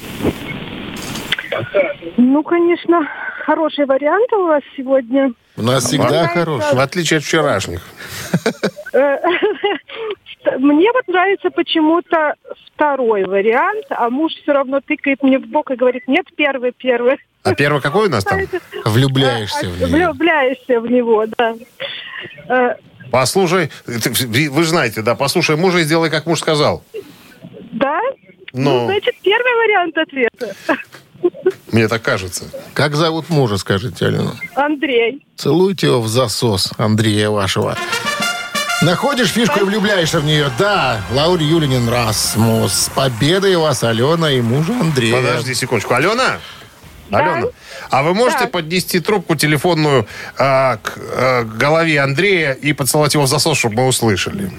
Ну, 2.16 2.42
конечно, 2.42 3.06
хороший 3.44 3.86
вариант 3.86 4.32
у 4.32 4.46
вас 4.46 4.62
сегодня. 4.76 5.32
У 5.56 5.62
нас 5.62 5.84
всегда 5.84 6.08
Нравится. 6.08 6.34
хороший. 6.34 6.76
В 6.76 6.80
отличие 6.80 7.18
от 7.18 7.24
вчерашних. 7.24 7.82
Э, 8.92 9.16
Мне 10.58 10.90
вот 10.92 11.06
нравится 11.06 11.50
почему-то 11.50 12.34
второй 12.74 13.24
вариант, 13.24 13.84
а 13.90 14.10
муж 14.10 14.32
все 14.42 14.52
равно 14.52 14.80
тыкает 14.80 15.22
мне 15.22 15.38
в 15.38 15.46
бок 15.46 15.70
и 15.70 15.76
говорит, 15.76 16.08
нет, 16.08 16.26
первый, 16.36 16.72
первый. 16.72 17.18
А 17.44 17.54
первый 17.54 17.80
какой 17.80 18.08
у 18.08 18.10
нас 18.10 18.24
там? 18.24 18.40
Влюбляешься 18.84 19.68
в 19.68 19.74
А, 19.74 19.76
нее. 19.76 19.86
Влюбляешься 19.86 20.80
в 20.80 20.90
него, 20.90 21.26
да. 21.38 21.54
Послушай, 23.12 23.70
ты- 23.84 24.50
вы 24.50 24.62
же 24.64 24.70
знаете, 24.70 25.02
да, 25.02 25.14
послушай 25.14 25.56
мужа 25.56 25.78
и 25.80 25.84
сделай, 25.84 26.08
как 26.10 26.24
муж 26.26 26.40
сказал. 26.40 26.82
Да? 27.72 28.00
Ну. 28.54 28.80
Ну, 28.80 28.86
значит, 28.86 29.14
первый 29.22 29.54
вариант 29.66 29.96
ответа. 29.98 30.54
Мне 31.70 31.88
так 31.88 32.02
кажется. 32.02 32.44
Как 32.74 32.94
зовут 32.96 33.28
мужа, 33.28 33.58
скажите, 33.58 34.06
Алена? 34.06 34.32
Андрей. 34.54 35.24
Целуйте 35.36 35.86
его 35.88 36.00
в 36.00 36.08
засос, 36.08 36.72
Андрея 36.78 37.28
вашего. 37.30 37.76
Находишь 38.82 39.28
фишку 39.28 39.60
и 39.60 39.62
влюбляешься 39.62 40.18
в 40.18 40.24
нее. 40.24 40.50
Да, 40.58 41.00
Лаури 41.12 41.44
Юлинин 41.44 41.88
Расмус. 41.88 42.72
С 42.72 42.88
победой 42.88 43.56
вас, 43.56 43.84
Алена 43.84 44.32
и 44.32 44.40
мужа 44.40 44.72
Андрея. 44.72 45.14
Подожди 45.14 45.54
секундочку. 45.54 45.94
Алена? 45.94 46.38
Алена, 47.12 47.48
а 47.90 48.02
вы 48.02 48.14
можете 48.14 48.44
Да. 48.44 48.50
поднести 48.50 49.00
трубку 49.00 49.36
телефонную 49.36 50.06
а, 50.38 50.76
к 50.78 50.98
а, 50.98 51.44
голове 51.44 52.00
Андрея 52.00 52.52
и 52.52 52.72
поцеловать 52.72 53.14
его 53.14 53.24
в 53.24 53.28
засос, 53.28 53.58
чтобы 53.58 53.76
мы 53.76 53.86
услышали? 53.86 54.50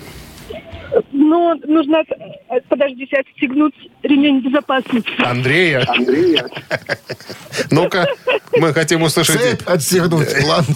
Ну, 1.12 1.56
нужно, 1.66 2.04
э, 2.50 2.60
подождите, 2.70 3.18
отстегнуть 3.18 3.74
ремень 4.04 4.42
безопасности. 4.42 5.10
Андрея? 5.24 5.88
Ну-ка, 7.72 8.08
мы 8.58 8.74
хотим 8.74 9.02
услышать... 9.02 9.40
Цепь 9.40 9.68
отстегнуть. 9.68 10.30
Ладно, 10.46 10.76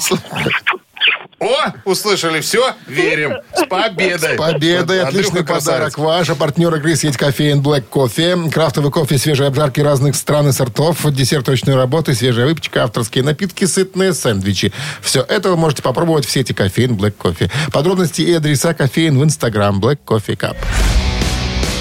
О, 1.40 1.72
услышали, 1.86 2.42
все, 2.42 2.74
верим. 2.88 3.38
С 3.56 3.66
победой. 3.68 4.34
С 4.34 4.38
победой. 4.38 5.04
Андрюха 5.04 5.08
Отличный 5.08 5.46
красавец. 5.46 5.94
подарок. 5.94 5.98
Ваш 6.00 6.30
а 6.32 6.36
партнер 6.36 6.74
игры 6.76 6.96
сеть 6.96 7.16
кофеин 7.16 7.62
Black 7.62 7.84
Coffee. 7.92 8.50
Крафтовый 8.50 8.92
кофе, 8.92 9.20
свежие 9.20 9.48
обжарки 9.48 9.80
разных 9.80 10.16
стран 10.16 10.50
и 10.50 10.52
сортов, 10.52 11.06
десерт 11.12 11.48
ручной 11.48 11.76
работы, 11.76 12.16
свежая 12.16 12.48
выпечка, 12.48 12.84
авторские 12.84 13.24
напитки, 13.24 13.66
сытные 13.66 14.14
сэндвичи. 14.14 14.74
Все 15.02 15.22
это 15.22 15.50
вы 15.50 15.58
можете 15.58 15.84
попробовать 15.84 16.26
в 16.26 16.32
сети 16.32 16.54
кофеин 16.54 16.94
Black 16.96 17.14
Coffee. 17.18 17.52
Подробности 17.72 18.24
и 18.24 18.34
адреса 18.34 18.74
кофеин 18.74 19.20
в 19.20 19.24
инстаграм 19.24 19.80
Black 19.80 20.00
Coffee 20.06 20.36
Cup. 20.36 20.58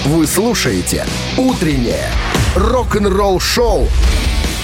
Вы 0.04 0.26
слушаете 0.26 1.06
«Утреннее 1.38 2.10
рок-н-ролл-шоу» 2.54 3.88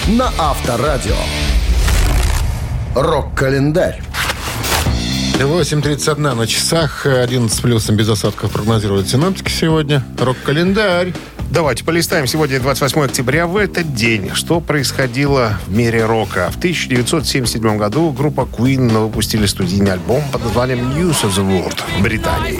на 0.07 0.31
Авторадио. 0.37 1.17
Рок-календарь. 2.95 3.99
8.31 5.39 6.35
на 6.35 6.47
часах, 6.47 7.05
11 7.05 7.55
с 7.55 7.59
плюсом 7.59 7.95
без 7.95 8.07
осадков 8.09 8.51
прогнозируют 8.51 9.09
синоптики 9.09 9.49
сегодня. 9.51 10.03
Рок-календарь. 10.19 11.13
Давайте 11.51 11.83
полистаем. 11.83 12.27
Сегодня 12.27 12.59
28 12.59 13.01
октября. 13.03 13.45
В 13.47 13.57
этот 13.57 13.93
день 13.93 14.31
что 14.33 14.59
происходило 14.59 15.59
в 15.67 15.71
мире 15.75 16.05
рока? 16.05 16.49
В 16.51 16.57
1977 16.57 17.77
году 17.77 18.11
группа 18.11 18.41
Queen 18.41 18.89
выпустили 18.97 19.45
студийный 19.45 19.93
альбом 19.93 20.23
под 20.31 20.43
названием 20.43 20.79
News 20.91 21.23
of 21.23 21.31
the 21.31 21.43
World 21.45 21.79
в 21.99 22.01
Британии. 22.01 22.59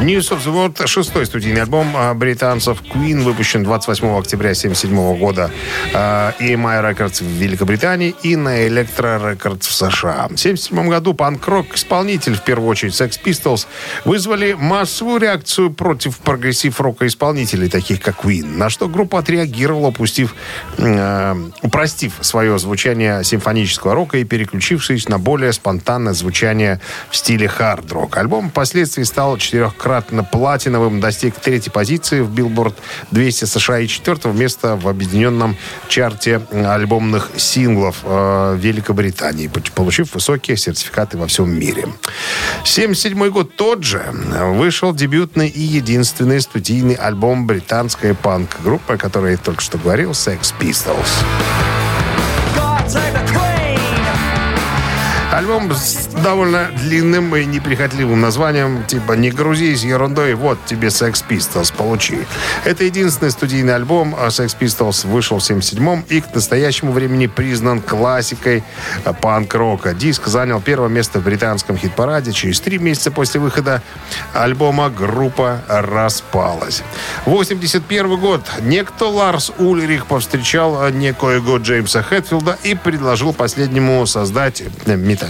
News 0.00 0.30
of 0.30 0.42
the 0.42 0.50
World, 0.50 0.86
шестой 0.86 1.26
студийный 1.26 1.60
альбом 1.60 1.94
а, 1.94 2.14
британцев 2.14 2.82
Queen, 2.82 3.22
выпущен 3.22 3.62
28 3.62 4.18
октября 4.18 4.52
1977 4.52 5.18
года 5.18 5.50
а, 5.92 6.32
EMI 6.40 6.90
Records 6.90 7.22
в 7.22 7.26
Великобритании 7.26 8.14
и 8.22 8.34
на 8.34 8.66
Electro 8.66 9.20
Records 9.20 9.68
в 9.68 9.72
США. 9.74 10.22
В 10.22 10.40
1977 10.40 10.88
году 10.88 11.12
панк-рок 11.12 11.74
исполнитель, 11.74 12.34
в 12.34 12.42
первую 12.42 12.70
очередь 12.70 12.98
Sex 12.98 13.20
Pistols, 13.22 13.66
вызвали 14.06 14.54
массовую 14.54 15.20
реакцию 15.20 15.70
против 15.70 16.16
прогрессив-рока 16.16 17.06
исполнителей, 17.06 17.68
таких 17.68 18.00
как 18.00 18.24
Queen, 18.24 18.56
на 18.56 18.70
что 18.70 18.88
группа 18.88 19.18
отреагировала, 19.18 19.88
упустив, 19.88 20.34
э, 20.78 21.36
упростив 21.60 22.14
свое 22.22 22.58
звучание 22.58 23.22
симфонического 23.22 23.94
рока 23.94 24.16
и 24.16 24.24
переключившись 24.24 25.10
на 25.10 25.18
более 25.18 25.52
спонтанное 25.52 26.14
звучание 26.14 26.80
в 27.10 27.16
стиле 27.16 27.48
хард-рок. 27.48 28.16
Альбом 28.16 28.48
впоследствии 28.48 29.02
стал 29.02 29.32
четырехкратно 29.90 30.24
платиновым, 30.24 31.00
достиг 31.00 31.34
третьей 31.36 31.72
позиции 31.72 32.20
в 32.20 32.30
Billboard 32.30 32.74
200 33.10 33.44
США 33.46 33.80
и 33.80 33.88
четвертого 33.88 34.32
места 34.32 34.76
в 34.76 34.88
объединенном 34.88 35.56
чарте 35.88 36.40
альбомных 36.52 37.30
синглов 37.36 37.98
э, 38.04 38.56
Великобритании, 38.58 39.50
получив 39.74 40.14
высокие 40.14 40.56
сертификаты 40.56 41.18
во 41.18 41.26
всем 41.26 41.50
мире. 41.50 41.82
1977 42.62 43.30
год 43.30 43.56
тот 43.56 43.82
же 43.82 44.02
вышел 44.54 44.94
дебютный 44.94 45.48
и 45.48 45.60
единственный 45.60 46.40
студийный 46.40 46.94
альбом 46.94 47.46
британской 47.46 48.14
панк-группы, 48.14 48.94
о 48.94 48.96
которой 48.96 49.32
я 49.32 49.38
только 49.38 49.60
что 49.60 49.78
говорил, 49.78 50.12
Sex 50.12 50.54
Pistols. 50.60 51.08
Альбом 55.40 55.72
с 55.72 56.06
довольно 56.22 56.70
длинным 56.82 57.34
и 57.34 57.46
неприхотливым 57.46 58.20
названием, 58.20 58.84
типа 58.84 59.12
«Не 59.12 59.30
грузись 59.30 59.84
ерундой, 59.84 60.34
вот 60.34 60.58
тебе 60.66 60.88
Sex 60.88 61.24
Pistols, 61.26 61.74
получи». 61.74 62.26
Это 62.66 62.84
единственный 62.84 63.30
студийный 63.30 63.74
альбом 63.74 64.14
а 64.18 64.28
Sex 64.28 64.54
Pistols 64.60 65.06
вышел 65.06 65.38
в 65.38 65.42
77-м 65.42 66.04
и 66.10 66.20
к 66.20 66.34
настоящему 66.34 66.92
времени 66.92 67.26
признан 67.26 67.80
классикой 67.80 68.62
панк-рока. 69.22 69.94
Диск 69.94 70.26
занял 70.26 70.60
первое 70.60 70.90
место 70.90 71.20
в 71.20 71.24
британском 71.24 71.78
хит-параде. 71.78 72.32
Через 72.32 72.60
три 72.60 72.76
месяца 72.76 73.10
после 73.10 73.40
выхода 73.40 73.80
альбома 74.34 74.90
группа 74.90 75.62
распалась. 75.68 76.82
81 77.24 78.20
год. 78.20 78.42
Некто 78.60 79.06
Ларс 79.06 79.52
Ульрих 79.56 80.04
повстречал 80.04 80.90
некоего 80.90 81.56
Джеймса 81.56 82.02
Хэтфилда 82.02 82.58
и 82.62 82.74
предложил 82.74 83.32
последнему 83.32 84.04
создать 84.04 84.62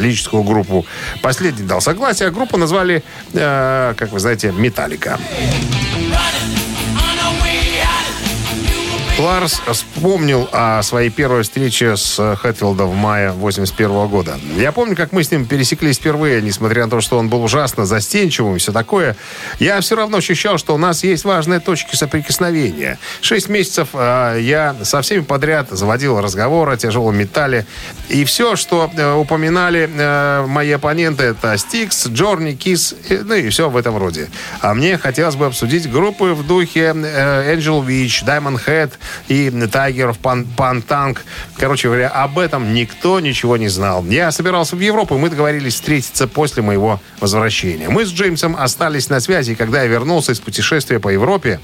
металлическую 0.01 0.43
группу. 0.43 0.87
Последний 1.23 1.67
дал 1.67 1.81
согласие, 1.81 2.29
а 2.29 2.31
группу 2.31 2.57
назвали, 2.57 3.03
э, 3.33 3.95
как 3.97 4.13
вы 4.13 4.19
знаете, 4.19 4.53
«Металлика». 4.53 5.19
Ларс 9.21 9.61
вспомнил 9.71 10.49
о 10.51 10.83
своей 10.83 11.11
первой 11.11 11.43
встрече 11.43 11.97
с 11.99 12.37
Хэтфилдом 12.37 12.89
в 12.89 12.95
мае 12.95 13.33
81 13.33 14.09
года. 14.09 14.41
Я 14.57 14.73
помню, 14.73 14.97
как 14.97 15.13
мы 15.13 15.23
с 15.23 15.31
ним 15.31 15.45
пересеклись 15.45 15.99
впервые, 15.99 16.41
несмотря 16.41 16.85
на 16.85 16.91
то, 16.91 17.03
что 17.03 17.19
он 17.19 17.29
был 17.29 17.45
ужасно 17.45 17.85
застенчивым 17.85 18.57
и 18.57 18.59
все 18.59 18.73
такое. 18.73 19.17
Я 19.59 19.79
все 19.83 19.95
равно 19.97 20.19
ощущал, 20.19 20.57
что 20.57 20.75
у 20.75 20.79
нас 20.79 21.05
есть 21.05 21.25
важные 21.25 21.61
точки 21.61 21.97
соприкосновения. 21.97 22.99
Шесть 23.21 23.51
месяцев 23.51 23.89
э, 23.93 24.39
я 24.41 24.75
со 24.85 25.03
всеми 25.03 25.21
подряд 25.21 25.69
заводил 25.69 26.19
разговор 26.19 26.71
о 26.71 26.79
тяжелом 26.79 27.19
металле. 27.19 27.67
И 28.09 28.25
все, 28.25 28.57
что 28.57 28.91
э, 28.97 29.13
упоминали 29.13 29.91
э, 29.93 30.47
мои 30.47 30.71
оппоненты, 30.71 31.25
это 31.25 31.59
Стикс, 31.59 32.07
Джорни, 32.07 32.53
Кис, 32.53 32.95
ну 33.11 33.35
и 33.35 33.51
все 33.51 33.69
в 33.69 33.77
этом 33.77 33.99
роде. 33.99 34.31
А 34.63 34.73
мне 34.73 34.97
хотелось 34.97 35.37
бы 35.37 35.45
обсудить 35.45 35.91
группы 35.91 36.33
в 36.33 36.47
духе 36.47 36.95
э, 36.97 37.55
Angel 37.55 37.85
Witch, 37.87 38.25
Diamond 38.25 38.65
Head, 38.67 38.93
и 39.29 39.49
Tiger 39.49 40.17
Пан, 40.21 40.45
Пантанг. 40.45 41.25
Короче 41.57 41.89
говоря, 41.89 42.09
об 42.09 42.39
этом 42.39 42.75
никто 42.75 43.21
ничего 43.21 43.57
не 43.57 43.69
знал. 43.69 44.05
Я 44.07 44.31
собирался 44.33 44.77
в 44.77 44.81
Европу, 44.81 45.15
и 45.17 45.19
мы 45.19 45.31
договорились 45.31 45.75
встретиться 45.75 46.27
после 46.27 46.63
моего 46.63 47.01
возвращения. 47.21 47.89
Мы 47.89 48.07
с 48.07 48.11
Джеймсом 48.11 48.57
остались 48.57 49.09
на 49.09 49.21
связи, 49.21 49.53
и 49.53 49.55
когда 49.55 49.83
я 49.83 49.89
вернулся 49.89 50.33
из 50.33 50.41
путешествия 50.41 50.99
по 50.99 51.09
Европе, 51.09 51.61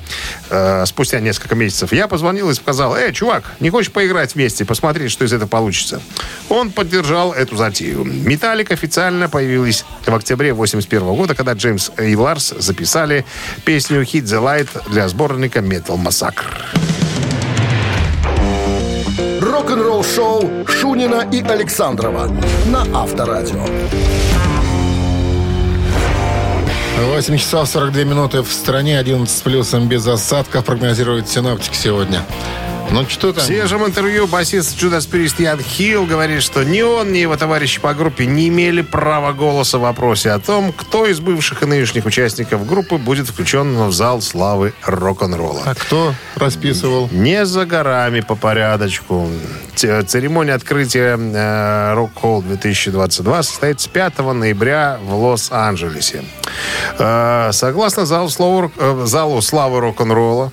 э, 0.50 0.84
спустя 0.86 1.20
несколько 1.20 1.54
месяцев, 1.54 1.92
я 1.92 2.08
позвонил 2.08 2.50
и 2.50 2.54
сказал, 2.54 2.96
«Эй, 2.96 3.12
чувак, 3.12 3.44
не 3.60 3.70
хочешь 3.70 3.92
поиграть 3.92 4.34
вместе, 4.34 4.64
посмотреть, 4.64 5.10
что 5.10 5.24
из 5.24 5.32
этого 5.32 5.48
получится?» 5.48 6.00
Он 6.48 6.70
поддержал 6.70 7.32
эту 7.32 7.56
затею. 7.56 8.04
«Металлик» 8.04 8.70
официально 8.70 9.28
появились 9.28 9.84
в 10.04 10.14
октябре 10.14 10.52
81 10.52 11.14
года, 11.14 11.34
когда 11.34 11.52
Джеймс 11.52 11.90
и 11.98 12.14
Ларс 12.16 12.54
записали 12.58 13.24
песню 13.64 14.02
«Hit 14.02 14.24
the 14.24 14.42
Light» 14.42 14.68
для 14.90 15.08
сборника 15.08 15.60
Metal 15.60 15.96
Massacre. 15.96 16.95
Рок-н-ролл 19.66 20.04
шоу 20.04 20.64
Шунина 20.68 21.28
и 21.32 21.42
Александрова 21.42 22.30
на 22.66 22.82
Авторадио. 22.94 23.64
8 27.00 27.36
часов 27.36 27.68
42 27.68 28.04
минуты 28.04 28.42
в 28.42 28.52
стране, 28.52 28.96
11 28.96 29.28
с 29.28 29.40
плюсом 29.40 29.88
без 29.88 30.06
осадков 30.06 30.64
прогнозируют 30.66 31.28
синоптики 31.28 31.74
сегодня. 31.74 32.22
Ну, 32.90 33.04
что 33.08 33.32
там? 33.32 33.42
В 33.42 33.46
свежем 33.46 33.84
интервью 33.84 34.26
басист 34.26 34.80
Judas 34.80 35.08
Priest 35.10 35.42
Ян 35.42 35.60
Хилл 35.60 36.06
говорит, 36.06 36.42
что 36.42 36.62
ни 36.62 36.80
он, 36.82 37.12
ни 37.12 37.18
его 37.18 37.36
товарищи 37.36 37.80
по 37.80 37.92
группе 37.94 38.26
не 38.26 38.48
имели 38.48 38.80
права 38.82 39.32
голоса 39.32 39.78
в 39.78 39.82
вопросе 39.82 40.30
о 40.30 40.38
том, 40.38 40.72
кто 40.72 41.04
из 41.06 41.20
бывших 41.20 41.62
и 41.62 41.66
нынешних 41.66 42.06
участников 42.06 42.66
группы 42.66 42.96
будет 42.96 43.28
включен 43.28 43.76
в 43.88 43.92
зал 43.92 44.22
славы 44.22 44.72
рок-н-ролла. 44.84 45.62
А 45.66 45.74
кто 45.74 46.14
расписывал? 46.36 47.08
Не 47.12 47.44
за 47.44 47.66
горами 47.66 48.20
по 48.20 48.34
порядочку. 48.36 49.28
Церемония 49.74 50.54
открытия 50.54 51.18
э, 51.18 51.94
Rock 51.94 52.10
Hall 52.22 52.42
2022 52.42 53.42
состоится 53.42 53.90
5 53.90 54.18
ноября 54.32 54.98
в 55.04 55.14
Лос-Анджелесе. 55.14 56.24
Э, 56.98 57.50
согласно 57.52 58.06
залу, 58.06 58.28
славы- 58.28 58.70
э, 58.78 59.02
залу 59.06 59.42
славы 59.42 59.80
рок-н-ролла, 59.80 60.50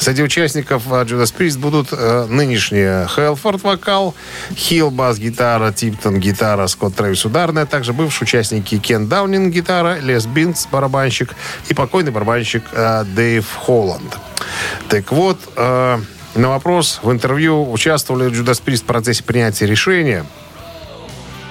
Среди 0.00 0.22
участников 0.22 0.84
э, 0.90 1.04
Judas 1.04 1.34
Priest 1.36 1.58
будут 1.58 1.88
э, 1.92 2.26
нынешние 2.26 3.06
Хелфорд 3.06 3.62
вокал, 3.62 4.14
Хилл 4.56 4.90
бас-гитара, 4.90 5.72
Типтон 5.72 6.18
гитара, 6.18 6.66
Скотт 6.68 6.94
Трэвис 6.96 7.26
ударная, 7.26 7.66
также 7.66 7.92
бывшие 7.92 8.24
участники 8.24 8.78
Кен 8.78 9.08
Даунинг 9.08 9.52
гитара, 9.52 9.98
Лес 9.98 10.24
Бинкс 10.24 10.66
барабанщик 10.72 11.34
и 11.68 11.74
покойный 11.74 12.12
барабанщик 12.12 12.62
э, 12.72 13.04
Дэйв 13.14 13.44
Холланд. 13.56 14.18
Так 14.88 15.12
вот, 15.12 15.38
э, 15.56 15.98
на 16.34 16.48
вопрос 16.48 17.00
в 17.02 17.12
интервью, 17.12 17.70
участвовали 17.70 18.30
Judas 18.30 18.62
Priest 18.64 18.84
в 18.84 18.84
процессе 18.84 19.22
принятия 19.22 19.66
решения, 19.66 20.24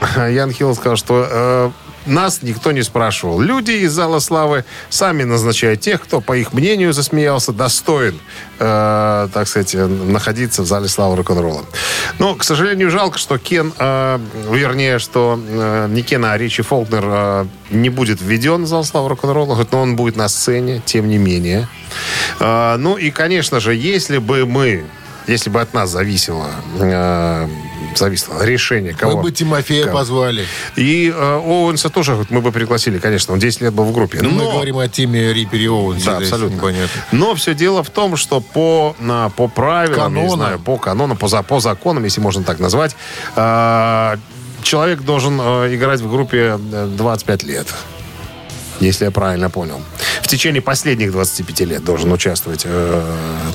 Ян 0.16 0.52
Хилл 0.52 0.74
сказал, 0.74 0.98
что 0.98 1.28
э, 1.30 1.72
нас 2.06 2.42
никто 2.42 2.72
не 2.72 2.84
спрашивал. 2.84 3.40
Люди 3.40 3.72
из 3.72 3.92
Зала 3.92 4.20
Славы 4.20 4.66
сами 4.90 5.24
назначают 5.24 5.82
тех, 5.82 6.02
кто, 6.02 6.22
по 6.22 6.38
их 6.38 6.54
мнению, 6.54 6.94
засмеялся, 6.94 7.52
достоин, 7.52 8.20
э, 8.60 9.28
так 9.34 9.48
сказать, 9.48 9.76
э, 9.76 9.86
находиться 9.86 10.64
в 10.64 10.66
Зале 10.66 10.88
Славы 10.88 11.16
рок-н-ролла. 11.18 11.66
Но, 12.20 12.36
к 12.36 12.44
сожалению, 12.44 12.90
жалко, 12.90 13.18
что 13.18 13.38
Кен, 13.38 13.74
э, 13.78 14.20
вернее, 14.52 15.00
что 15.00 15.40
э, 15.40 15.88
не 15.90 16.02
Кен, 16.02 16.26
а 16.26 16.38
Ричи 16.38 16.62
Фолкнер 16.62 17.04
э, 17.06 17.46
не 17.70 17.90
будет 17.90 18.22
введен 18.22 18.64
в 18.64 18.68
Зал 18.68 18.84
Славы 18.84 19.10
рок-н-ролла, 19.10 19.68
но 19.72 19.82
он 19.82 19.96
будет 19.96 20.16
на 20.16 20.28
сцене, 20.30 20.82
тем 20.86 21.08
не 21.08 21.18
менее. 21.18 21.68
Э, 22.40 22.76
ну 22.78 22.98
и, 22.98 23.12
конечно 23.12 23.60
же, 23.60 23.76
если 23.76 24.18
бы 24.18 24.46
мы 24.46 24.86
если 25.28 25.52
бы 25.52 25.62
от 25.62 25.74
нас 25.76 25.92
зависело, 25.92 26.48
э, 26.80 27.48
зависело 27.96 28.44
решение, 28.44 28.94
кого... 28.94 29.18
Мы 29.18 29.24
бы 29.24 29.32
Тимофея 29.32 29.86
кого. 29.86 29.98
позвали. 29.98 30.46
И 30.76 31.14
э, 31.16 31.36
Оуэнса 31.38 31.90
тоже 31.90 32.26
мы 32.30 32.42
бы 32.42 32.52
пригласили, 32.52 33.00
конечно. 33.00 33.34
Он 33.34 33.40
10 33.40 33.62
лет 33.62 33.74
был 33.74 33.86
в 33.86 33.94
группе. 33.94 34.20
Ну, 34.22 34.30
Но- 34.30 34.46
мы 34.46 34.52
говорим 34.52 34.78
о 34.78 34.88
теме 34.88 35.34
Рипере 35.34 35.70
Оуэнсе. 35.70 36.06
да, 36.06 36.18
абсолютно. 36.18 36.56
Непонятно. 36.56 37.02
Но 37.12 37.36
все 37.36 37.54
дело 37.54 37.84
в 37.84 37.90
том, 37.90 38.16
что 38.16 38.42
по, 38.42 38.96
на, 39.00 39.30
по 39.30 39.48
правилам, 39.48 40.16
я 40.16 40.24
не 40.24 40.30
знаю, 40.30 40.60
по 40.60 40.78
канонам, 40.78 41.18
по, 41.18 41.28
по 41.44 41.60
законам, 41.60 42.04
если 42.04 42.22
можно 42.22 42.44
так 42.44 42.60
назвать, 42.60 42.96
э, 43.36 44.18
человек 44.62 45.02
должен 45.02 45.40
э, 45.42 45.76
играть 45.76 46.02
в 46.02 46.10
группе 46.10 46.58
э, 46.72 46.88
25 46.98 47.44
лет. 47.44 47.68
Если 48.80 49.06
я 49.06 49.12
правильно 49.12 49.50
понял. 49.50 49.82
В 50.22 50.28
течение 50.28 50.62
последних 50.62 51.12
25 51.12 51.62
лет 51.62 51.84
должен 51.84 52.12
участвовать, 52.12 52.64
э, 52.66 53.04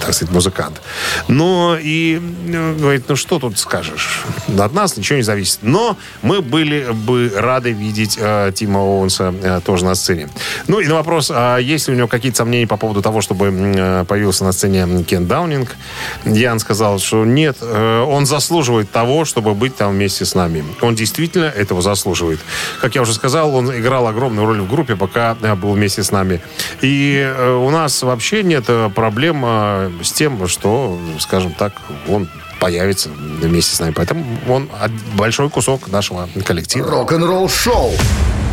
так 0.00 0.14
сказать, 0.14 0.32
музыкант. 0.32 0.80
Но 1.28 1.76
и 1.80 2.20
э, 2.48 2.76
говорит, 2.78 3.04
ну 3.08 3.16
что 3.16 3.38
тут 3.38 3.58
скажешь? 3.58 4.24
От 4.58 4.72
нас 4.72 4.96
ничего 4.96 5.16
не 5.16 5.22
зависит. 5.22 5.58
Но 5.62 5.96
мы 6.22 6.42
были 6.42 6.88
бы 6.92 7.32
рады 7.34 7.72
видеть 7.72 8.18
э, 8.20 8.52
Тима 8.54 8.80
Оуэнса 8.80 9.34
э, 9.42 9.60
тоже 9.64 9.84
на 9.84 9.94
сцене. 9.94 10.28
Ну 10.66 10.80
и 10.80 10.86
на 10.86 10.94
вопрос, 10.94 11.30
а 11.32 11.58
есть 11.58 11.88
ли 11.88 11.94
у 11.94 11.96
него 11.96 12.08
какие-то 12.08 12.38
сомнения 12.38 12.66
по 12.66 12.76
поводу 12.76 13.02
того, 13.02 13.20
чтобы 13.20 13.46
э, 13.46 14.04
появился 14.06 14.44
на 14.44 14.52
сцене 14.52 15.04
Кен 15.04 15.26
Даунинг, 15.26 15.76
Ян 16.24 16.58
сказал, 16.58 16.98
что 16.98 17.24
нет, 17.24 17.58
э, 17.60 18.00
он 18.00 18.26
заслуживает 18.26 18.90
того, 18.90 19.24
чтобы 19.24 19.54
быть 19.54 19.76
там 19.76 19.92
вместе 19.92 20.24
с 20.24 20.34
нами. 20.34 20.64
Он 20.80 20.94
действительно 20.94 21.46
этого 21.46 21.82
заслуживает. 21.82 22.40
Как 22.80 22.94
я 22.94 23.02
уже 23.02 23.14
сказал, 23.14 23.54
он 23.54 23.70
играл 23.70 24.06
огромную 24.06 24.46
роль 24.46 24.60
в 24.60 24.68
группе, 24.68 24.96
пока 24.96 25.36
э, 25.40 25.54
был 25.54 25.72
вместе 25.72 26.02
с 26.02 26.10
нами. 26.10 26.40
И 26.80 27.18
э, 27.24 27.52
у 27.54 27.70
нас 27.70 28.02
вообще 28.02 28.42
нет 28.42 28.64
э, 28.68 28.90
проблем 28.94 29.42
э, 29.46 29.90
с 30.02 30.12
тем, 30.12 30.46
что, 30.48 30.98
скажем 31.18 31.52
так, 31.52 31.72
он 32.08 32.28
появится 32.60 33.08
вместе 33.10 33.76
с 33.76 33.80
нами. 33.80 33.92
Поэтому 33.92 34.24
он 34.48 34.68
большой 35.14 35.50
кусок 35.50 35.88
нашего 35.88 36.28
коллектива. 36.44 36.90
Рок-н-ролл 36.90 37.48
шоу 37.48 37.92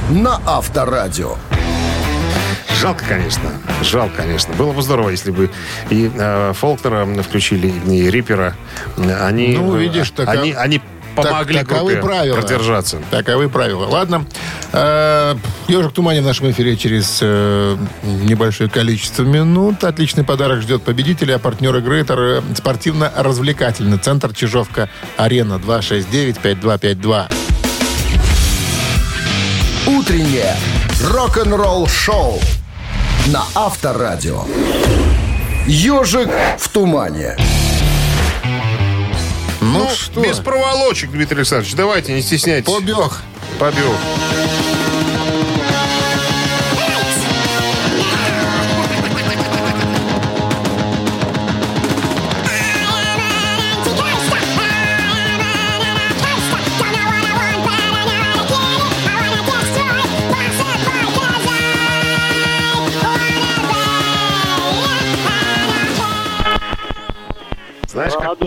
на 0.10 0.42
Авторадио. 0.46 1.36
Жалко, 2.82 3.04
конечно. 3.08 3.52
Жалко, 3.84 4.18
конечно. 4.18 4.54
Было 4.56 4.72
бы 4.72 4.82
здорово, 4.82 5.10
если 5.10 5.30
бы 5.32 5.52
и 5.90 6.10
э, 6.14 6.54
Фолкнера 6.56 7.06
включили, 7.22 7.68
и 7.88 8.10
Риппера. 8.10 8.56
Они, 9.22 9.56
Ну, 9.58 9.76
видишь, 9.78 10.10
так- 10.12 10.28
они, 10.28 10.54
они 10.54 10.82
помогли 11.16 11.60
Так- 11.60 11.68
таковы 11.68 11.94
группе 11.94 12.08
правила. 12.08 12.36
продержаться. 12.42 13.00
Таковы 13.12 13.50
правила. 13.50 13.86
Ладно. 13.86 14.26
Э, 14.74 15.36
Ежик 15.68 15.92
в 15.92 15.94
тумане 15.94 16.22
в 16.22 16.26
нашем 16.26 16.50
эфире 16.52 16.76
через 16.78 17.20
э, 17.22 17.78
небольшое 18.04 18.70
количество 18.70 19.24
минут. 19.24 19.84
Отличный 19.84 20.24
подарок 20.24 20.62
ждет 20.62 20.84
победителя. 20.84 21.36
А 21.36 21.40
партнер 21.40 21.76
игры 21.78 22.00
это 22.02 22.14
э, 22.18 22.42
спортивно-развлекательный 22.56 23.98
центр 23.98 24.34
Чижовка-Арена 24.34 25.56
269-5252. 25.66 27.32
Утреннее 29.88 30.56
рок-н-ролл 31.04 31.88
шоу 31.88 32.40
на 33.28 33.44
Авторадио. 33.56 34.44
Ежик 35.68 36.30
в 36.60 36.70
тумане. 36.70 37.36
Ну, 39.62 39.84
Ну, 39.84 39.90
что, 39.96 40.22
без 40.22 40.40
проволочек, 40.40 41.12
Дмитрий 41.12 41.38
Александрович. 41.38 41.76
Давайте, 41.76 42.14
не 42.14 42.22
стесняйтесь. 42.22 42.72
побег. 42.74 43.22
Побег. 43.60 43.86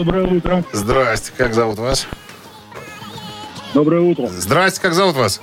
Доброе 0.04 0.26
утро. 0.26 0.62
Здрасте, 0.70 1.32
как 1.34 1.54
зовут 1.54 1.78
вас? 1.78 2.06
Доброе 3.72 4.02
утро. 4.02 4.26
Здрасте, 4.26 4.78
как 4.82 4.92
зовут 4.92 5.16
вас? 5.16 5.40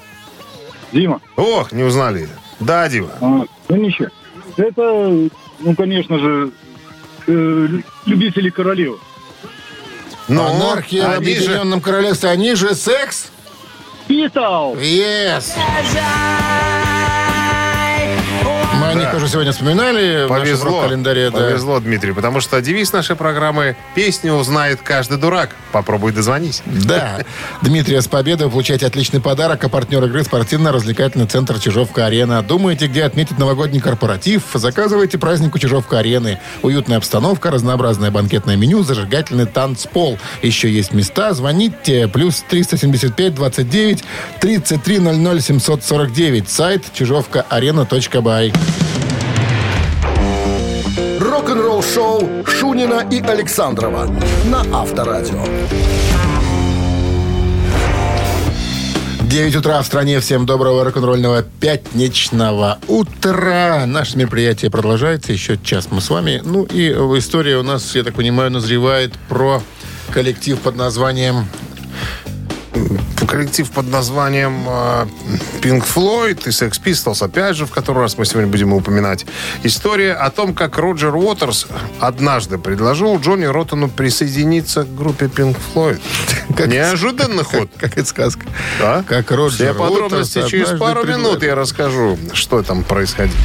Дима. 0.91 1.19
Ох, 1.35 1.71
не 1.71 1.81
узнали. 1.81 2.29
Да, 2.59 2.87
Дима. 2.87 3.09
А, 3.21 3.25
ну 3.69 3.75
ничего. 3.75 4.09
Это, 4.57 5.29
ну, 5.61 5.75
конечно 5.75 6.19
же, 6.19 6.51
э, 7.27 7.67
любители 8.05 8.51
королевы. 8.51 8.99
Ну, 10.27 10.45
Анархия 10.45 11.07
в 11.07 11.17
они 11.17 11.33
же- 11.33 11.45
Объединенном 11.45 11.81
Королевстве. 11.81 12.29
Они 12.29 12.53
же 12.53 12.75
секс? 12.75 13.31
Питал! 14.07 14.75
Yes. 14.75 15.55
О 18.91 18.93
них 18.95 19.11
тоже 19.11 19.27
сегодня 19.29 19.51
вспоминали. 19.51 20.25
в 20.25 20.27
Повезло, 20.27 20.81
календаре. 20.81 21.31
повезло, 21.31 21.79
Дмитрий, 21.79 22.11
потому 22.11 22.41
что 22.41 22.61
девиз 22.61 22.91
нашей 22.91 23.15
программы 23.15 23.75
«Песню 23.95 24.33
узнает 24.33 24.81
каждый 24.83 25.17
дурак». 25.17 25.55
Попробуй 25.71 26.11
дозвонись. 26.11 26.61
Да. 26.65 27.19
Дмитрия, 27.61 28.01
с 28.01 28.07
победой 28.07 28.47
вы 28.47 28.51
получаете 28.51 28.85
отличный 28.87 29.21
подарок. 29.21 29.63
А 29.63 29.69
партнер 29.69 30.03
игры 30.03 30.23
спортивно-развлекательный 30.23 31.27
центр 31.27 31.57
Чижовка-Арена. 31.59 32.41
Думаете, 32.43 32.87
где 32.87 33.03
отметить 33.03 33.37
новогодний 33.39 33.79
корпоратив? 33.79 34.43
Заказывайте 34.53 35.17
празднику 35.17 35.59
Чижовка-Арены. 35.59 36.39
Уютная 36.61 36.97
обстановка, 36.97 37.51
разнообразное 37.51 38.11
банкетное 38.11 38.57
меню, 38.57 38.83
зажигательный 38.83 39.45
танцпол. 39.45 40.17
Еще 40.41 40.69
есть 40.69 40.93
места. 40.93 41.33
Звоните. 41.33 42.09
Плюс 42.09 42.43
375 42.49 43.33
29 43.35 44.03
33 44.41 44.99
00 44.99 45.39
749. 45.41 46.49
Сайт 46.49 46.83
чижовкаарена.бай. 46.93 48.51
Рок-н-ролл 51.51 51.83
шоу 51.83 52.45
Шунина 52.45 53.05
и 53.11 53.19
Александрова 53.19 54.09
на 54.45 54.61
Авторадио. 54.71 55.43
9 59.23 59.55
утра 59.57 59.81
в 59.81 59.85
стране. 59.85 60.21
Всем 60.21 60.45
доброго 60.45 60.85
рок-н-ролльного 60.85 61.43
пятничного 61.43 62.79
утра. 62.87 63.85
Наше 63.85 64.17
мероприятие 64.17 64.71
продолжается. 64.71 65.33
Еще 65.33 65.57
час 65.61 65.89
мы 65.91 65.99
с 65.99 66.09
вами. 66.09 66.41
Ну 66.41 66.63
и 66.63 66.89
история 67.17 67.57
у 67.57 67.63
нас, 67.63 67.95
я 67.95 68.03
так 68.03 68.13
понимаю, 68.13 68.49
назревает 68.49 69.11
про 69.27 69.61
коллектив 70.13 70.57
под 70.57 70.77
названием... 70.77 71.47
Коллектив 73.31 73.71
под 73.71 73.87
названием 73.89 74.65
э, 74.67 75.05
Pink 75.61 75.85
Floyd 75.85 76.41
и 76.47 76.49
Sex 76.49 76.81
Pistols, 76.83 77.23
опять 77.23 77.55
же, 77.55 77.65
в 77.65 77.71
который 77.71 77.99
раз 77.99 78.17
мы 78.17 78.25
сегодня 78.25 78.51
будем 78.51 78.73
упоминать. 78.73 79.25
История 79.63 80.11
о 80.11 80.29
том, 80.31 80.53
как 80.53 80.77
Роджер 80.77 81.15
Уотерс 81.15 81.67
однажды 82.01 82.57
предложил 82.57 83.17
Джонни 83.21 83.45
Роттону 83.45 83.87
присоединиться 83.87 84.83
к 84.83 84.93
группе 84.93 85.27
Pink 85.27 85.55
Floyd. 85.73 86.01
Неожиданный 86.67 87.43
ход. 87.45 87.69
Как 87.77 87.93
это 87.97 88.05
сказка. 88.05 88.45
Да? 88.81 89.05
Как 89.07 89.31
Роджер 89.31 89.71
Все 89.71 89.79
подробности 89.79 90.39
Уотерс 90.39 90.51
через 90.51 90.67
пару 90.77 91.03
предложил. 91.03 91.29
минут 91.29 91.43
я 91.43 91.55
расскажу, 91.55 92.19
что 92.33 92.61
там 92.63 92.83
происходило. 92.83 93.37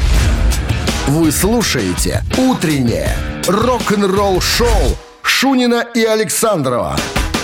Вы 1.06 1.30
слушаете 1.30 2.24
«Утреннее 2.36 3.16
рок-н-ролл 3.46 4.40
шоу» 4.40 4.98
Шунина 5.22 5.86
и 5.94 6.02
Александрова 6.02 6.96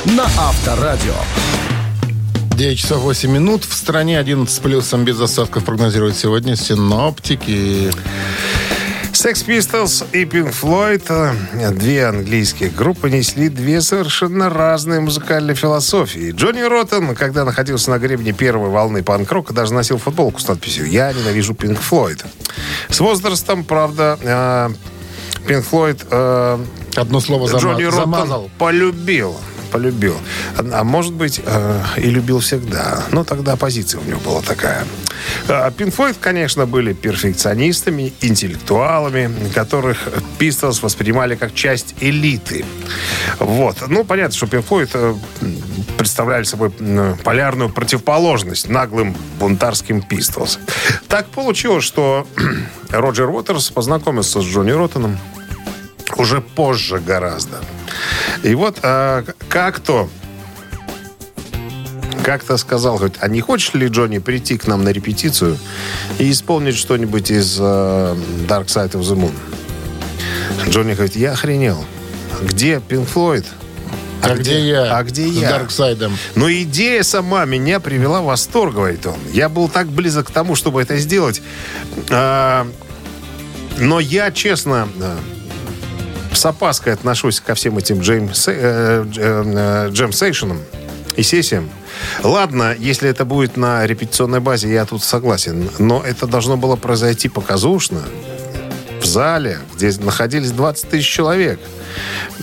на 0.06 0.24
Авторадио. 0.24 1.14
9 2.56 2.78
часов 2.78 3.00
8 3.02 3.30
минут. 3.30 3.64
В 3.64 3.74
стране 3.74 4.18
11 4.18 4.52
с 4.54 4.58
плюсом 4.58 5.04
без 5.04 5.20
осадков 5.20 5.64
прогнозируют 5.64 6.16
сегодня 6.16 6.56
синоптики. 6.56 7.90
Sex 9.12 9.44
Pistols 9.46 10.04
и 10.12 10.24
Pink 10.24 10.54
Floyd, 10.58 11.04
э, 11.08 11.70
две 11.72 12.06
английские 12.06 12.70
группы, 12.70 13.10
несли 13.10 13.48
две 13.50 13.80
совершенно 13.80 14.48
разные 14.48 15.00
музыкальные 15.00 15.54
философии. 15.54 16.32
Джонни 16.32 16.62
Роттон, 16.62 17.14
когда 17.14 17.44
находился 17.44 17.90
на 17.90 17.98
гребне 17.98 18.32
первой 18.32 18.70
волны 18.70 19.02
панк-рока, 19.02 19.52
даже 19.52 19.74
носил 19.74 19.98
футболку 19.98 20.40
с 20.40 20.48
надписью 20.48 20.86
«Я 20.90 21.12
ненавижу 21.12 21.52
Pink 21.52 21.78
Floyd». 21.88 22.24
С 22.88 23.00
возрастом, 23.00 23.64
правда, 23.64 24.18
э, 24.22 24.70
Pink 25.46 25.64
Floyd 25.70 26.06
э, 26.10 26.58
Одно 26.96 27.20
слово 27.20 27.48
зама- 27.48 27.60
Джонни 27.60 27.90
замазал. 27.90 28.50
полюбил. 28.58 29.36
Полюбил. 29.72 30.16
А, 30.58 30.84
может 30.84 31.14
быть, 31.14 31.40
э, 31.44 31.82
и 31.96 32.10
любил 32.10 32.40
всегда. 32.40 33.02
Но 33.10 33.24
тогда 33.24 33.56
позиция 33.56 34.00
у 34.00 34.04
него 34.04 34.20
была 34.20 34.42
такая. 34.42 34.84
Пинк 35.76 35.94
Флойд, 35.94 36.16
конечно, 36.20 36.66
были 36.66 36.92
перфекционистами, 36.92 38.12
интеллектуалами, 38.20 39.30
которых 39.54 40.08
Пистолс 40.38 40.82
воспринимали 40.82 41.36
как 41.36 41.54
часть 41.54 41.94
элиты. 42.00 42.64
Вот. 43.38 43.76
Ну, 43.88 44.04
понятно, 44.04 44.36
что 44.36 44.46
Пинк 44.46 44.66
Флойд 44.66 44.90
э, 44.94 45.14
представляли 45.96 46.44
собой 46.44 46.70
полярную 47.24 47.70
противоположность 47.70 48.68
наглым 48.68 49.16
бунтарским 49.38 50.02
Пистолс. 50.02 50.58
Так 51.08 51.26
получилось, 51.28 51.84
что 51.84 52.26
Роджер 52.90 53.30
Уотерс 53.30 53.70
познакомился 53.70 54.40
с 54.40 54.44
Джонни 54.44 54.72
Роттоном 54.72 55.18
уже 56.18 56.40
позже 56.40 56.98
гораздо. 56.98 57.58
И 58.42 58.54
вот 58.54 58.78
э, 58.82 59.24
как-то 59.48 60.08
как-то 62.22 62.56
сказал, 62.56 62.96
говорит, 62.96 63.16
а 63.20 63.28
не 63.28 63.40
хочешь 63.40 63.74
ли, 63.74 63.88
Джонни, 63.88 64.18
прийти 64.18 64.56
к 64.56 64.68
нам 64.68 64.84
на 64.84 64.90
репетицию 64.90 65.58
и 66.18 66.30
исполнить 66.30 66.76
что-нибудь 66.76 67.30
из 67.32 67.56
э, 67.58 67.62
Dark 68.46 68.66
Side 68.66 68.92
of 68.92 69.00
the 69.00 69.16
Moon? 69.16 69.32
Джонни 70.68 70.94
говорит, 70.94 71.16
я 71.16 71.32
охренел. 71.32 71.84
Где 72.42 72.80
Пинк 72.80 73.08
Флойд? 73.08 73.44
А, 74.22 74.34
где, 74.36 74.60
я? 74.60 74.96
А 74.96 75.02
где 75.02 75.26
С 75.26 75.34
я? 75.34 75.50
Дарксайдом. 75.50 76.16
Но 76.36 76.50
идея 76.50 77.02
сама 77.02 77.44
меня 77.44 77.80
привела 77.80 78.20
в 78.20 78.26
восторг, 78.26 78.74
говорит 78.74 79.04
он. 79.04 79.16
Я 79.32 79.48
был 79.48 79.68
так 79.68 79.88
близок 79.88 80.28
к 80.28 80.30
тому, 80.30 80.54
чтобы 80.54 80.80
это 80.80 80.96
сделать. 80.98 81.42
А, 82.10 82.66
Но 83.78 83.98
я, 83.98 84.30
честно, 84.30 84.88
с 86.42 86.46
опаской 86.46 86.92
отношусь 86.92 87.38
ко 87.38 87.54
всем 87.54 87.78
этим 87.78 88.00
джейм, 88.00 88.28
э, 88.28 89.04
э, 89.16 89.88
джем-сейшенам 89.90 90.58
и 91.14 91.22
сессиям. 91.22 91.70
Ладно, 92.24 92.74
если 92.76 93.08
это 93.08 93.24
будет 93.24 93.56
на 93.56 93.86
репетиционной 93.86 94.40
базе, 94.40 94.72
я 94.72 94.84
тут 94.84 95.04
согласен. 95.04 95.70
Но 95.78 96.02
это 96.04 96.26
должно 96.26 96.56
было 96.56 96.74
произойти 96.74 97.28
показушно, 97.28 98.02
в 99.00 99.04
зале, 99.04 99.60
где 99.76 99.92
находились 100.00 100.50
20 100.50 100.90
тысяч 100.90 101.06
человек. 101.06 101.60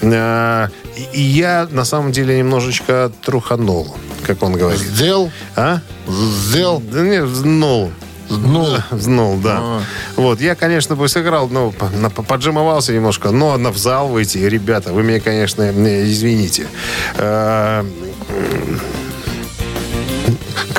Э, 0.01 0.69
И 1.11 1.21
я, 1.21 1.67
на 1.69 1.83
самом 1.83 2.13
деле, 2.13 2.37
немножечко 2.37 3.11
труханул, 3.21 3.97
как 4.25 4.43
он 4.43 4.53
говорит. 4.53 4.79
Сделал? 4.79 5.29
А? 5.57 5.81
Сделал? 6.07 6.79
Да 6.79 7.01
не, 7.01 7.21
взнул. 7.21 7.91
Знул. 8.29 8.67
Взнул, 8.91 9.37
да. 9.37 9.57
А. 9.59 9.81
Вот, 10.15 10.39
я, 10.41 10.55
конечно, 10.55 10.95
бы 10.95 11.07
сыграл, 11.09 11.49
на- 11.49 12.09
поджимовался 12.09 12.93
немножко, 12.93 13.31
но 13.31 13.57
на 13.57 13.71
в 13.71 13.77
зал 13.77 14.07
выйти, 14.07 14.37
ребята, 14.37 14.93
вы 14.93 15.03
меня, 15.03 15.19
конечно, 15.19 15.71
не 15.71 16.03
извините. 16.03 16.67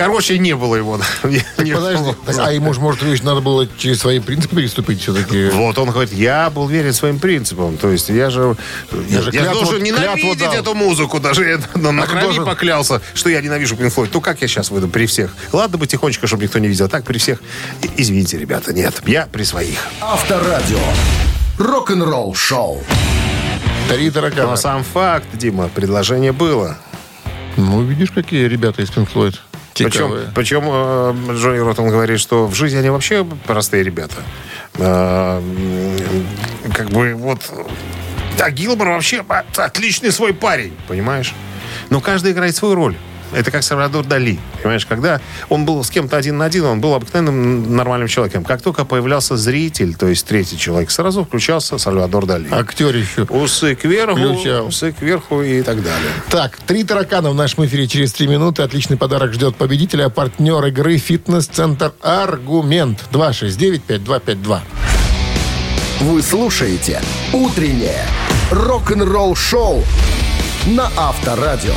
Короче, 0.04 0.38
не 0.38 0.54
было 0.56 0.76
его. 0.76 0.98
Не 1.24 1.40
Подожди, 1.74 2.02
было. 2.02 2.16
так, 2.26 2.38
а 2.38 2.52
ему 2.52 2.72
же, 2.72 2.80
может, 2.80 3.02
Ильич, 3.02 3.22
надо 3.22 3.40
было 3.40 3.66
через 3.78 3.98
свои 4.00 4.18
принципы 4.20 4.56
переступить 4.56 5.00
все-таки. 5.02 5.50
Вот, 5.50 5.78
он 5.78 5.90
говорит, 5.90 6.12
я 6.12 6.48
был 6.50 6.66
верен 6.68 6.92
своим 6.92 7.18
принципам. 7.18 7.76
То 7.76 7.88
есть 7.90 8.08
я 8.08 8.30
же, 8.30 8.56
я, 9.08 9.20
же 9.22 9.30
я 9.32 9.42
клятву- 9.42 9.52
должен 9.52 9.82
ненавидеть 9.82 10.38
дал. 10.38 10.52
эту 10.54 10.74
музыку. 10.74 11.20
Даже 11.20 11.44
я 11.44 11.58
на, 11.74 12.02
А 12.02 12.06
крови 12.06 12.22
должен- 12.24 12.44
поклялся, 12.44 13.00
что 13.14 13.28
я 13.30 13.40
ненавижу 13.42 13.74
Pink 13.76 13.94
Floyd. 13.94 14.10
Ну, 14.12 14.20
как 14.20 14.40
я 14.40 14.48
сейчас 14.48 14.70
выйду 14.70 14.88
при 14.88 15.06
всех? 15.06 15.34
Ладно 15.52 15.78
бы 15.78 15.86
тихонечко, 15.86 16.26
чтобы 16.26 16.44
никто 16.44 16.58
не 16.58 16.68
видел. 16.68 16.88
Так, 16.88 17.04
при 17.04 17.18
всех. 17.18 17.40
Извините, 17.96 18.38
ребята, 18.38 18.72
нет. 18.72 19.02
Я 19.06 19.26
при 19.30 19.42
своих. 19.44 19.78
Авторадио. 20.00 20.78
Рок-н-ролл 21.58 22.34
шоу. 22.34 22.82
Три 23.88 24.06
Но 24.06 24.12
таракана. 24.12 24.56
сам 24.56 24.84
факт, 24.84 25.26
Дима, 25.34 25.68
предложение 25.68 26.32
было. 26.32 26.78
Ну, 27.56 27.82
видишь, 27.82 28.10
какие 28.12 28.46
ребята 28.46 28.82
из 28.82 28.88
Pink 28.90 29.08
Floyd. 29.12 29.34
Причем, 29.84 30.32
причем 30.34 30.62
э, 30.66 31.34
Джонни 31.34 31.58
Роттон 31.58 31.88
говорит, 31.88 32.20
что 32.20 32.46
в 32.46 32.54
жизни 32.54 32.78
они 32.78 32.90
вообще 32.90 33.24
простые 33.46 33.82
ребята. 33.82 34.16
Э, 34.74 35.40
как 36.74 36.90
бы 36.90 37.14
вот... 37.14 37.50
Да, 38.38 38.50
Гилмор 38.50 38.88
вообще 38.88 39.24
отличный 39.56 40.12
свой 40.12 40.32
парень, 40.32 40.72
понимаешь? 40.88 41.34
Но 41.90 42.00
каждый 42.00 42.32
играет 42.32 42.56
свою 42.56 42.74
роль. 42.74 42.96
Это 43.32 43.50
как 43.50 43.62
Сальвадор 43.62 44.04
Дали. 44.04 44.38
Понимаешь, 44.62 44.86
когда 44.86 45.20
он 45.48 45.64
был 45.64 45.82
с 45.84 45.90
кем-то 45.90 46.16
один 46.16 46.38
на 46.38 46.46
один, 46.46 46.64
он 46.64 46.80
был 46.80 46.94
обыкновенным 46.94 47.76
нормальным 47.76 48.08
человеком. 48.08 48.44
Как 48.44 48.60
только 48.62 48.84
появлялся 48.84 49.36
зритель, 49.36 49.94
то 49.94 50.08
есть 50.08 50.26
третий 50.26 50.58
человек, 50.58 50.90
сразу 50.90 51.24
включался 51.24 51.78
Сальвадор 51.78 52.26
Дали. 52.26 52.48
Актер 52.52 52.94
еще. 52.96 53.22
Усы 53.22 53.74
кверху, 53.74 54.16
Включал. 54.16 54.66
усы 54.66 54.92
кверху 54.92 55.42
и 55.42 55.62
так 55.62 55.82
далее. 55.82 56.10
Так, 56.30 56.56
три 56.66 56.84
таракана 56.84 57.30
в 57.30 57.34
нашем 57.34 57.64
эфире 57.66 57.86
через 57.86 58.12
три 58.12 58.26
минуты. 58.26 58.62
Отличный 58.62 58.96
подарок 58.96 59.32
ждет 59.32 59.56
победителя. 59.56 60.08
Партнер 60.08 60.64
игры 60.66 60.96
«Фитнес-центр 60.98 61.92
Аргумент». 62.02 63.04
269-5252. 63.12 64.60
Вы 66.00 66.22
слушаете 66.22 67.00
«Утреннее 67.32 68.04
рок-н-ролл-шоу» 68.50 69.84
на 70.66 70.90
Авторадио. 70.96 71.74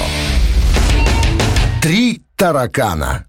Три 1.83 2.21
таракана. 2.37 3.25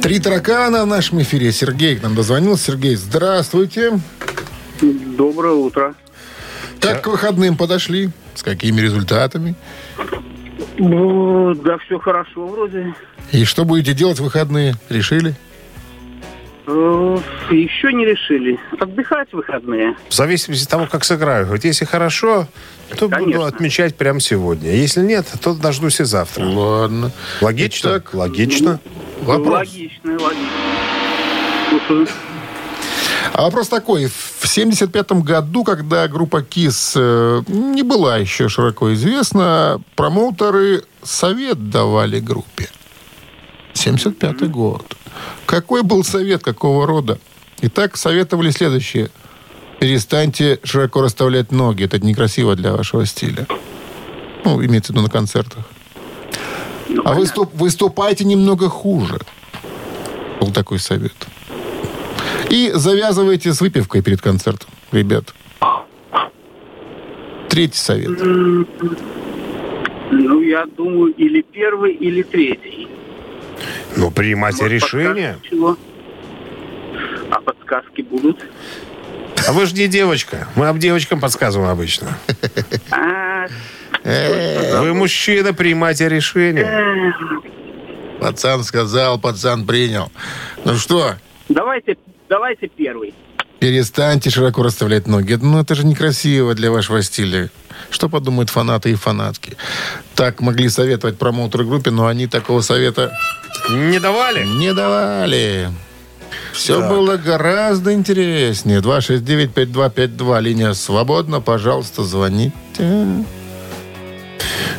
Три 0.00 0.18
таракана 0.20 0.84
в 0.84 0.86
нашем 0.86 1.20
эфире. 1.20 1.52
Сергей 1.52 1.96
к 1.96 2.02
нам 2.02 2.14
дозвонился. 2.14 2.72
Сергей, 2.72 2.96
здравствуйте. 2.96 4.00
Доброе 4.80 5.52
утро. 5.52 5.94
Как 6.80 7.02
к 7.02 7.08
выходным 7.08 7.58
подошли? 7.58 8.08
С 8.34 8.42
какими 8.42 8.80
результатами? 8.80 9.54
Ну, 10.78 11.54
да, 11.56 11.76
все 11.84 11.98
хорошо 11.98 12.46
вроде. 12.46 12.94
И 13.32 13.44
что 13.44 13.66
будете 13.66 13.92
делать 13.92 14.18
в 14.18 14.24
выходные? 14.24 14.76
Решили? 14.88 15.34
Э, 16.72 17.18
Еще 17.50 17.92
не 17.92 18.04
решили. 18.04 18.58
Отдыхать 18.78 19.32
выходные. 19.32 19.96
В 20.08 20.14
зависимости 20.14 20.64
от 20.64 20.70
того, 20.70 20.86
как 20.86 21.04
сыграю. 21.04 21.46
Вот 21.46 21.64
если 21.64 21.84
хорошо, 21.84 22.46
то 22.96 23.08
буду 23.08 23.24
Конечно. 23.24 23.46
отмечать 23.46 23.96
прямо 23.96 24.20
сегодня. 24.20 24.70
Если 24.70 25.02
нет, 25.02 25.26
то 25.42 25.54
дождусь 25.54 26.00
и 26.00 26.04
завтра. 26.04 26.44
Ладно. 26.44 27.10
Логично? 27.40 27.88
Итак, 27.88 28.14
Логично. 28.14 28.80
Вопрос. 29.22 29.58
Логично, 29.58 30.12
логично. 30.12 32.06
А 33.32 33.42
вопрос 33.42 33.68
такой. 33.68 34.06
В 34.06 34.46
75 34.46 35.12
году, 35.12 35.64
когда 35.64 36.06
группа 36.08 36.42
КИС 36.42 36.94
э, 36.96 37.42
не 37.48 37.82
была 37.82 38.16
еще 38.18 38.48
широко 38.48 38.92
известна, 38.94 39.80
промоутеры 39.96 40.84
совет 41.02 41.70
давали 41.70 42.20
группе. 42.20 42.68
75 43.74 44.50
год. 44.50 44.96
Какой 45.46 45.82
был 45.82 46.04
совет, 46.04 46.42
какого 46.42 46.86
рода? 46.86 47.18
Итак, 47.62 47.96
советовали 47.96 48.50
следующее. 48.50 49.10
Перестаньте 49.80 50.58
широко 50.64 51.02
расставлять 51.02 51.52
ноги. 51.52 51.84
Это 51.84 51.98
некрасиво 51.98 52.54
для 52.56 52.72
вашего 52.72 53.06
стиля. 53.06 53.46
Ну, 54.44 54.64
имеется 54.64 54.92
в 54.92 54.96
виду 54.96 55.02
на 55.04 55.10
концертах. 55.10 55.64
а 57.04 57.14
выступ- 57.14 57.54
выступайте 57.54 58.24
немного 58.24 58.68
хуже. 58.68 59.18
Был 60.40 60.50
такой 60.52 60.78
совет. 60.78 61.14
И 62.48 62.70
завязывайте 62.74 63.52
с 63.52 63.60
выпивкой 63.60 64.02
перед 64.02 64.20
концертом, 64.20 64.68
ребят. 64.92 65.34
Третий 67.48 67.78
совет. 67.78 68.08
Ну, 70.12 70.40
я 70.42 70.66
думаю, 70.66 71.12
или 71.14 71.42
первый, 71.42 71.92
или 71.94 72.22
третий. 72.22 72.88
Ну, 73.96 74.10
принимайте 74.10 74.62
Вот 74.62 74.70
решение. 74.70 75.38
чего? 75.48 75.76
А 77.30 77.40
подсказки 77.40 78.02
будут? 78.02 78.38
А 79.48 79.52
вы 79.52 79.66
же 79.66 79.74
не 79.74 79.88
девочка. 79.88 80.48
Мы 80.56 80.68
об 80.68 80.78
девочкам 80.78 81.20
подсказываем 81.20 81.70
обычно. 81.70 82.08
А, 84.02 84.80
Вы 84.82 84.94
мужчина, 84.94 85.52
принимайте 85.52 86.08
решение. 86.08 87.14
Пацан 88.20 88.64
сказал, 88.64 89.18
пацан 89.18 89.66
принял. 89.66 90.10
Ну 90.64 90.74
что, 90.76 91.14
давайте, 91.48 91.96
давайте 92.28 92.68
первый. 92.68 93.12
перестаньте 93.58 94.30
широко 94.30 94.62
расставлять 94.62 95.06
ноги. 95.06 95.34
Ну, 95.40 95.60
это 95.60 95.74
же 95.74 95.84
некрасиво 95.86 96.54
для 96.54 96.70
вашего 96.70 97.02
стиля. 97.02 97.50
Что 97.90 98.08
подумают 98.08 98.50
фанаты 98.50 98.90
и 98.90 98.94
фанатки? 98.94 99.56
Так 100.14 100.40
могли 100.40 100.68
советовать 100.68 101.18
промоутеры 101.18 101.64
группе, 101.64 101.90
но 101.90 102.06
они 102.06 102.26
такого 102.26 102.60
совета 102.60 103.12
Не 103.68 103.98
давали? 103.98 104.44
не 104.46 104.72
давали. 104.72 105.70
Все 106.52 106.88
было 106.88 107.16
гораздо 107.16 107.92
интереснее. 107.92 108.80
269-5252. 108.80 110.40
Линия 110.40 110.72
свободна. 110.74 111.40
Пожалуйста, 111.40 112.04
звоните. 112.04 113.24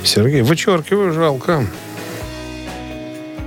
Сергей, 0.03 0.41
вычеркиваю, 0.41 1.13
жалко. 1.13 1.65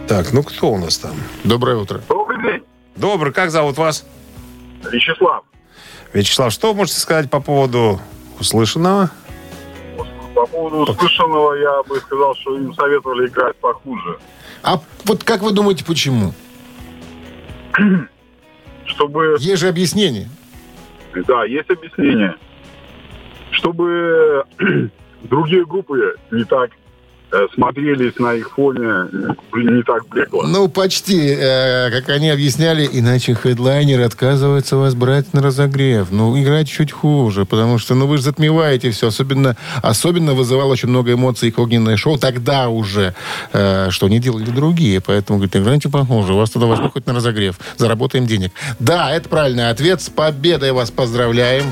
Так, 0.07 0.33
ну 0.33 0.43
кто 0.43 0.73
у 0.73 0.79
нас 0.79 0.99
там? 0.99 1.15
Доброе 1.45 1.77
утро. 1.77 2.03
Добрый 2.09 2.43
день, 2.43 2.63
Добрый, 2.97 3.33
как 3.33 3.51
зовут 3.51 3.79
вас? 3.79 4.05
Вячеслав. 4.91 5.45
Вячеслав, 6.13 6.53
что 6.53 6.73
вы 6.73 6.79
можете 6.79 7.01
сказать 7.01 7.31
по 7.31 7.41
поводу 7.41 8.01
услышанного? 8.39 9.11
По 10.35 10.47
поводу 10.47 10.79
услышанного 10.93 11.55
я 11.55 11.83
бы 11.85 11.97
сказал, 12.01 12.35
что 12.35 12.57
им 12.59 12.75
советовали 12.75 13.27
играть 13.29 13.57
похуже. 13.57 14.19
А 14.63 14.81
вот 15.05 15.23
как 15.23 15.43
вы 15.43 15.53
думаете, 15.53 15.85
почему? 15.85 16.33
Чтобы, 18.87 19.37
Есть 19.39 19.61
же 19.63 19.69
объяснение. 19.69 20.29
да, 21.27 21.45
есть 21.45 21.71
объяснение. 21.71 22.35
Чтобы 23.53 24.45
другие 25.23 25.65
группы 25.65 26.17
не 26.31 26.45
так 26.45 26.71
смотрелись 27.55 28.19
на 28.19 28.35
их 28.35 28.51
фоне, 28.51 29.09
э, 29.13 29.57
не 29.57 29.83
так 29.83 30.07
блекло. 30.09 30.45
Ну, 30.47 30.69
почти. 30.69 31.35
Э, 31.39 31.91
как 31.91 32.09
они 32.09 32.31
объясняли, 32.31 32.89
иначе 32.91 33.35
хедлайнер 33.35 34.01
отказывается 34.01 34.77
вас 34.77 34.95
брать 34.95 35.33
на 35.33 35.43
разогрев. 35.43 36.11
Ну, 36.11 36.41
играть 36.41 36.69
чуть 36.69 36.93
хуже, 36.93 37.45
потому 37.45 37.79
что, 37.79 37.95
ну, 37.95 38.07
вы 38.07 38.19
же 38.19 38.25
затмеваете 38.25 38.91
все. 38.91 39.09
Особенно, 39.09 39.57
особенно 39.83 40.35
вызывало 40.35 40.73
очень 40.73 40.89
много 40.89 41.13
эмоций 41.13 41.49
их 41.49 41.59
огненное 41.59 41.97
шоу. 41.97 42.19
Тогда 42.19 42.69
уже, 42.69 43.15
э, 43.53 43.89
что 43.91 44.09
не 44.09 44.19
делали 44.19 44.45
другие. 44.45 45.01
Поэтому, 45.01 45.39
говорит, 45.39 45.57
играйте 45.57 45.89
похуже. 45.89 46.35
Вас 46.35 46.51
туда 46.51 46.67
возьму 46.67 46.91
хоть 46.91 47.07
на 47.07 47.15
разогрев. 47.15 47.59
Заработаем 47.77 48.27
денег. 48.27 48.53
Да, 48.79 49.11
это 49.11 49.29
правильный 49.29 49.71
ответ. 49.71 50.01
С 50.01 50.09
победой 50.09 50.73
вас 50.73 50.91
поздравляем. 50.91 51.65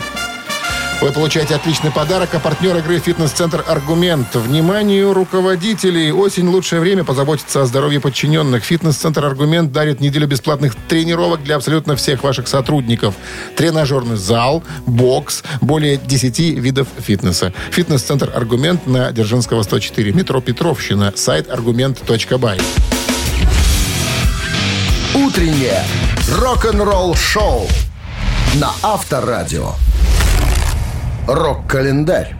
Вы 1.03 1.11
получаете 1.11 1.57
отличный 1.57 1.91
подарок, 1.91 2.33
а 2.33 2.39
партнер 2.39 2.77
игры 2.77 3.01
«Фитнес-центр 3.01 3.65
Аргумент». 3.67 4.37
Вниманию 4.37 5.13
руководителей! 5.13 6.13
Осень– 6.13 6.47
лучшее 6.49 6.81
время 6.81 7.03
позаботиться 7.03 7.63
о 7.63 7.67
здоровье 7.67 7.99
подчиненных. 7.99 8.63
«Фитнес-центр 8.63 9.25
Аргумент» 9.25 9.73
дарит 9.73 9.99
неделю 9.99 10.29
бесплатных 10.29 10.77
тренировок 10.87 11.43
для 11.43 11.57
абсолютно 11.57 11.97
всех 11.97 12.23
ваших 12.23 12.47
сотрудников. 12.47 13.17
Тренажерный 13.57 14.15
зал, 14.15 14.63
бокс, 14.87 15.43
более 15.61 15.97
10 15.97 16.39
видов 16.39 16.87
фитнеса. 17.01 17.53
«Фитнес-центр 17.73 18.31
Аргумент» 18.33 18.87
на 18.87 19.11
Дзержинского, 19.11 19.65
104, 19.65 20.13
метро 20.13 20.41
Петровщина, 20.41 21.13
сайт 21.17 21.51
аргумент.бай. 21.51 22.61
Утреннее 25.17 25.83
рок-н-ролл-шоу 26.29 27.67
на 28.55 28.71
Авторадио. 28.85 29.73
Рок-календарь. 31.27 32.35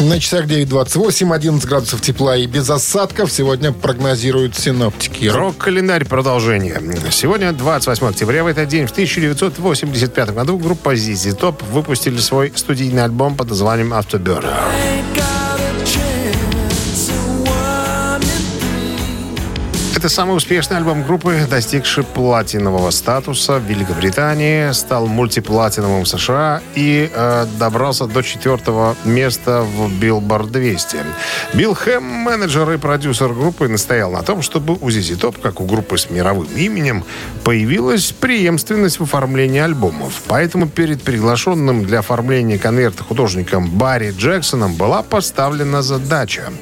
На 0.00 0.18
часах 0.18 0.46
9.28, 0.46 1.32
11 1.32 1.68
градусов 1.68 2.00
тепла 2.00 2.36
и 2.36 2.46
без 2.46 2.68
осадков 2.70 3.30
сегодня 3.30 3.72
прогнозируют 3.72 4.56
синоптики. 4.56 5.26
Рок-календарь 5.26 6.04
продолжение. 6.04 6.80
Сегодня 7.12 7.52
28 7.52 8.08
октября. 8.08 8.42
В 8.42 8.48
этот 8.48 8.68
день, 8.68 8.86
в 8.86 8.90
1985 8.90 10.30
году, 10.34 10.58
группа 10.58 10.94
ZZ 10.94 11.38
Top 11.38 11.62
выпустили 11.70 12.18
свой 12.18 12.52
студийный 12.56 13.04
альбом 13.04 13.36
под 13.36 13.50
названием 13.50 13.92
Afterburner. 13.94 14.54
Это 19.98 20.08
самый 20.08 20.36
успешный 20.36 20.76
альбом 20.76 21.02
группы, 21.02 21.44
достигший 21.50 22.04
платинового 22.04 22.90
статуса 22.90 23.58
в 23.58 23.64
Великобритании, 23.64 24.70
стал 24.70 25.08
мультиплатиновым 25.08 26.04
в 26.04 26.08
США 26.08 26.62
и 26.76 27.10
э, 27.12 27.46
добрался 27.58 28.06
до 28.06 28.22
четвертого 28.22 28.94
места 29.04 29.62
в 29.62 29.90
Billboard 30.00 30.50
200. 30.50 30.98
Билл 31.54 31.74
Хэм, 31.74 32.04
менеджер 32.04 32.70
и 32.70 32.76
продюсер 32.76 33.32
группы, 33.34 33.66
настоял 33.66 34.12
на 34.12 34.22
том, 34.22 34.40
чтобы 34.40 34.74
у 34.74 34.88
ZZ 34.88 35.18
Top, 35.18 35.40
как 35.42 35.60
у 35.60 35.66
группы 35.66 35.98
с 35.98 36.08
мировым 36.10 36.46
именем, 36.54 37.02
появилась 37.42 38.12
преемственность 38.12 39.00
в 39.00 39.02
оформлении 39.02 39.58
альбомов. 39.60 40.22
Поэтому 40.28 40.68
перед 40.68 41.02
приглашенным 41.02 41.84
для 41.84 41.98
оформления 41.98 42.56
конверта 42.56 43.02
художником 43.02 43.68
Барри 43.68 44.14
Джексоном 44.16 44.74
была 44.76 45.02
поставлена 45.02 45.82
задача. 45.82 46.52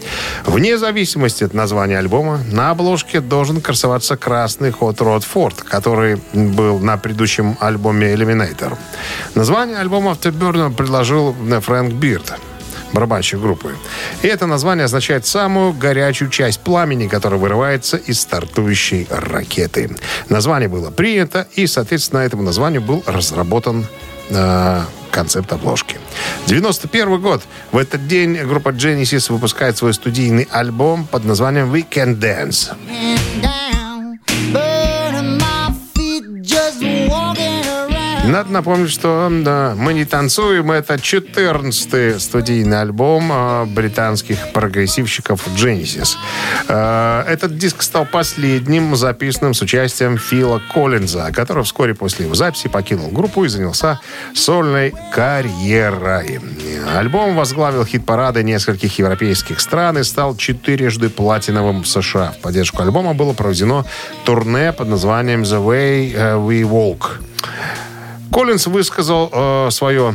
Вне 0.47 0.79
зависимости 0.79 1.45
от 1.45 1.53
названия 1.53 1.99
альбома, 1.99 2.41
на 2.51 2.71
обложке 2.71 3.21
должен 3.29 3.61
красоваться 3.61 4.17
красный 4.17 4.71
Hot 4.71 4.97
Rod 4.99 5.25
Ford, 5.35 5.63
который 5.65 6.21
был 6.33 6.79
на 6.79 6.97
предыдущем 6.97 7.57
альбоме 7.61 8.13
Eliminator. 8.15 8.77
Название 9.35 9.79
альбома 9.79 10.13
Afterburner 10.13 10.73
предложил 10.75 11.35
Фрэнк 11.35 11.95
Бирд 11.95 12.33
барабанщик 12.93 13.41
группы. 13.41 13.75
И 14.23 14.27
это 14.27 14.47
название 14.47 14.85
означает 14.85 15.27
самую 15.27 15.73
горячую 15.73 16.31
часть 16.31 16.61
пламени, 16.61 17.09
которая 17.09 17.39
вырывается 17.39 17.97
из 17.97 18.21
стартующей 18.21 19.07
ракеты. 19.11 19.91
Название 20.29 20.69
было 20.69 20.91
принято, 20.91 21.47
и, 21.55 21.67
соответственно, 21.67 22.21
этому 22.21 22.43
названию 22.43 22.81
был 22.81 23.03
разработан 23.07 23.87
э, 24.31 24.81
концепт 25.17 25.51
обложки. 25.53 25.97
91 26.47 27.21
год. 27.21 27.43
В 27.73 27.79
этот 27.79 28.07
день 28.07 28.37
группа 28.37 28.69
Genesis 28.69 29.33
выпускает 29.33 29.79
свой 29.79 29.95
студийный 29.95 30.47
альбом 30.51 31.07
под 31.07 31.25
названием 31.25 31.73
We 31.73 31.87
Can 31.89 32.19
Dance. 32.19 32.77
Надо 38.27 38.51
напомнить, 38.51 38.91
что 38.91 39.29
да, 39.31 39.75
«Мы 39.77 39.95
не 39.95 40.05
танцуем»— 40.05 40.71
это 40.73 40.95
14-й 40.95 42.19
студийный 42.19 42.81
альбом 42.81 43.31
э, 43.33 43.65
британских 43.67 44.53
прогрессивщиков 44.53 45.47
Genesis. 45.57 46.17
Э, 46.67 47.23
этот 47.29 47.57
диск 47.57 47.83
стал 47.83 48.05
последним 48.05 48.97
записанным 48.97 49.55
с 49.55 49.63
участием 49.63 50.19
Фила 50.19 50.61
Коллинза, 50.75 51.31
который 51.33 51.63
вскоре 51.63 51.95
после 51.95 52.25
его 52.25 52.35
записи 52.35 52.69
покинул 52.69 53.11
группу 53.11 53.45
и 53.45 53.49
занялся 53.49 54.01
сольной 54.35 54.93
карьерой. 55.13 56.41
Альбом 56.97 57.37
возглавил 57.37 57.85
хит-парады 57.85 58.43
нескольких 58.43 58.99
европейских 58.99 59.61
стран 59.61 59.99
и 59.99 60.03
стал 60.03 60.37
четырежды 60.37 61.11
платиновым 61.11 61.85
в 61.85 61.87
США. 61.87 62.33
В 62.33 62.43
поддержку 62.43 62.83
альбома 62.83 63.15
было 63.15 63.35
проведено 63.35 63.87
турне 64.25 64.73
под 64.73 64.89
названием 64.89 65.43
«The 65.43 65.65
Way 65.65 66.15
We 66.45 66.63
Walk». 66.63 67.21
Коллинз 68.37 68.67
высказал 68.67 69.31
э, 69.33 69.71
свое 69.71 70.15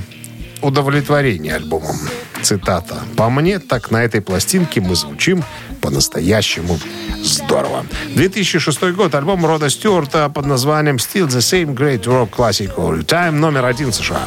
удовлетворение 0.62 1.56
альбомом. 1.56 1.96
Цитата. 2.44 3.02
«По 3.18 3.32
мне, 3.32 3.58
так 3.58 3.90
на 3.90 4.04
этой 4.04 4.22
пластинке 4.22 4.80
мы 4.80 4.94
звучим 4.94 5.44
по-настоящему 5.82 6.78
здорово». 7.24 7.84
2006 8.14 8.92
год. 8.92 9.16
Альбом 9.16 9.44
Рода 9.44 9.72
Стюарта 9.72 10.30
под 10.30 10.46
названием 10.46 10.98
«Still 10.98 11.30
the 11.30 11.40
Same 11.40 11.76
Great 11.76 12.04
Rock 12.04 12.30
Classic 12.30 12.72
All 12.76 13.04
Time» 13.04 13.32
номер 13.32 13.66
один 13.66 13.92
США. 13.92 14.22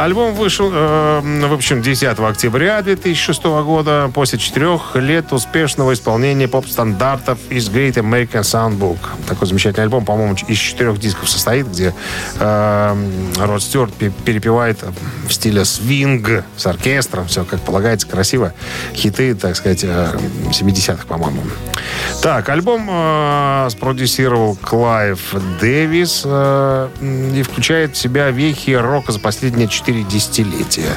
Альбом 0.00 0.32
вышел, 0.32 0.70
э, 0.72 1.20
в 1.46 1.52
общем, 1.52 1.82
10 1.82 2.18
октября 2.18 2.80
2006 2.80 3.62
года, 3.62 4.10
после 4.14 4.38
четырех 4.38 4.96
лет 4.96 5.30
успешного 5.30 5.92
исполнения 5.92 6.48
поп-стандартов 6.48 7.38
из 7.50 7.68
Great 7.68 7.96
American 7.96 8.40
Songbook. 8.40 8.96
Такой 9.28 9.46
замечательный 9.46 9.82
альбом, 9.82 10.06
по-моему, 10.06 10.36
из 10.48 10.56
четырех 10.56 10.98
дисков 10.98 11.28
состоит, 11.28 11.66
где 11.68 11.94
э, 12.38 12.96
Род 13.36 13.62
Стюарт 13.62 13.92
перепевает 13.92 14.78
в 15.28 15.32
стиле 15.34 15.66
свинг 15.66 16.44
с 16.56 16.66
оркестром, 16.66 17.26
все 17.26 17.44
как 17.44 17.60
полагается, 17.60 18.06
красиво. 18.06 18.54
Хиты, 18.94 19.34
так 19.34 19.54
сказать, 19.54 19.84
70-х, 19.84 21.04
по-моему. 21.08 21.42
Так, 22.22 22.48
альбом 22.48 22.88
э, 22.90 23.68
спродюсировал 23.70 24.56
Клайв 24.56 25.34
Дэвис 25.60 26.22
э, 26.24 26.88
и 27.34 27.42
включает 27.42 27.96
в 27.96 27.98
себя 27.98 28.30
вехи 28.30 28.70
рока 28.70 29.12
за 29.12 29.20
последние 29.20 29.68
4 29.68 29.89
десятилетия. 29.92 30.94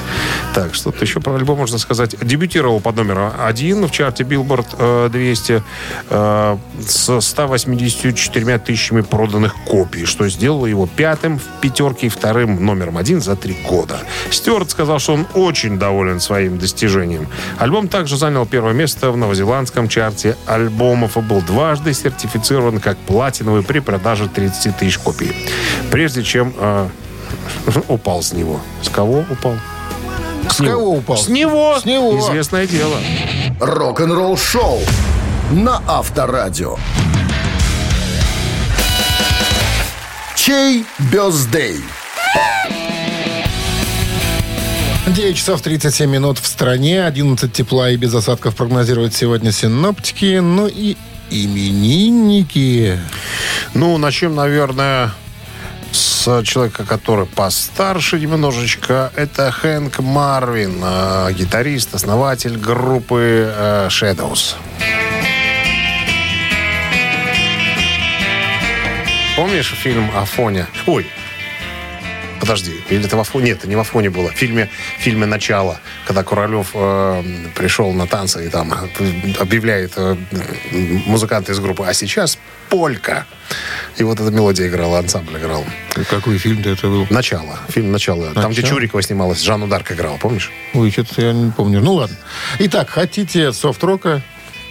Так, 0.53 0.73
что-то 0.75 1.03
еще 1.03 1.19
про 1.19 1.35
альбом 1.35 1.57
можно 1.57 1.77
сказать. 1.77 2.15
Дебютировал 2.21 2.79
под 2.79 2.95
номером 2.95 3.33
один 3.39 3.85
в 3.85 3.91
чарте 3.91 4.23
Billboard 4.23 5.09
200 5.09 5.63
э, 6.09 6.57
с 6.85 7.21
184 7.21 8.57
тысячами 8.59 9.01
проданных 9.01 9.55
копий, 9.65 10.05
что 10.05 10.27
сделало 10.29 10.65
его 10.65 10.87
пятым 10.87 11.39
в 11.39 11.61
пятерке 11.61 12.07
и 12.07 12.09
вторым 12.09 12.63
номером 12.63 12.97
один 12.97 13.21
за 13.21 13.35
три 13.35 13.57
года. 13.67 13.99
Стюарт 14.29 14.69
сказал, 14.71 14.99
что 14.99 15.13
он 15.13 15.27
очень 15.33 15.79
доволен 15.79 16.19
своим 16.19 16.57
достижением. 16.57 17.27
Альбом 17.57 17.87
также 17.87 18.17
занял 18.17 18.45
первое 18.45 18.73
место 18.73 19.11
в 19.11 19.17
новозеландском 19.17 19.87
чарте 19.87 20.37
альбомов 20.45 21.17
и 21.17 21.21
был 21.21 21.41
дважды 21.41 21.93
сертифицирован 21.93 22.79
как 22.79 22.97
платиновый 22.97 23.63
при 23.63 23.79
продаже 23.79 24.27
30 24.27 24.77
тысяч 24.77 24.97
копий. 24.97 25.33
Прежде 25.91 26.23
чем 26.23 26.53
э, 26.57 26.87
упал 27.87 28.21
с 28.21 28.33
него. 28.33 28.59
С 28.81 28.89
кого 28.89 29.25
упал? 29.29 29.55
С 30.49 30.57
кого 30.57 30.95
упал? 30.95 31.17
С 31.17 31.27
него. 31.27 31.79
С 31.79 31.85
него. 31.85 32.19
Известное 32.19 32.67
дело. 32.67 32.97
Рок-н-ролл 33.59 34.37
шоу 34.37 34.79
на 35.51 35.81
Авторадио. 35.87 36.77
Чей 40.35 40.85
бездей? 41.11 41.81
9 45.07 45.37
часов 45.37 45.61
37 45.61 46.09
минут 46.09 46.39
в 46.39 46.47
стране, 46.47 47.05
11 47.05 47.51
тепла 47.51 47.89
и 47.89 47.97
без 47.97 48.13
осадков 48.13 48.55
прогнозируют 48.55 49.13
сегодня 49.13 49.51
синоптики, 49.51 50.39
ну 50.39 50.67
и 50.67 50.95
именинники. 51.29 52.99
Ну, 53.73 53.97
начнем, 53.97 54.35
наверное, 54.35 55.11
с 55.93 56.43
человека, 56.43 56.85
который 56.85 57.25
постарше 57.25 58.19
немножечко. 58.19 59.11
Это 59.15 59.51
Хэнк 59.51 59.99
Марвин, 59.99 60.81
э, 60.83 61.33
гитарист, 61.33 61.93
основатель 61.93 62.57
группы 62.57 63.53
э, 63.55 63.87
Shadows. 63.89 64.55
Помнишь 69.35 69.73
фильм 69.73 70.11
«Афоня»? 70.15 70.67
Ой, 70.85 71.07
подожди, 72.39 72.73
или 72.89 73.05
это 73.05 73.17
в 73.17 73.19
Афоне? 73.19 73.45
Нет, 73.45 73.59
это 73.59 73.67
не 73.67 73.75
в 73.75 73.79
Афоне 73.79 74.09
было. 74.09 74.29
В 74.29 74.35
фильме, 74.35 74.69
в 74.99 75.01
фильме 75.01 75.25
«Начало», 75.25 75.79
когда 76.05 76.23
Куралев 76.23 76.71
э, 76.73 77.23
пришел 77.55 77.93
на 77.93 78.05
танцы 78.05 78.45
и 78.45 78.49
там 78.49 78.73
объявляет 79.39 79.93
э, 79.95 80.15
музыканты 81.05 81.53
из 81.53 81.59
группы, 81.59 81.85
а 81.87 81.93
сейчас 81.93 82.37
полька. 82.73 83.27
И 83.97 84.03
вот 84.03 84.19
эта 84.19 84.31
мелодия 84.31 84.67
играла, 84.67 84.97
ансамбль 84.97 85.37
играл. 85.37 85.63
Какой 86.09 86.39
фильм-то 86.39 86.69
это 86.69 86.87
был? 86.87 87.05
«Начало». 87.11 87.59
Фильм 87.69 87.91
«Начало». 87.91 88.33
Там, 88.33 88.51
где 88.51 88.61
«Начало»? 88.61 88.79
Чурикова 88.79 89.01
снималась, 89.03 89.41
Жанну 89.41 89.67
Дарк 89.67 89.91
играла, 89.91 90.17
помнишь? 90.17 90.51
Ой, 90.73 90.89
что-то 90.89 91.21
я 91.21 91.33
не 91.33 91.51
помню. 91.51 91.81
Ну 91.81 91.93
ладно. 91.93 92.17
Итак, 92.57 92.89
хотите 92.89 93.53
софт-рока? 93.53 94.23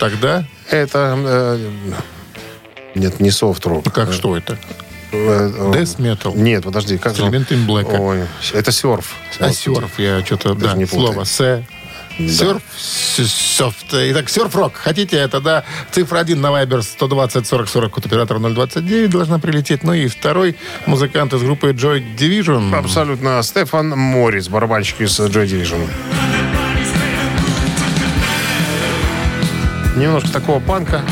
тогда... 0.02 0.44
Это... 0.68 1.16
э, 1.16 1.70
нет, 2.96 3.20
не 3.20 3.30
софт-рок. 3.30 3.84
Как 3.92 4.12
что 4.12 4.36
это? 4.36 4.58
Death 5.12 5.98
Metal. 5.98 6.36
Нет, 6.36 6.64
подожди, 6.64 6.98
как 6.98 7.14
С 7.14 7.20
элементами 7.20 7.64
блэка. 7.64 8.00
Ой, 8.00 8.24
это 8.52 8.72
серф. 8.72 9.14
А 9.38 9.52
серф, 9.52 9.98
я 9.98 10.24
что-то, 10.24 10.54
да, 10.54 10.72
не 10.72 10.86
слово 10.86 11.22
«с». 11.22 11.62
Серф, 12.28 12.62
с- 12.76 13.26
софт. 13.56 13.86
Итак, 13.92 14.28
серф-рок. 14.28 14.74
Хотите, 14.74 15.16
это, 15.16 15.40
да, 15.40 15.64
цифра 15.90 16.18
1 16.18 16.40
на 16.40 16.48
Viber 16.48 16.82
120 16.82 17.46
40 17.46 17.68
40 17.68 17.90
код 17.92 18.06
оператора 18.06 18.38
029 18.38 19.10
должна 19.10 19.38
прилететь. 19.38 19.84
Ну 19.84 19.92
и 19.92 20.06
второй 20.08 20.56
музыкант 20.86 21.32
из 21.34 21.42
группы 21.42 21.70
Joy 21.72 22.02
Division. 22.16 22.74
Абсолютно. 22.76 23.42
Стефан 23.42 23.90
Моррис, 23.90 24.48
барабанщик 24.48 25.00
из 25.02 25.18
Joy 25.18 25.46
Division. 25.46 25.88
Немножко 29.96 30.30
такого 30.32 30.58
панка 30.60 31.02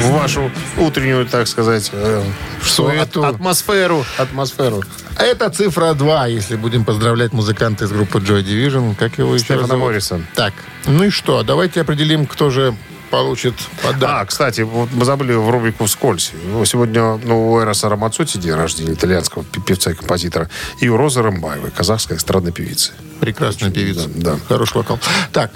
в 0.00 0.10
вашу 0.10 0.50
утреннюю, 0.78 1.26
так 1.26 1.48
сказать, 1.48 1.90
э, 1.92 2.22
Суету. 2.62 3.24
атмосферу, 3.24 4.04
атмосферу. 4.18 4.82
А 5.16 5.24
Это 5.24 5.48
цифра 5.50 5.94
2, 5.94 6.26
если 6.26 6.56
будем 6.56 6.84
поздравлять 6.84 7.32
музыканта 7.32 7.84
из 7.84 7.90
группы 7.92 8.18
Joy 8.18 8.44
Division. 8.44 8.94
Как 8.94 9.18
его 9.18 9.34
еще 9.34 9.44
Стефана? 9.44 9.76
Морриса. 9.76 10.20
Так, 10.34 10.52
ну 10.86 11.04
и 11.04 11.10
что? 11.10 11.42
Давайте 11.42 11.80
определим, 11.80 12.26
кто 12.26 12.50
же 12.50 12.76
получит 13.10 13.54
А, 13.82 13.92
подарок. 13.92 14.28
кстати, 14.28 14.62
вот 14.62 14.90
мы 14.92 15.04
забыли 15.04 15.32
в 15.32 15.48
рубрику 15.48 15.86
«Вскользь». 15.86 16.32
Ну, 16.44 16.64
сегодня 16.64 17.16
ну, 17.24 17.52
у 17.52 17.60
Эроса 17.60 17.88
Рамацути 17.88 18.36
день 18.38 18.54
рождения, 18.54 18.92
итальянского 18.92 19.44
певца 19.44 19.92
и 19.92 19.94
композитора, 19.94 20.50
и 20.80 20.88
у 20.88 20.96
Розы 20.96 21.22
Рымбаевой, 21.22 21.70
казахской 21.70 22.16
эстрадной 22.16 22.52
певицы. 22.52 22.92
Прекрасная 23.20 23.70
певица. 23.70 24.08
Да, 24.08 24.32
да. 24.34 24.38
Хороший 24.48 24.76
вокал. 24.78 24.98
Так, 25.32 25.52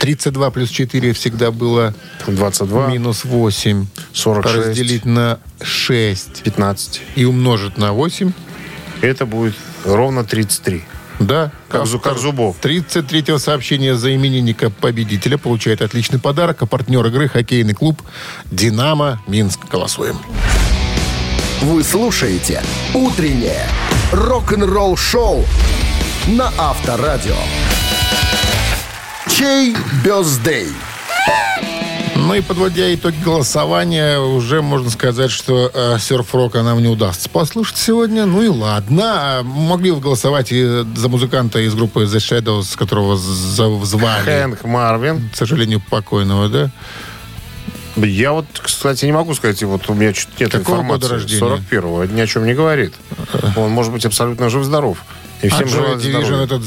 32 0.00 0.50
плюс 0.50 0.70
4 0.70 1.12
всегда 1.12 1.50
было 1.50 1.94
22, 2.26 2.88
минус 2.88 3.24
8. 3.24 3.86
46. 4.12 4.56
Разделить 4.68 5.04
на 5.04 5.38
6 5.62 6.42
15. 6.42 7.02
и 7.16 7.24
умножить 7.24 7.76
на 7.76 7.92
8. 7.92 8.32
Это 9.02 9.26
будет 9.26 9.54
ровно 9.84 10.24
33. 10.24 10.84
Да. 11.20 11.52
Как, 11.68 11.82
зу- 11.82 12.00
как 12.00 12.18
зубов. 12.18 12.56
33-го 12.62 13.38
сообщения 13.38 13.94
за 13.94 14.14
именинника 14.14 14.70
победителя 14.70 15.36
получает 15.36 15.82
отличный 15.82 16.18
подарок. 16.18 16.62
А 16.62 16.66
партнер 16.66 17.04
игры 17.06 17.28
хоккейный 17.28 17.74
клуб 17.74 18.00
«Динамо» 18.50 19.20
Минск. 19.26 19.60
Голосуем. 19.70 20.18
Вы 21.60 21.84
слушаете 21.84 22.62
«Утреннее 22.94 23.66
рок-н-ролл-шоу» 24.12 25.44
на 26.28 26.50
Авторадио. 26.56 27.36
Чей 29.36 29.74
бездей? 30.04 30.68
Ну 32.16 32.34
и 32.34 32.42
подводя 32.42 32.92
итоги 32.94 33.16
голосования, 33.24 34.18
уже 34.20 34.62
можно 34.62 34.90
сказать, 34.90 35.30
что 35.30 35.70
э, 35.72 35.96
серф-рока 35.98 36.62
нам 36.62 36.80
не 36.80 36.86
удастся 36.88 37.28
послушать 37.28 37.78
сегодня. 37.78 38.26
Ну 38.26 38.42
и 38.42 38.48
ладно. 38.48 39.02
А 39.38 39.42
Могли 39.42 39.90
бы 39.90 40.00
голосовать 40.00 40.52
и 40.52 40.84
за 40.94 41.08
музыканта 41.08 41.58
из 41.60 41.74
группы 41.74 42.02
The 42.04 42.18
Shadows, 42.18 42.76
которого 42.76 43.16
звали, 43.16 44.24
Хэнк 44.24 44.64
Марвин. 44.64 45.30
к 45.32 45.36
сожалению, 45.36 45.80
покойного, 45.88 46.48
да? 46.48 46.70
Я 47.96 48.32
вот, 48.32 48.46
кстати, 48.62 49.04
не 49.06 49.12
могу 49.12 49.34
сказать, 49.34 49.62
вот 49.64 49.88
у 49.88 49.94
меня 49.94 50.12
чуть 50.12 50.28
нет 50.38 50.52
Какого 50.52 50.76
информации. 50.76 51.00
года 51.02 51.08
рождения? 51.14 51.40
41-го. 51.40 52.04
Это 52.04 52.12
ни 52.14 52.20
о 52.20 52.26
чем 52.26 52.46
не 52.46 52.54
говорит. 52.54 52.94
Он 53.56 53.70
может 53.70 53.92
быть 53.92 54.04
абсолютно 54.06 54.48
жив-здоров. 54.50 54.98
И 55.42 55.48
А 55.48 55.54
всем 55.54 55.68
Joy 55.68 55.70
желаю 55.70 55.96
Division 55.96 56.24
здоровья. 56.24 56.44
этот, 56.44 56.62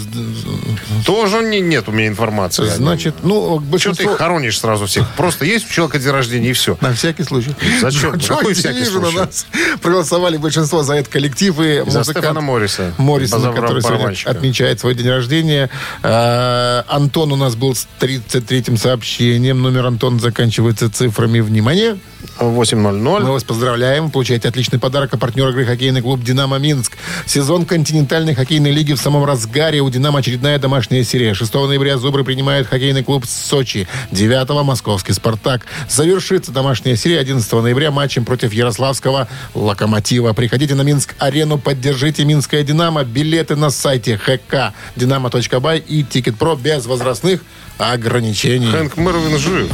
Тоже 1.05 1.43
не, 1.43 1.59
нет 1.61 1.88
у 1.88 1.91
меня 1.91 2.07
информации. 2.07 2.65
значит, 2.65 3.15
ну, 3.21 3.59
ты 3.59 3.65
большинство... 3.65 4.11
их 4.11 4.17
хоронишь 4.17 4.59
сразу 4.59 4.88
всех? 4.88 5.07
Просто 5.15 5.45
есть 5.45 5.69
у 5.69 5.74
человека 5.74 5.99
день 5.99 6.09
рождения, 6.11 6.49
и 6.49 6.53
все. 6.53 6.76
На 6.82 6.93
всякий 6.93 7.24
случай. 7.24 7.51
Зачем? 7.82 8.13
Joy 8.13 8.28
Какой 8.28 8.53
всякий 8.53 8.86
случай? 8.86 9.15
у 9.15 9.19
нас 9.19 9.45
проголосовали 9.82 10.38
большинство 10.38 10.82
за 10.82 10.95
этот 10.95 11.11
коллектив 11.13 11.59
и 11.59 11.80
За 11.80 11.99
музыкант 11.99 12.05
Стефана 12.17 12.41
Морриса. 12.41 12.93
Базара- 12.97 13.53
который 13.53 13.82
сегодня 13.84 14.15
отмечает 14.26 14.80
свой 14.80 14.95
день 14.95 15.09
рождения. 15.09 15.69
А, 16.01 16.84
Антон 16.88 17.32
у 17.32 17.36
нас 17.36 17.55
был 17.55 17.76
с 17.76 17.88
33-м 17.99 18.78
сообщением. 18.78 19.61
Номер 19.61 19.86
Антон 19.86 20.19
заканчивается 20.19 20.89
цифрами. 20.89 21.39
Внимание! 21.41 21.97
8.00. 22.39 22.99
Мы 23.24 23.32
вас 23.32 23.43
поздравляем. 23.43 24.09
Получаете 24.09 24.47
отличный 24.47 24.80
подарок. 24.80 25.13
А 25.13 25.17
партнер 25.17 25.47
игры 25.49 25.65
хоккейный 25.65 26.01
клуб 26.01 26.24
«Динамо 26.24 26.57
Минск». 26.57 26.93
Сезон 27.26 27.65
континентальной 27.65 28.34
хоккейной 28.34 28.62
лиги 28.72 28.93
в 28.93 28.97
самом 28.97 29.26
разгаре. 29.26 29.82
У 29.82 29.89
«Динамо» 29.89 30.20
очередная 30.20 30.59
домашняя 30.59 31.03
серия. 31.03 31.34
6 31.34 31.53
ноября 31.53 31.97
«Зубры» 31.97 32.24
принимают 32.24 32.68
хоккейный 32.68 33.03
клуб 33.03 33.26
Сочи. 33.26 33.88
9 34.11 34.49
московский 34.64 35.14
«Спартак». 35.14 35.66
Завершится 35.89 36.51
домашняя 36.51 36.95
серия 36.95 37.20
11 37.20 37.51
ноября 37.51 37.91
матчем 37.91 38.26
против 38.26 38.53
Ярославского 38.53 39.28
«Локомотива». 39.53 40.34
Приходите 40.34 40.76
на 40.76 40.82
Минск-арену, 40.82 41.57
поддержите 41.57 42.26
«Минское 42.26 42.64
Динамо». 42.64 43.03
Билеты 43.03 43.55
на 43.55 43.70
сайте 43.70 44.18
хк 44.18 44.74
динамо.бай 44.95 45.80
и 45.80 46.03
Ticket.Pro 46.03 46.55
без 46.55 46.86
возрастных 46.86 47.41
ограничений. 47.78 48.72
Хэнк 48.72 48.97
Марвин 48.97 49.38
жив. 49.38 49.70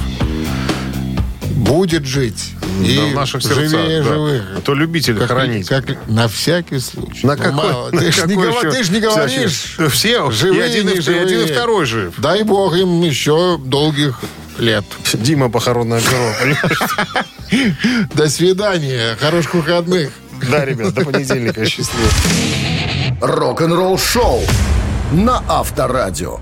Будет 1.70 2.06
жить. 2.06 2.52
И 2.84 2.96
Да, 2.98 3.06
в 3.06 3.14
наших 3.14 3.42
сердцах. 3.44 3.70
живее 3.70 4.02
да. 4.02 4.10
живых. 4.10 4.44
А 4.58 4.62
то 4.62 4.74
любители 4.74 5.20
Как- 5.20 5.28
хоронить. 5.28 5.68
как- 5.68 6.08
на 6.08 6.28
всякий 6.28 6.80
случай. 6.80 7.26
На 7.26 7.36
Ну, 7.36 7.44
какой, 7.44 7.54
мало. 7.54 7.92
на 7.92 8.00
Ты 8.02 8.12
ж 8.12 8.26
не, 8.26 8.34
говор- 8.36 8.62
ты 8.72 8.84
ж 8.84 8.90
не 8.90 9.00
всякий? 9.00 9.00
говоришь. 9.02 9.78
Все, 9.92 10.32
Живые, 10.32 10.60
и 10.60 10.62
один, 10.72 10.90
и, 10.90 11.00
второй- 11.00 11.20
и 11.20 11.24
один, 11.24 11.38
и 11.38 11.42
живые. 11.42 11.54
второй 11.54 11.86
жив. 11.86 12.14
Дай 12.18 12.44
бог 12.44 12.76
им 12.76 13.02
еще 13.04 13.58
долгих 13.64 14.20
лет. 14.58 14.84
Дима 15.14 15.50
похоронное 15.50 16.02
бюро? 16.02 16.56
До 18.16 18.30
свидания. 18.30 19.16
Хороших 19.20 19.54
выходных. 19.54 20.12
Да, 20.50 20.66
ребят, 20.66 20.94
до 20.94 21.06
понедельника. 21.06 21.66
Счастливо. 21.66 22.10
Рок-н-ролл-шоу 23.22 24.42
на 25.12 25.44
Авторадио. 25.48 26.40